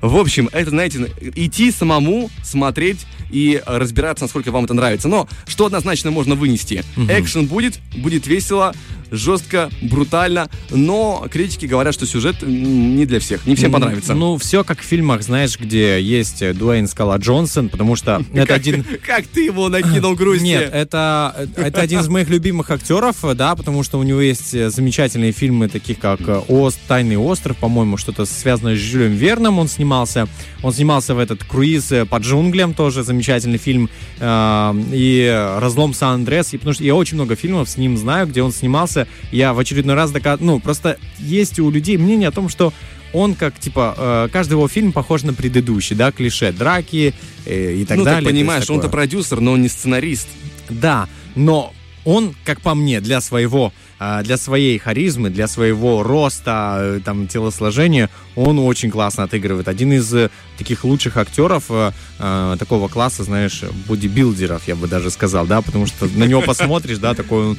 В 0.00 0.16
общем, 0.16 0.48
это, 0.52 0.70
знаете, 0.70 1.06
идти 1.34 1.70
самому, 1.70 2.19
смотреть 2.42 3.06
и 3.30 3.62
э, 3.64 3.78
разбираться, 3.78 4.24
насколько 4.24 4.50
вам 4.50 4.64
это 4.64 4.74
нравится. 4.74 5.08
Но 5.08 5.28
что 5.46 5.66
однозначно 5.66 6.10
можно 6.10 6.34
вынести? 6.34 6.84
Экшен 7.08 7.46
будет, 7.46 7.78
будет 7.94 8.26
весело, 8.26 8.74
жестко, 9.10 9.70
брутально, 9.82 10.48
но 10.70 11.26
критики 11.30 11.66
говорят, 11.66 11.94
что 11.94 12.06
сюжет 12.06 12.42
не 12.42 13.06
для 13.06 13.20
всех, 13.20 13.46
не 13.46 13.54
всем 13.54 13.72
понравится. 13.72 14.14
Ну, 14.14 14.36
все 14.38 14.64
как 14.64 14.80
в 14.80 14.84
фильмах, 14.84 15.22
знаешь, 15.22 15.58
где 15.58 16.00
есть 16.00 16.42
э, 16.42 16.54
Дуэйн 16.54 16.86
Скала 16.86 17.16
Джонсон, 17.16 17.68
потому 17.68 17.96
что 17.96 18.22
это 18.32 18.46
как, 18.46 18.56
один... 18.56 18.84
как 19.06 19.26
ты 19.26 19.44
его 19.44 19.68
накинул 19.68 20.14
грусти? 20.16 20.44
Нет, 20.44 20.70
это, 20.72 21.48
это 21.56 21.80
один 21.80 22.00
из 22.00 22.08
моих 22.08 22.28
любимых 22.28 22.70
актеров, 22.70 23.24
э, 23.24 23.34
да, 23.34 23.54
потому 23.56 23.82
что 23.82 23.98
у 23.98 24.02
него 24.02 24.20
есть 24.20 24.54
э, 24.54 24.70
замечательные 24.70 25.32
фильмы, 25.32 25.68
таких 25.68 25.98
как 25.98 26.20
э, 26.20 26.40
«Ост», 26.48 26.78
«Тайный 26.86 27.16
остров», 27.16 27.56
по-моему, 27.56 27.96
что-то 27.96 28.24
связанное 28.24 28.76
с 28.76 28.78
Жюлем 28.78 29.12
Верном 29.12 29.58
он 29.58 29.68
снимался. 29.68 30.28
Он 30.62 30.72
снимался 30.72 31.14
в 31.14 31.18
этот 31.18 31.44
«Круиз 31.44 31.90
э, 31.92 32.04
по 32.10 32.16
джунглям», 32.16 32.74
тоже 32.74 33.02
замечательный 33.02 33.58
фильм, 33.58 33.88
э, 34.18 34.74
и 34.92 35.56
«Разлом 35.58 35.94
Сан-Андрес», 35.94 36.52
и 36.52 36.58
потому 36.58 36.74
что 36.74 36.84
я 36.84 36.94
очень 36.94 37.14
много 37.14 37.36
фильмов 37.36 37.68
с 37.68 37.76
ним 37.76 37.96
знаю, 37.96 38.26
где 38.26 38.42
он 38.42 38.52
снимался. 38.52 39.06
Я 39.32 39.54
в 39.54 39.58
очередной 39.58 39.94
раз 39.94 40.10
доказываю, 40.10 40.54
ну, 40.54 40.60
просто 40.60 40.98
есть 41.18 41.58
у 41.58 41.70
людей 41.70 41.96
мнение 41.96 42.28
о 42.28 42.32
том, 42.32 42.48
что 42.48 42.72
он 43.12 43.34
как, 43.34 43.58
типа, 43.58 43.94
э, 43.96 44.28
каждый 44.32 44.52
его 44.52 44.68
фильм 44.68 44.92
похож 44.92 45.22
на 45.22 45.34
предыдущий, 45.34 45.96
да, 45.96 46.12
клише, 46.12 46.52
драки 46.52 47.14
э, 47.46 47.74
и 47.74 47.84
так 47.84 47.98
ну, 47.98 48.04
далее. 48.04 48.20
ты 48.20 48.24
То 48.24 48.30
есть 48.30 48.40
понимаешь, 48.40 48.70
он-то 48.70 48.88
продюсер, 48.88 49.40
но 49.40 49.52
он 49.52 49.62
не 49.62 49.68
сценарист. 49.68 50.28
Да, 50.68 51.08
но 51.34 51.72
он, 52.04 52.34
как 52.44 52.60
по 52.60 52.74
мне, 52.74 53.00
для 53.00 53.20
своего, 53.20 53.72
для 54.00 54.36
своей 54.38 54.78
харизмы, 54.78 55.28
для 55.28 55.46
своего 55.46 56.02
роста, 56.02 56.78
э, 56.80 57.00
там, 57.04 57.28
телосложения, 57.28 58.08
он 58.34 58.58
очень 58.58 58.90
классно 58.90 59.24
отыгрывает. 59.24 59.68
Один 59.68 59.92
из 59.92 60.12
э, 60.14 60.30
таких 60.56 60.84
лучших 60.84 61.18
актеров 61.18 61.64
э, 61.68 61.92
такого 62.58 62.88
класса, 62.88 63.24
знаешь, 63.24 63.62
бодибилдеров, 63.86 64.66
я 64.66 64.74
бы 64.74 64.88
даже 64.88 65.10
сказал, 65.10 65.46
да, 65.46 65.60
потому 65.60 65.86
что 65.86 66.06
на 66.06 66.24
него 66.24 66.40
посмотришь, 66.40 66.98
да, 66.98 67.14
такой 67.14 67.50
он 67.50 67.58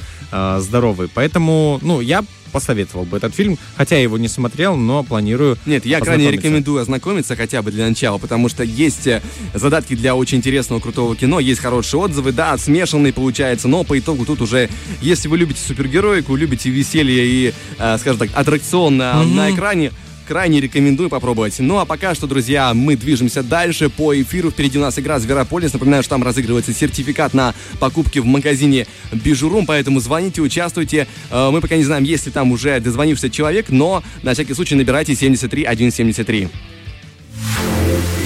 здоровый. 0.61 1.09
Поэтому, 1.13 1.79
ну, 1.81 2.01
я 2.01 2.23
посоветовал 2.51 3.05
бы 3.05 3.17
этот 3.17 3.33
фильм, 3.35 3.57
хотя 3.75 3.95
я 3.95 4.03
его 4.03 4.17
не 4.17 4.27
смотрел, 4.27 4.75
но 4.75 5.03
планирую 5.03 5.57
Нет, 5.65 5.85
я 5.85 5.99
крайне 5.99 6.31
рекомендую 6.31 6.81
ознакомиться 6.81 7.35
хотя 7.35 7.61
бы 7.61 7.71
для 7.71 7.87
начала, 7.87 8.17
потому 8.17 8.49
что 8.49 8.63
есть 8.63 9.07
э, 9.07 9.21
задатки 9.53 9.95
для 9.95 10.15
очень 10.15 10.37
интересного, 10.39 10.79
крутого 10.79 11.15
кино, 11.15 11.39
есть 11.39 11.61
хорошие 11.61 12.01
отзывы, 12.01 12.31
да, 12.31 12.57
смешанные 12.57 13.13
получается, 13.13 13.67
но 13.67 13.83
по 13.83 13.97
итогу 13.97 14.25
тут 14.25 14.41
уже, 14.41 14.69
если 15.01 15.27
вы 15.27 15.37
любите 15.37 15.59
супергероику, 15.65 16.35
любите 16.35 16.69
веселье 16.69 17.25
и, 17.25 17.53
э, 17.77 17.97
скажем 17.99 18.19
так, 18.19 18.29
аттракцион 18.33 18.95
Мгм. 18.95 19.35
на 19.35 19.51
экране, 19.51 19.91
крайне 20.31 20.61
рекомендую 20.61 21.09
попробовать. 21.09 21.59
Ну 21.59 21.79
а 21.79 21.85
пока 21.85 22.15
что, 22.15 22.25
друзья, 22.25 22.73
мы 22.73 22.95
движемся 22.95 23.43
дальше 23.43 23.89
по 23.89 24.15
эфиру. 24.15 24.49
Впереди 24.49 24.77
у 24.77 24.81
нас 24.81 24.97
игра 24.97 25.19
Зверополис. 25.19 25.73
Напоминаю, 25.73 26.03
что 26.03 26.11
там 26.11 26.23
разыгрывается 26.23 26.71
сертификат 26.71 27.33
на 27.33 27.53
покупки 27.81 28.19
в 28.19 28.25
магазине 28.25 28.87
Бижурум, 29.11 29.65
поэтому 29.65 29.99
звоните, 29.99 30.41
участвуйте. 30.41 31.05
Э, 31.31 31.49
Мы 31.51 31.59
пока 31.59 31.75
не 31.75 31.83
знаем, 31.83 32.05
есть 32.05 32.27
ли 32.27 32.31
там 32.31 32.53
уже 32.53 32.79
дозвонившийся 32.79 33.29
человек, 33.29 33.65
но 33.67 34.03
на 34.23 34.33
всякий 34.33 34.53
случай 34.53 34.75
набирайте 34.75 35.15
73 35.15 35.65
173. 35.65 36.47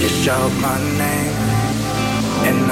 You 0.00 0.08
shout 0.22 0.52
my 0.62 0.78
name, 0.96 1.34
and 2.46 2.70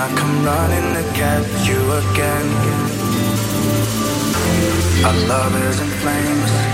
I 5.04 5.12
love 5.26 5.54
is 5.56 5.80
in 5.80 5.90
flames, 6.00 6.73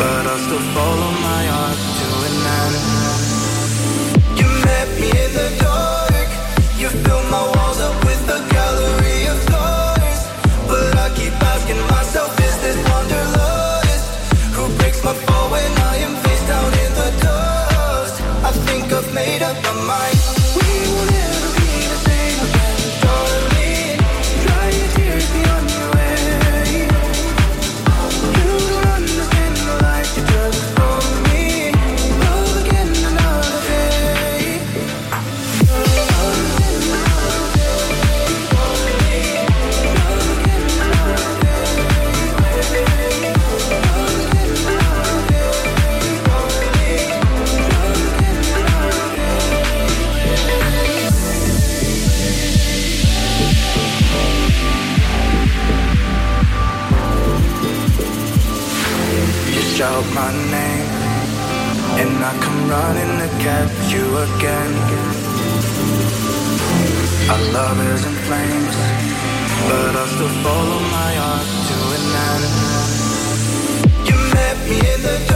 but 0.00 0.24
I 0.32 0.36
still 0.44 0.64
follow 0.76 1.10
my 1.28 1.42
heart 1.52 1.80
to 2.00 2.06
an 2.28 2.36
end. 2.60 2.76
You 4.40 4.48
met 4.68 4.88
me 5.00 5.08
in 5.24 5.30
the 5.40 5.48
dark, 5.60 6.28
you 6.80 6.88
filled 7.04 7.28
my 7.36 7.44
walls 7.52 7.80
up 7.88 7.96
with 8.08 8.36
a 8.38 8.40
gallery 8.56 9.20
of 9.32 9.36
stars. 9.46 10.20
But 10.70 10.92
I 11.04 11.06
keep 11.18 11.34
asking 11.52 11.80
myself, 11.94 12.30
is 12.48 12.56
this 12.64 12.78
wanderlust? 12.88 14.04
Who 14.56 14.64
breaks 14.78 15.00
my 15.04 15.14
fall 15.24 15.46
when 15.54 15.72
I 15.92 15.94
am 16.06 16.14
face 16.24 16.44
down 16.52 16.70
in 16.84 16.90
the 17.00 17.10
dust? 17.26 18.16
I 18.48 18.52
think 18.66 18.84
I've 18.98 19.10
made 19.12 19.42
up 19.42 19.56
my 19.66 19.74
mind. 19.92 20.39
Running 62.80 63.18
to 63.18 63.28
catch 63.44 63.92
you 63.92 64.06
again. 64.26 64.72
Our 67.32 67.42
love 67.52 67.78
is 67.92 68.02
in 68.06 68.16
flames, 68.26 68.76
but 69.68 69.92
I 70.02 70.04
still 70.14 70.34
follow 70.44 70.80
my 70.98 71.12
heart 71.22 71.48
to 71.68 71.76
an 71.96 72.04
end. 72.30 72.44
You 74.08 74.16
met 74.32 74.56
me 74.66 74.78
in 74.94 75.00
the 75.02 75.29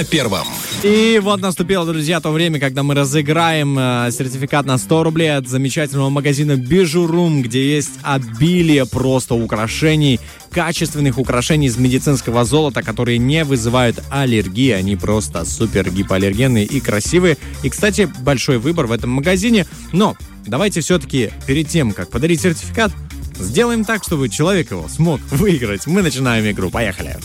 на 0.00 0.04
первом. 0.04 0.46
И 0.82 1.20
вот 1.22 1.40
наступило, 1.40 1.84
друзья, 1.84 2.20
то 2.20 2.30
время, 2.30 2.58
когда 2.58 2.82
мы 2.82 2.94
разыграем 2.94 3.78
э, 3.78 4.10
сертификат 4.10 4.64
на 4.64 4.78
100 4.78 5.02
рублей 5.04 5.36
от 5.36 5.46
замечательного 5.46 6.08
магазина 6.08 6.56
Бижурум, 6.56 7.42
где 7.42 7.74
есть 7.74 7.98
обилие 8.02 8.86
просто 8.86 9.34
украшений, 9.34 10.18
качественных 10.50 11.18
украшений 11.18 11.66
из 11.66 11.76
медицинского 11.76 12.44
золота, 12.44 12.82
которые 12.82 13.18
не 13.18 13.44
вызывают 13.44 14.02
аллергии. 14.10 14.70
Они 14.70 14.96
просто 14.96 15.44
супер 15.44 15.90
гипоаллергенные 15.90 16.64
и 16.64 16.80
красивые. 16.80 17.36
И, 17.62 17.68
кстати, 17.68 18.08
большой 18.20 18.58
выбор 18.58 18.86
в 18.86 18.92
этом 18.92 19.10
магазине. 19.10 19.66
Но 19.92 20.16
давайте 20.46 20.80
все-таки 20.80 21.30
перед 21.46 21.68
тем, 21.68 21.92
как 21.92 22.10
подарить 22.10 22.40
сертификат, 22.40 22.92
сделаем 23.38 23.84
так, 23.84 24.02
чтобы 24.02 24.30
человек 24.30 24.70
его 24.70 24.88
смог 24.88 25.20
выиграть. 25.30 25.86
Мы 25.86 26.00
начинаем 26.00 26.50
игру. 26.50 26.70
Поехали. 26.70 27.18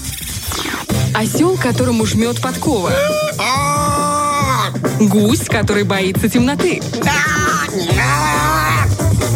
Осел, 1.16 1.56
которому 1.56 2.06
жмет 2.06 2.42
подкова. 2.42 2.92
Гусь, 5.00 5.46
который 5.46 5.84
боится 5.84 6.28
темноты. 6.28 6.82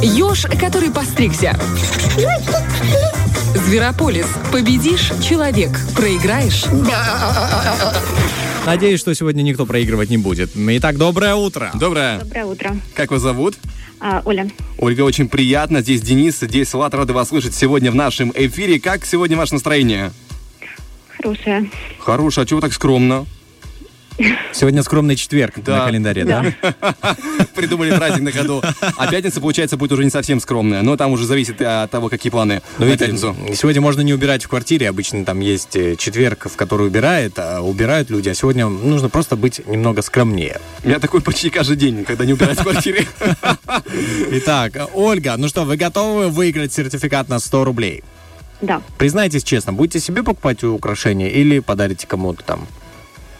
Еж, 0.02 0.46
который 0.60 0.92
постригся. 0.92 1.58
Зверополис. 3.56 4.28
Победишь– 4.52 5.12
человек. 5.28 5.72
Проиграешь– 5.96 6.66
Надеюсь, 8.66 9.00
что 9.00 9.16
сегодня 9.16 9.42
никто 9.42 9.66
проигрывать 9.66 10.10
не 10.10 10.18
будет. 10.18 10.52
Итак, 10.56 10.98
доброе 10.98 11.36
утро. 11.36 11.72
Доброе. 11.74 12.20
Доброе 12.20 12.46
утро. 12.46 12.78
Как 12.94 13.10
вас 13.10 13.22
зовут? 13.22 13.56
А, 14.02 14.22
Оля. 14.26 14.50
Ольга, 14.78 15.02
очень 15.02 15.30
приятно. 15.30 15.82
Здесь 15.82 16.02
Денис, 16.02 16.40
здесь 16.42 16.74
Влад. 16.74 16.94
Рады 16.94 17.14
вас 17.14 17.30
слышать 17.30 17.56
сегодня 17.56 17.90
в 17.90 17.96
нашем 17.96 18.34
эфире. 18.36 18.80
Как 18.80 19.06
сегодня 19.06 19.38
ваше 19.38 19.54
настроение? 19.54 20.12
Хорошая. 21.22 21.70
Хорошее. 22.00 22.44
А 22.44 22.48
чего 22.48 22.62
так 22.62 22.74
скромно? 22.74 23.26
Сегодня 24.52 24.84
скромный 24.84 25.16
четверг 25.16 25.56
на 25.66 25.86
календаре, 25.86 26.26
да? 26.26 26.46
Придумали 27.56 27.96
праздник 27.96 28.24
на 28.24 28.32
ходу. 28.32 28.62
А 28.98 29.08
пятница, 29.10 29.40
получается, 29.40 29.78
будет 29.78 29.94
уже 29.94 30.04
не 30.04 30.10
совсем 30.10 30.42
скромная. 30.42 30.82
Но 30.82 30.98
там 30.98 31.12
уже 31.12 31.26
зависит 31.26 31.62
от 31.62 31.90
того, 31.90 32.10
какие 32.10 32.30
планы 32.30 32.62
Но 32.78 32.86
на 32.86 32.90
видите, 32.90 33.06
пятницу. 33.06 33.36
сегодня 33.56 33.80
можно 33.80 34.02
не 34.02 34.14
убирать 34.14 34.44
в 34.44 34.50
квартире. 34.50 34.90
Обычно 34.90 35.24
там 35.24 35.40
есть 35.40 35.76
э, 35.78 35.96
четверг, 35.96 36.48
в 36.52 36.58
который 36.58 36.88
убирает, 36.88 37.34
а 37.38 37.62
убирают 37.62 38.10
люди. 38.10 38.28
А 38.28 38.34
сегодня 38.34 38.68
нужно 38.68 39.08
просто 39.08 39.38
быть 39.38 39.66
немного 39.66 40.02
скромнее. 40.02 40.60
Меня 40.84 41.00
такой 41.00 41.22
почти 41.22 41.50
каждый 41.50 41.78
день, 41.78 42.04
когда 42.04 42.26
не 42.26 42.34
убирать 42.34 42.60
в 42.60 42.64
квартире. 42.64 43.08
Итак, 44.32 44.74
Ольга, 44.94 45.36
ну 45.38 45.48
что, 45.48 45.64
вы 45.64 45.78
готовы 45.78 46.28
выиграть 46.28 46.74
сертификат 46.74 47.30
на 47.30 47.40
100 47.40 47.64
рублей? 47.64 48.04
Да. 48.62 48.82
Признайтесь 48.98 49.44
честно, 49.44 49.74
будете 49.74 50.00
себе 50.00 50.24
покупать 50.24 50.64
украшения 50.64 51.30
или 51.30 51.60
подарите 51.60 52.08
кому-то 52.08 52.44
там? 52.44 52.68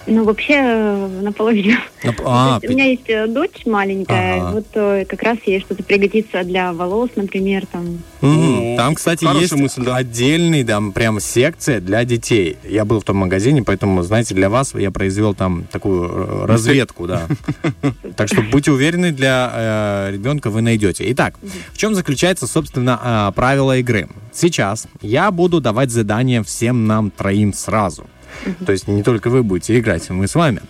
Ну, 0.10 0.24
вообще, 0.24 0.54
э, 0.56 1.08
наполовину. 1.22 1.78
Нап- 2.04 2.22
а, 2.26 2.60
есть 2.62 2.66
У 2.66 2.76
меня 2.76 2.86
есть 2.86 3.08
э, 3.10 3.28
дочь 3.28 3.66
маленькая, 3.68 4.42
Ага. 4.42 4.52
вот 4.54 4.66
э, 4.74 5.06
как 5.06 5.22
раз 5.22 5.38
ей 5.46 5.60
что-то 5.60 5.84
пригодится 5.84 6.44
для 6.44 6.74
волос, 6.74 7.12
например, 7.16 7.66
там. 7.68 8.02
Мгм. 8.22 8.76
Там, 8.76 8.96
кстати, 8.96 9.24
хорошая 9.24 9.42
есть 9.42 9.56
мысль, 9.56 9.84
да. 9.84 9.98
отдельный, 9.98 10.64
там, 10.64 10.94
прям 10.94 11.20
секция 11.20 11.80
для 11.80 12.04
детей. 12.06 12.58
Я 12.68 12.86
был 12.86 13.02
в 13.02 13.04
том 13.04 13.18
магазине, 13.18 13.62
поэтому, 13.64 14.02
знаете, 14.02 14.34
для 14.34 14.50
вас 14.50 14.74
я 14.74 14.90
произвел 14.90 15.36
там 15.36 15.66
такую 15.72 16.46
разведку, 16.48 17.06
да. 17.06 17.28
Так 18.16 18.28
что 18.30 18.42
будьте 18.42 18.72
уверены, 18.72 19.12
для 19.12 20.10
ребенка 20.12 20.50
вы 20.50 20.62
найдете. 20.62 21.06
Итак, 21.12 21.36
в 21.74 21.78
чем 21.78 21.94
заключается, 21.94 22.48
собственно, 22.48 23.30
э, 23.30 23.36
правило 23.36 23.78
игры? 23.78 24.10
Сейчас 24.34 24.88
я 25.02 25.30
буду 25.32 25.62
давать 25.62 25.92
задания 25.92 26.42
всем 26.44 26.88
нам 26.88 27.12
троим 27.12 27.54
сразу. 27.54 28.08
То 28.66 28.72
есть 28.72 28.88
не 28.88 29.04
только 29.04 29.30
вы 29.30 29.44
будете 29.44 29.78
играть, 29.80 30.10
мы 30.10 30.28
с 30.28 30.36
вами. 30.36 30.62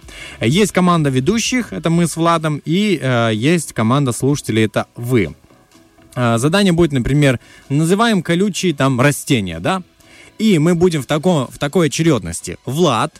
Есть 0.41 0.71
команда 0.71 1.09
ведущих, 1.09 1.73
это 1.73 1.89
мы 1.89 2.07
с 2.07 2.15
Владом, 2.15 2.61
и 2.65 2.99
э, 3.01 3.31
есть 3.33 3.73
команда 3.73 4.11
слушателей, 4.11 4.65
это 4.65 4.87
вы. 4.95 5.35
Э, 6.15 6.37
Задание 6.37 6.73
будет, 6.73 6.91
например, 6.91 7.39
называем 7.69 8.21
колючие 8.21 8.73
там 8.73 8.99
растения, 8.99 9.59
да? 9.59 9.83
И 10.37 10.57
мы 10.57 10.73
будем 10.73 11.01
в, 11.01 11.05
таком, 11.05 11.47
в 11.47 11.57
такой 11.57 11.87
очередности. 11.87 12.57
Влад 12.65 13.13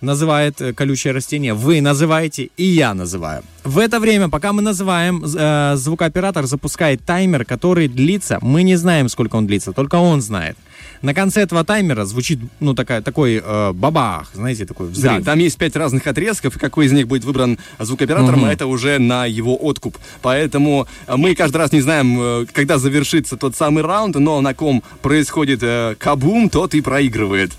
называет 0.00 0.60
э, 0.60 0.72
колючее 0.72 1.12
растение, 1.12 1.54
вы 1.54 1.80
называете, 1.80 2.50
и 2.56 2.64
я 2.64 2.94
называю. 2.94 3.42
В 3.64 3.78
это 3.78 4.00
время, 4.00 4.28
пока 4.28 4.52
мы 4.52 4.62
называем, 4.62 5.22
э, 5.24 5.76
звукооператор 5.76 6.46
запускает 6.46 7.04
таймер, 7.04 7.44
который 7.44 7.88
длится, 7.88 8.38
мы 8.42 8.62
не 8.62 8.76
знаем, 8.76 9.08
сколько 9.08 9.36
он 9.36 9.46
длится, 9.46 9.72
только 9.72 9.96
он 9.96 10.20
знает. 10.22 10.56
На 11.02 11.14
конце 11.14 11.42
этого 11.42 11.64
таймера 11.64 12.04
звучит, 12.04 12.38
ну, 12.60 12.74
такая, 12.74 13.00
такой 13.02 13.42
э, 13.44 13.72
бабах, 13.72 14.30
знаете, 14.34 14.66
такой 14.66 14.88
взрыв. 14.88 15.18
Да, 15.18 15.24
там 15.24 15.38
есть 15.38 15.56
пять 15.58 15.76
разных 15.76 16.06
отрезков, 16.06 16.56
и 16.56 16.58
какой 16.58 16.86
из 16.86 16.92
них 16.92 17.06
будет 17.08 17.24
выбран 17.24 17.58
звукооператором, 17.78 18.40
Мгм. 18.40 18.48
это 18.50 18.66
уже 18.66 18.98
на 18.98 19.24
его 19.26 19.56
откуп. 19.56 19.96
Поэтому 20.22 20.86
э, 21.06 21.16
мы 21.16 21.34
каждый 21.34 21.56
раз 21.58 21.72
не 21.72 21.80
знаем, 21.80 22.18
э, 22.20 22.46
когда 22.52 22.78
завершится 22.78 23.36
тот 23.36 23.56
самый 23.56 23.82
раунд, 23.82 24.16
но 24.16 24.40
на 24.40 24.52
ком 24.54 24.82
происходит 25.02 25.60
э, 25.62 25.94
кабум, 25.98 26.48
тот 26.50 26.74
и 26.74 26.80
проигрывает. 26.80 27.52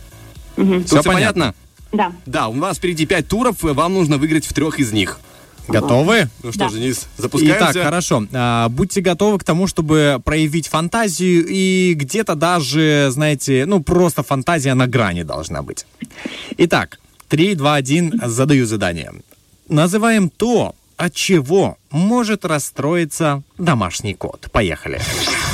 Тут 0.56 0.86
Всё 0.88 1.02
всё 1.02 1.12
понятно? 1.12 1.56
Да. 1.92 2.12
Да, 2.26 2.48
у 2.48 2.54
вас 2.54 2.78
впереди 2.78 3.06
пять 3.06 3.28
туров, 3.28 3.58
вам 3.62 3.94
нужно 3.94 4.18
выиграть 4.18 4.46
в 4.46 4.54
трех 4.54 4.80
из 4.80 4.92
них. 4.92 5.20
Готовы? 5.68 6.30
Ну 6.44 6.52
что 6.52 6.70
ж, 6.70 6.74
Денис, 6.74 7.08
запускаемся. 7.18 7.72
Итак, 7.72 7.84
хорошо. 7.84 8.26
А, 8.34 8.70
будьте 8.70 9.02
готовы 9.02 9.38
к 9.40 9.44
тому, 9.44 9.68
чтобы 9.68 10.22
проявить 10.24 10.68
фантазию 10.68 11.46
и 11.48 11.94
где-то 11.94 12.36
даже, 12.36 13.10
знаете, 13.12 13.66
ну 13.66 13.82
просто 13.82 14.24
фантазия 14.24 14.74
на 14.74 14.88
грани 14.88 15.24
должна 15.24 15.62
быть. 15.62 15.86
Итак, 16.58 17.00
3, 17.30 17.56
2, 17.56 17.76
1, 17.76 18.22
задаю 18.26 18.66
задание. 18.66 19.14
Называем 19.70 20.30
то, 20.30 20.76
от 20.98 21.14
чего 21.14 21.78
может 21.90 22.44
расстроиться 22.46 23.44
домашний 23.58 24.14
кот. 24.14 24.50
Поехали. 24.52 25.02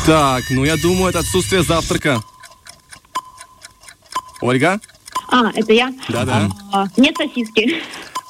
Так, 0.06 0.44
ну 0.50 0.64
я 0.64 0.76
думаю, 0.78 1.10
это 1.10 1.20
отсутствие 1.20 1.64
завтрака. 1.64 2.22
Ольга? 4.42 4.80
А, 5.30 5.52
это 5.54 5.74
я? 5.74 5.94
Да-да. 6.10 6.50
А, 6.72 6.86
нет 6.98 7.16
сосиски. 7.18 7.82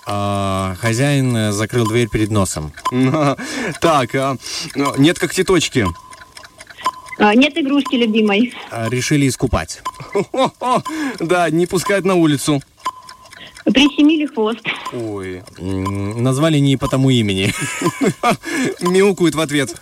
А, 0.06 0.76
хозяин 0.80 1.36
э, 1.36 1.52
закрыл 1.52 1.86
дверь 1.88 2.08
перед 2.10 2.32
носом. 2.32 2.72
Так, 3.82 4.16
а, 4.16 4.38
ну, 4.76 4.96
нет 4.98 5.20
когтеточки. 5.20 5.86
А, 7.20 7.36
нет 7.36 7.58
игрушки 7.58 7.96
любимой. 7.96 8.54
А, 8.72 8.90
решили 8.90 9.28
искупать. 9.28 9.82
Да, 11.20 11.50
не 11.50 11.66
пускают 11.66 12.06
на 12.06 12.16
улицу. 12.16 12.62
Прищемили 13.66 14.26
хвост. 14.28 14.62
Ой. 14.94 15.44
Назвали 15.60 16.58
не 16.60 16.78
по 16.78 16.88
тому 16.88 17.10
имени. 17.10 17.54
Мяукают 18.82 19.36
в 19.36 19.42
ответ. 19.42 19.76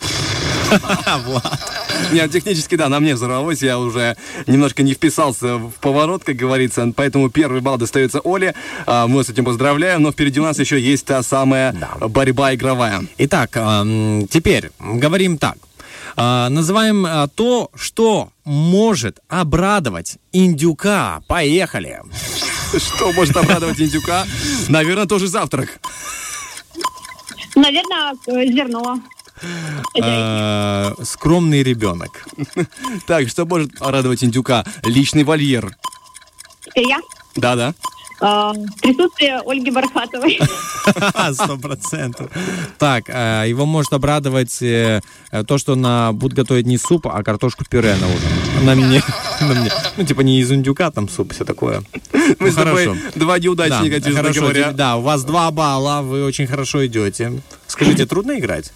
Нет, 2.11 2.31
технически, 2.31 2.75
да, 2.75 2.89
на 2.89 2.99
мне 2.99 3.15
взорвалось, 3.15 3.61
я 3.61 3.79
уже 3.79 4.15
немножко 4.47 4.83
не 4.83 4.93
вписался 4.93 5.57
в 5.57 5.71
поворот, 5.81 6.23
как 6.23 6.35
говорится, 6.35 6.91
поэтому 6.95 7.29
первый 7.29 7.61
балл 7.61 7.77
достается 7.77 8.19
Оле, 8.19 8.53
А, 8.85 9.07
мы 9.07 9.23
с 9.23 9.29
этим 9.29 9.45
поздравляем, 9.45 10.01
но 10.01 10.11
впереди 10.11 10.39
у 10.39 10.43
нас 10.43 10.59
еще 10.59 10.79
есть 10.79 11.05
та 11.05 11.23
самая 11.23 11.75
борьба 11.99 12.53
игровая. 12.53 13.03
Итак, 13.17 13.51
теперь 13.51 14.71
говорим 14.79 15.37
так. 15.37 15.57
А, 16.17 16.49
называем 16.49 17.05
а, 17.05 17.27
то, 17.27 17.69
что 17.75 18.29
может 18.45 19.19
обрадовать 19.27 20.17
индюка. 20.31 21.21
Поехали. 21.27 22.01
Что 22.77 23.11
может 23.11 23.35
обрадовать 23.35 23.79
индюка? 23.79 24.25
Наверное, 24.69 25.07
тоже 25.07 25.27
завтрак. 25.27 25.79
Наверное, 27.55 28.13
э, 28.27 28.45
зерно. 28.47 28.99
А, 30.01 30.93
скромный 31.03 31.63
ребенок. 31.63 32.25
Так, 33.07 33.27
что 33.29 33.45
может 33.45 33.71
радовать 33.81 34.23
индюка? 34.23 34.63
Личный 34.83 35.23
вольер. 35.23 35.75
Теперь 36.61 36.87
я. 36.87 36.99
Да-да. 37.35 37.73
Э, 38.21 38.53
Присутствие 38.81 39.41
Ольги 39.45 39.69
Бархатовой. 39.71 40.39
Сто 41.33 41.57
процентов. 41.57 42.31
Так, 42.77 43.05
а, 43.09 43.43
его 43.43 43.65
может 43.65 43.91
обрадовать 43.93 44.61
э, 44.61 45.01
то, 45.47 45.57
что 45.57 45.73
она 45.73 46.13
будет 46.13 46.33
готовить 46.33 46.65
не 46.65 46.77
суп, 46.77 47.07
а 47.07 47.21
картошку 47.23 47.65
пюре 47.69 47.95
на 47.95 48.07
ужин. 48.07 48.65
На 48.65 48.75
мне. 48.75 49.03
на 49.41 49.53
мне. 49.53 49.71
Ну, 49.97 50.05
типа 50.05 50.21
не 50.21 50.39
из 50.39 50.51
индюка, 50.51 50.91
там 50.91 51.09
суп, 51.09 51.33
все 51.33 51.43
такое. 51.43 51.83
Мы 52.13 52.35
Ну, 52.39 52.51
с 52.51 52.55
тобой 52.55 52.85
хорошо. 52.85 52.95
два 53.15 53.37
неудачника, 53.37 53.99
Да, 53.99 54.05
честно 54.05 54.21
хорошо, 54.21 54.41
говоря. 54.41 54.71
Да, 54.71 54.95
у 54.95 55.01
вас 55.01 55.23
два 55.25 55.51
балла, 55.51 56.01
вы 56.01 56.23
очень 56.23 56.47
хорошо 56.47 56.85
идете. 56.85 57.33
Скажите, 57.67 58.05
трудно 58.05 58.37
играть? 58.39 58.71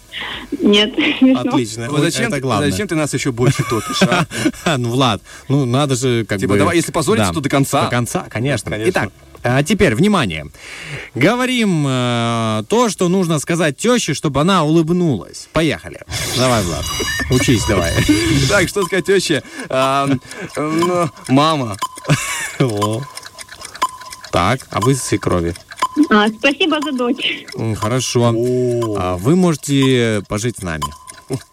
Нет, 0.60 0.92
смешно. 1.18 1.40
Отлично. 1.40 1.88
Вот 1.90 2.00
зачем, 2.00 2.24
это 2.26 2.36
ты- 2.36 2.40
главное. 2.42 2.70
зачем 2.70 2.88
ты 2.88 2.94
нас 2.96 3.14
еще 3.14 3.32
больше 3.32 3.62
топишь, 3.64 4.02
а? 4.02 4.26
Ну, 4.76 4.90
Влад, 4.90 5.22
ну 5.48 5.64
надо 5.64 5.94
же 5.94 6.24
как 6.24 6.40
Типа, 6.40 6.52
бы... 6.54 6.58
давай, 6.58 6.76
если 6.76 6.92
позориться, 6.92 7.32
то 7.32 7.40
до 7.40 7.48
конца. 7.48 7.84
До 7.84 7.90
конца, 7.90 8.26
конечно. 8.28 8.70
Конечно. 8.70 8.90
Итак, 8.90 9.12
а 9.42 9.62
теперь, 9.62 9.94
внимание. 9.94 10.46
Говорим 11.14 11.86
э, 11.88 12.64
то, 12.68 12.88
что 12.90 13.08
нужно 13.08 13.38
сказать 13.38 13.76
теще, 13.78 14.12
чтобы 14.12 14.40
она 14.42 14.64
улыбнулась. 14.64 15.48
Поехали. 15.52 16.00
Давай, 16.36 16.62
Влад, 16.64 16.84
учись 17.30 17.64
давай. 17.66 17.92
Так, 18.48 18.68
что 18.68 18.82
сказать 18.84 19.06
теще? 19.06 19.42
Мама. 21.28 21.76
Так, 24.30 24.60
а 24.70 24.80
вы 24.80 24.94
свекрови. 24.94 25.54
А, 26.10 26.28
Спасибо 26.28 26.80
за 26.82 26.92
дочь. 26.92 27.44
Хорошо. 27.76 28.34
А 28.98 29.16
Вы 29.16 29.36
можете 29.36 30.22
пожить 30.28 30.58
с 30.58 30.62
нами. 30.62 30.84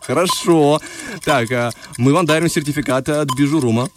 Хорошо. 0.01 0.79
Так, 1.23 1.51
а, 1.51 1.71
мы 1.97 2.13
вам 2.13 2.25
дарим 2.25 2.49
сертификат 2.49 3.09
от 3.09 3.29
Бижурума. 3.37 3.89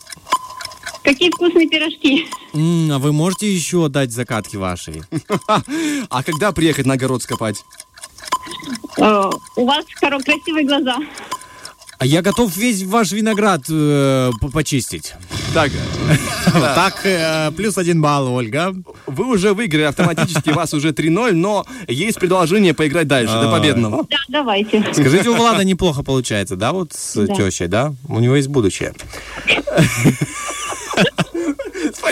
Какие 1.02 1.30
вкусные 1.30 1.66
пирожки. 1.68 2.26
М, 2.52 2.92
А 2.92 2.98
вы 2.98 3.12
можете 3.12 3.50
еще 3.52 3.88
дать 3.88 4.12
закатки 4.12 4.56
вашей? 4.56 5.02
А 6.10 6.22
когда 6.22 6.52
приехать 6.52 6.84
на 6.86 6.94
огород 6.94 7.22
скопать? 7.22 7.64
Э, 8.98 9.30
У 9.56 9.64
вас 9.66 9.84
хоро- 10.02 10.22
красивые 10.22 10.66
глаза. 10.66 10.96
А 12.00 12.06
я 12.06 12.22
готов 12.22 12.56
весь 12.56 12.82
ваш 12.82 13.12
виноград 13.12 13.60
э, 13.68 14.30
по- 14.40 14.48
почистить. 14.48 15.12
Так, 15.52 15.70
Так, 16.74 17.00
э, 17.04 17.50
плюс 17.54 17.76
один 17.76 18.00
балл, 18.00 18.32
Ольга. 18.34 18.74
вы 19.06 19.26
уже 19.26 19.52
выиграли 19.52 19.82
автоматически, 19.82 20.48
вас 20.48 20.72
уже 20.72 20.92
3-0, 20.92 21.32
но 21.32 21.66
есть 21.88 22.18
предложение 22.18 22.72
поиграть 22.72 23.06
дальше, 23.06 23.34
до 23.34 23.50
А. 23.50 23.52
победного. 23.52 24.06
Да, 24.08 24.16
давайте. 24.28 24.82
Скажите, 24.94 25.28
у 25.28 25.34
Влада 25.34 25.62
неплохо 25.62 26.02
получается, 26.02 26.56
да, 26.56 26.72
вот 26.72 26.94
с 26.94 27.26
тещей, 27.26 27.68
да? 27.68 27.92
У 28.08 28.18
него 28.18 28.34
есть 28.34 28.48
будущее. 28.48 28.94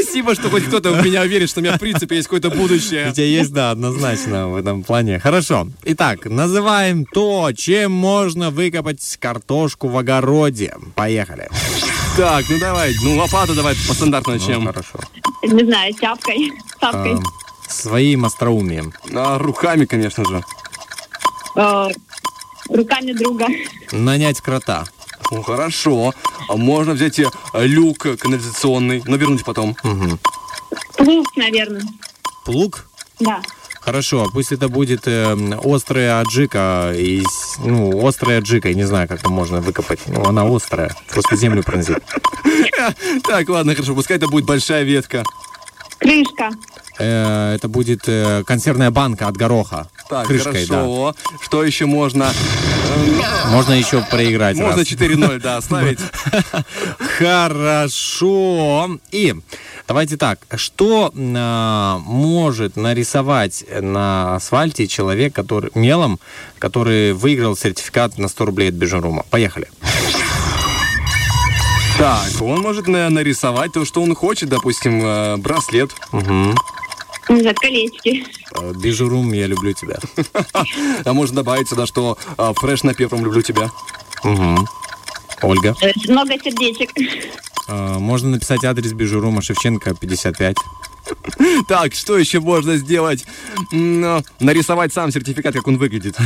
Спасибо, 0.08 0.34
что 0.34 0.48
хоть 0.48 0.64
кто-то 0.64 0.92
в 0.92 1.04
меня 1.04 1.26
верит, 1.26 1.50
что 1.50 1.60
у 1.60 1.62
меня 1.62 1.76
в 1.76 1.78
принципе 1.78 2.16
есть 2.16 2.28
какое-то 2.28 2.48
будущее. 2.48 3.10
У 3.10 3.12
тебя 3.12 3.26
есть, 3.26 3.52
да, 3.52 3.72
однозначно 3.72 4.48
в 4.48 4.56
этом 4.56 4.82
плане. 4.82 5.18
Хорошо. 5.18 5.68
Итак, 5.84 6.24
называем 6.24 7.04
то, 7.04 7.52
чем 7.52 7.92
можно 7.92 8.50
выкопать 8.50 9.18
картошку 9.20 9.88
в 9.88 9.98
огороде. 9.98 10.74
Поехали. 10.94 11.50
Так, 12.16 12.46
ну 12.48 12.58
давай, 12.58 12.94
ну 13.02 13.16
лопату 13.16 13.54
давай 13.54 13.74
по 13.86 13.92
стандарту 13.92 14.30
начнем. 14.30 14.64
Ну, 14.64 14.72
хорошо. 14.72 14.98
Не 15.42 15.64
знаю, 15.64 15.92
тяпкой, 15.92 16.52
тапкой. 16.80 17.12
Эм, 17.12 17.22
Своим 17.68 18.24
остроумием. 18.24 18.94
А, 19.14 19.36
руками, 19.38 19.84
конечно 19.84 20.24
же. 20.24 20.42
Э, 21.54 21.88
Руками 22.70 23.12
друга. 23.12 23.46
Нанять 23.92 24.40
крота. 24.40 24.84
Ну, 25.30 25.42
хорошо. 25.42 26.14
А 26.48 26.56
можно 26.56 26.94
взять 26.94 27.18
э, 27.18 27.26
люк 27.54 28.06
канализационный, 28.18 29.02
но 29.06 29.16
вернуть 29.16 29.44
потом. 29.44 29.76
Плуг, 30.96 31.36
наверное. 31.36 31.82
Плуг? 32.44 32.86
Да. 33.20 33.40
Хорошо, 33.80 34.28
пусть 34.32 34.52
это 34.52 34.68
будет 34.68 35.06
э, 35.06 35.34
острая 35.64 36.20
аджика, 36.20 36.92
из, 36.94 37.56
ну, 37.58 38.06
острая 38.06 38.38
аджика, 38.40 38.68
я 38.68 38.74
не 38.74 38.84
знаю, 38.84 39.08
как 39.08 39.20
это 39.20 39.30
можно 39.30 39.60
выкопать. 39.60 40.00
Ну, 40.08 40.24
она 40.24 40.42
острая, 40.44 40.94
просто 41.08 41.36
землю 41.36 41.62
пронзит. 41.62 41.98
Так, 43.24 43.48
ладно, 43.48 43.74
хорошо, 43.74 43.94
пускай 43.94 44.16
это 44.18 44.28
будет 44.28 44.44
большая 44.44 44.84
ветка. 44.84 45.24
Крышка. 45.98 46.50
Э, 46.98 47.54
это 47.54 47.68
будет 47.68 48.02
э, 48.06 48.42
консервная 48.44 48.90
банка 48.90 49.28
от 49.28 49.36
гороха. 49.36 49.88
Так, 50.08 50.26
Крышкой, 50.26 50.66
хорошо. 50.66 51.14
Что 51.40 51.62
еще 51.64 51.86
можно? 51.86 52.32
да. 53.18 53.50
Можно 53.50 53.72
еще 53.74 54.02
проиграть. 54.10 54.56
Можно 54.56 54.78
раз. 54.78 54.86
4-0, 54.86 55.40
да, 55.40 55.56
оставить. 55.58 56.00
Хорошо. 57.18 58.98
И 59.10 59.34
давайте 59.86 60.16
так, 60.16 60.40
что 60.56 61.12
а, 61.14 61.98
может 61.98 62.76
нарисовать 62.76 63.64
на 63.80 64.36
асфальте 64.36 64.86
человек, 64.86 65.34
который 65.34 65.70
мелом, 65.74 66.18
который 66.58 67.12
выиграл 67.12 67.56
сертификат 67.56 68.18
на 68.18 68.28
100 68.28 68.44
рублей 68.46 68.68
от 68.70 68.74
Бежерума? 68.74 69.24
Поехали. 69.30 69.68
Так, 71.98 72.28
он 72.40 72.60
может 72.60 72.86
на- 72.86 73.10
нарисовать 73.10 73.72
то, 73.72 73.84
что 73.84 74.02
он 74.02 74.14
хочет, 74.14 74.48
допустим, 74.48 75.00
э, 75.04 75.36
браслет. 75.36 75.90
Угу. 76.12 76.54
Колечки. 77.28 78.24
Бежерум, 78.76 79.32
я 79.32 79.46
люблю 79.46 79.72
тебя. 79.72 79.98
А 81.04 81.12
можно 81.12 81.36
добавить 81.36 81.68
сюда, 81.68 81.86
что 81.86 82.16
э, 82.36 82.52
фреш 82.56 82.82
на 82.82 82.94
первом 82.94 83.24
люблю 83.24 83.42
тебя. 83.42 83.70
Ольга. 85.42 85.74
Э, 85.82 85.92
Много 86.08 86.32
сердечек. 86.42 86.90
А, 87.68 87.98
Можно 87.98 88.30
написать 88.30 88.64
адрес 88.64 88.92
Бежерума 88.92 89.42
Шевченко 89.42 89.94
55. 89.94 90.56
Так, 91.68 91.94
что 91.94 92.18
еще 92.18 92.40
можно 92.40 92.76
сделать? 92.76 93.24
Ну, 93.72 94.22
нарисовать 94.40 94.92
сам 94.92 95.10
сертификат, 95.10 95.54
как 95.54 95.66
он 95.66 95.78
выглядит. 95.78 96.16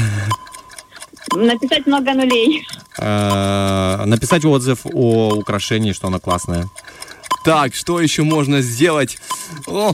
Написать 1.34 1.86
много 1.86 2.12
нулей. 2.14 2.66
А, 2.98 4.04
Написать 4.06 4.44
отзыв 4.44 4.80
о 4.84 5.34
украшении, 5.34 5.92
что 5.92 6.08
оно 6.08 6.18
классное. 6.20 6.68
Так, 7.44 7.74
что 7.74 8.00
еще 8.00 8.22
можно 8.22 8.60
сделать? 8.60 9.18
О, 9.66 9.92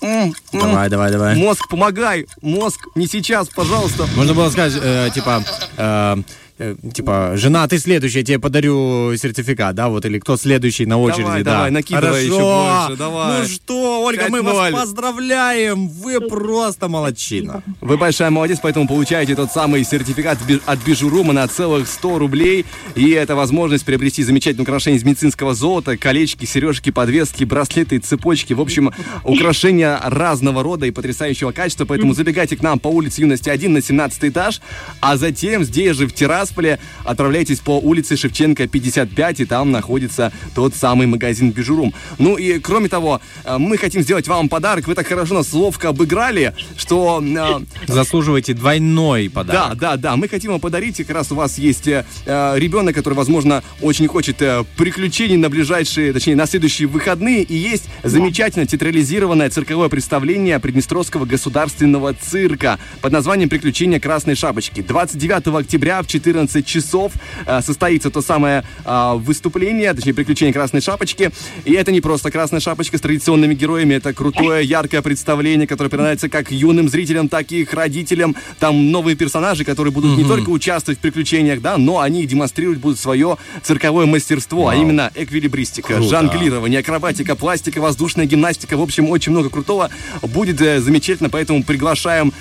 м. 0.00 0.34
Давай, 0.52 0.88
давай, 0.88 1.10
давай. 1.10 1.36
Мозг, 1.36 1.68
помогай! 1.68 2.26
Мозг, 2.40 2.88
не 2.94 3.06
сейчас, 3.06 3.48
пожалуйста. 3.48 4.06
Можно 4.16 4.32
было 4.34 4.50
сказать, 4.50 4.80
э, 4.82 5.10
типа, 5.14 5.44
э, 5.76 6.16
э, 6.58 6.74
типа, 6.94 7.32
жена, 7.36 7.66
ты 7.68 7.78
следующая, 7.78 8.20
я 8.20 8.24
тебе 8.24 8.38
подарю 8.38 9.16
сертификат, 9.16 9.74
да, 9.74 9.88
вот, 9.88 10.04
или 10.04 10.18
кто 10.18 10.36
следующий 10.36 10.86
на 10.86 10.98
очереди, 10.98 11.22
Давай, 11.22 11.42
да. 11.42 11.52
давай, 11.52 11.70
накидывай 11.70 12.06
Хорошо. 12.06 12.18
еще 12.22 12.86
больше, 12.88 12.98
давай. 12.98 13.38
Ну 13.42 13.48
что, 13.48 14.04
Ольга, 14.04 14.26
мы 14.28 14.42
вас 14.42 14.68
5-0. 14.68 14.72
поздравляем, 14.72 15.88
вы 15.88 16.20
просто 16.20 16.88
молодчина. 16.88 17.62
Вы 17.80 17.96
большая 17.96 18.30
молодец, 18.30 18.58
поэтому 18.62 18.86
получаете 18.88 19.34
тот 19.34 19.50
самый 19.52 19.84
сертификат 19.84 20.38
от 20.66 20.78
Бижурума 20.84 21.32
на 21.32 21.46
целых 21.48 21.88
100 21.88 22.18
рублей. 22.18 22.64
И 22.94 23.10
это 23.10 23.34
возможность 23.36 23.84
приобрести 23.84 24.22
замечательное 24.22 24.62
украшение 24.64 24.98
из 24.98 25.04
медицинского 25.04 25.54
золота, 25.54 25.96
колечки, 25.96 26.44
сережки, 26.44 26.90
подвески, 26.90 27.44
браслеты, 27.44 27.98
цепочки. 27.98 28.52
В 28.52 28.60
общем, 28.60 28.92
украшения 29.24 29.98
разного 30.02 30.62
рода 30.62 30.86
и 30.86 30.90
потрясающего 30.90 31.52
качества. 31.52 31.84
Поэтому 31.84 32.14
забегайте 32.14 32.56
к 32.56 32.62
нам 32.62 32.78
по 32.78 32.88
улице 32.88 33.22
Юности 33.22 33.48
1 33.50 33.72
на 33.72 33.82
17 33.82 34.24
этаж, 34.24 34.60
а 35.00 35.16
затем 35.16 35.64
здесь 35.64 35.96
же 35.96 36.06
в 36.06 36.12
Тирасполе 36.52 36.78
отправляйтесь 37.04 37.60
по 37.60 37.78
улице 37.78 38.16
Шевченко 38.16 38.66
55, 38.68 39.40
и 39.40 39.44
там 39.44 39.70
находится 39.70 40.32
тот 40.54 40.74
самый 40.74 41.06
магазин 41.06 41.50
Бижурум. 41.50 41.94
Ну 42.18 42.36
и 42.36 42.58
кроме 42.58 42.88
того, 42.88 43.20
э, 43.44 43.58
мы 43.58 43.78
хотим 43.78 44.02
сделать 44.02 44.28
вам 44.28 44.48
подарок. 44.48 44.86
Вы 44.86 44.94
так 44.94 45.06
хорошо 45.06 45.34
нас 45.34 45.52
ловко 45.52 45.88
обыграли, 45.88 46.54
что 46.76 47.22
э, 47.22 47.86
Заслуживаете 47.86 48.54
двойной 48.54 49.28
да, 49.28 49.34
подарок. 49.34 49.78
да, 49.78 49.96
да. 49.96 50.16
Мы 50.16 50.28
хотим 50.28 50.52
вам 50.52 50.60
подарить. 50.60 50.98
Как 50.98 51.10
раз 51.10 51.32
у 51.32 51.34
вас 51.34 51.58
есть 51.58 51.88
э, 51.88 52.04
ребенок, 52.26 52.94
который, 52.94 53.14
возможно, 53.14 53.62
очень 53.80 54.06
хочет 54.06 54.42
э, 54.42 54.64
приключений 54.76 55.36
на 55.36 55.48
ближайшие, 55.48 56.12
точнее, 56.12 56.36
на 56.36 56.46
следующие 56.46 56.88
выходные. 56.88 57.42
И 57.42 57.54
есть 57.54 57.84
замечательно 58.02 58.66
театрализированное 58.66 59.50
цирковое 59.50 59.88
представление 59.88 60.58
Приднестровского 60.58 61.24
государственного 61.24 62.14
цирка 62.14 62.78
под 63.00 63.12
названием 63.12 63.48
«Приключения 63.48 64.00
Красной 64.00 64.34
Шапочки». 64.34 64.82
29 64.82 65.62
октября 65.62 66.02
в 66.02 66.06
14 66.06 66.31
14 66.32 66.66
часов 66.66 67.12
э, 67.46 67.60
состоится 67.60 68.10
то 68.10 68.22
самое 68.22 68.64
э, 68.84 69.12
выступление, 69.16 69.92
точнее, 69.92 70.14
приключение 70.14 70.52
Красной 70.52 70.80
Шапочки. 70.80 71.30
И 71.64 71.72
это 71.72 71.92
не 71.92 72.00
просто 72.00 72.30
Красная 72.30 72.60
Шапочка 72.60 72.96
с 72.96 73.00
традиционными 73.00 73.54
героями, 73.54 73.94
это 73.94 74.14
крутое, 74.14 74.64
яркое 74.64 75.02
представление, 75.02 75.66
которое 75.66 75.90
понравится 75.90 76.28
как 76.28 76.50
юным 76.50 76.88
зрителям, 76.88 77.28
так 77.28 77.52
и 77.52 77.60
их 77.62 77.74
родителям. 77.74 78.34
Там 78.58 78.90
новые 78.90 79.16
персонажи, 79.16 79.64
которые 79.64 79.92
будут 79.92 80.16
не 80.16 80.24
только 80.24 80.50
участвовать 80.50 80.98
в 80.98 81.02
приключениях, 81.02 81.60
да, 81.60 81.76
но 81.76 82.00
они 82.00 82.26
демонстрировать 82.26 82.78
будут 82.78 82.98
свое 82.98 83.36
цирковое 83.62 84.06
мастерство, 84.06 84.68
а 84.68 84.74
именно 84.74 85.10
эквилибристика, 85.14 86.00
жонглирование, 86.00 86.80
акробатика, 86.80 87.36
пластика, 87.36 87.80
воздушная 87.80 88.26
гимнастика. 88.26 88.76
В 88.76 88.82
общем, 88.82 89.10
очень 89.10 89.32
много 89.32 89.50
крутого. 89.50 89.90
Будет 90.22 90.60
э, 90.60 90.80
замечательно, 90.80 91.28
поэтому 91.28 91.62
приглашаем, 91.62 92.32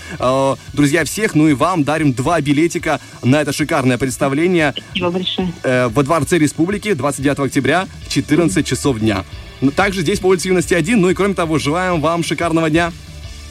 друзья, 0.73 1.03
всех. 1.03 1.35
Ну 1.35 1.49
и 1.49 1.53
вам 1.53 1.83
дарим 1.83 2.13
два 2.13 2.39
билетика 2.41 2.99
на 3.23 3.41
это 3.41 3.51
шикарное 3.51 3.80
представление 3.97 4.73
Спасибо 4.89 5.09
большое. 5.11 5.53
э, 5.63 5.87
во 5.87 6.03
Дворце 6.03 6.37
Республики 6.37 6.93
29 6.93 7.39
октября 7.39 7.87
в 8.05 8.09
14 8.09 8.65
часов 8.65 8.99
дня. 8.99 9.23
Ну, 9.61 9.71
Также 9.71 10.01
здесь 10.01 10.19
по 10.19 10.27
улице 10.27 10.47
Юности 10.49 10.73
1. 10.73 10.99
Ну 10.99 11.09
и 11.09 11.13
кроме 11.13 11.33
того, 11.33 11.59
желаем 11.59 12.01
вам 12.01 12.23
шикарного 12.23 12.69
дня. 12.69 12.91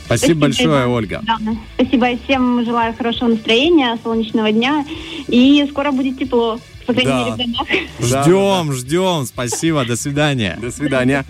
Спасибо 0.06 0.40
большое, 0.40 0.68
Спасибо. 0.68 0.88
Ольга. 0.90 1.20
Да. 1.22 1.38
Спасибо 1.74 2.10
и 2.10 2.18
всем 2.24 2.64
желаю 2.64 2.94
хорошего 2.96 3.28
настроения, 3.28 3.96
солнечного 4.02 4.50
дня. 4.50 4.84
И 5.28 5.64
скоро 5.70 5.92
будет 5.92 6.18
тепло. 6.18 6.58
По 6.86 6.92
крайней 6.94 7.10
Да. 7.10 7.24
мере, 7.24 7.32
в 7.34 7.52
домах. 7.52 7.68
Ждем, 8.24 8.72
ждем. 8.72 9.26
Спасибо, 9.26 9.84
до 9.84 9.94
свидания. 9.94 10.58
До 10.60 10.72
свидания. 10.72 11.24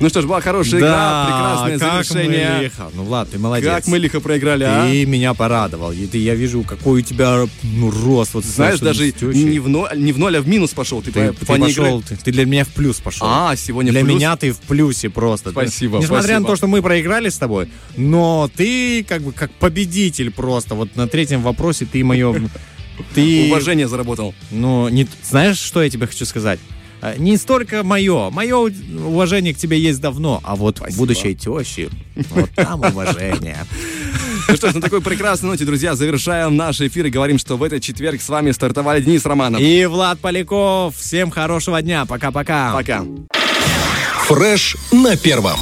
Ну 0.00 0.08
что 0.08 0.22
ж, 0.22 0.26
была 0.26 0.40
хорошая 0.40 0.80
игра, 0.80 1.24
прекрасное 1.24 1.78
как 1.78 2.04
завершение. 2.04 2.54
мы 2.56 2.62
лихо. 2.64 2.90
Ну, 2.94 3.04
Влад, 3.04 3.30
ты 3.30 3.38
молодец. 3.38 3.70
Как 3.70 3.86
мы 3.86 3.98
лихо 3.98 4.20
проиграли, 4.20 4.64
а? 4.64 4.86
Ты 4.86 5.06
меня 5.06 5.34
порадовал. 5.34 5.92
И 5.92 6.06
ты, 6.06 6.18
я 6.18 6.34
вижу, 6.34 6.62
какой 6.62 7.00
у 7.00 7.04
тебя 7.04 7.46
ну, 7.62 7.90
рост. 7.90 8.34
Вот, 8.34 8.44
Знаешь, 8.44 8.80
даже 8.80 9.04
не 9.06 9.58
в, 9.60 9.68
ноль, 9.68 9.88
не 9.96 10.12
в 10.12 10.18
ноль, 10.18 10.36
а 10.36 10.40
в 10.40 10.48
минус 10.48 10.70
пошел. 10.70 11.00
Ты, 11.00 11.12
Ты, 11.12 11.32
по- 11.32 11.54
ты 11.54 11.60
пошел, 11.60 12.02
ты, 12.02 12.16
ты 12.16 12.32
для 12.32 12.44
меня 12.44 12.64
в 12.64 12.68
плюс 12.68 12.96
пошел. 12.96 13.26
А, 13.28 13.54
сегодня 13.56 13.92
Для 13.92 14.02
плюс? 14.02 14.16
меня 14.16 14.36
ты 14.36 14.52
в 14.52 14.58
плюсе 14.60 15.10
просто. 15.10 15.50
Спасибо, 15.50 15.98
Несмотря 15.98 16.22
спасибо. 16.22 16.40
на 16.40 16.46
то, 16.46 16.56
что 16.56 16.66
мы 16.66 16.82
проиграли 16.82 17.28
с 17.28 17.38
тобой, 17.38 17.68
но 17.96 18.50
ты 18.54 19.04
как 19.04 19.22
бы 19.22 19.32
как 19.32 19.52
победитель 19.52 20.30
просто. 20.30 20.74
Вот 20.74 20.96
на 20.96 21.06
третьем 21.06 21.42
вопросе 21.42 21.86
ты 21.90 22.02
мое... 22.04 22.34
Ты... 23.12 23.48
Уважение 23.48 23.88
заработал. 23.88 24.36
Ну, 24.52 24.88
не, 24.88 25.08
знаешь, 25.28 25.58
что 25.58 25.82
я 25.82 25.90
тебе 25.90 26.06
хочу 26.06 26.24
сказать? 26.24 26.60
А, 27.04 27.16
Не 27.18 27.36
столько 27.36 27.82
мое. 27.82 28.30
Мое 28.30 28.56
уважение 28.56 29.52
к 29.52 29.58
тебе 29.58 29.78
есть 29.78 30.00
давно, 30.00 30.40
а 30.42 30.56
вот 30.56 30.80
будущей 30.96 31.34
тещи, 31.34 31.90
вот 32.30 32.48
там 32.54 32.80
уважение. 32.80 33.58
Ну 34.48 34.56
что 34.56 34.70
ж, 34.70 34.74
на 34.74 34.80
такой 34.80 35.02
прекрасной 35.02 35.50
ноте, 35.50 35.66
друзья, 35.66 35.96
завершаем 35.96 36.56
наш 36.56 36.80
эфир 36.80 37.04
и 37.04 37.10
говорим, 37.10 37.38
что 37.38 37.58
в 37.58 37.62
этот 37.62 37.82
четверг 37.82 38.22
с 38.22 38.28
вами 38.30 38.52
стартовали 38.52 39.02
Денис 39.02 39.24
Романов. 39.26 39.60
И 39.60 39.84
Влад 39.84 40.18
Поляков. 40.18 40.96
Всем 40.96 41.30
хорошего 41.30 41.82
дня. 41.82 42.06
Пока-пока. 42.06 42.72
Пока. 42.72 43.04
Фреш 44.26 44.74
на 44.90 45.18
первом. 45.18 45.58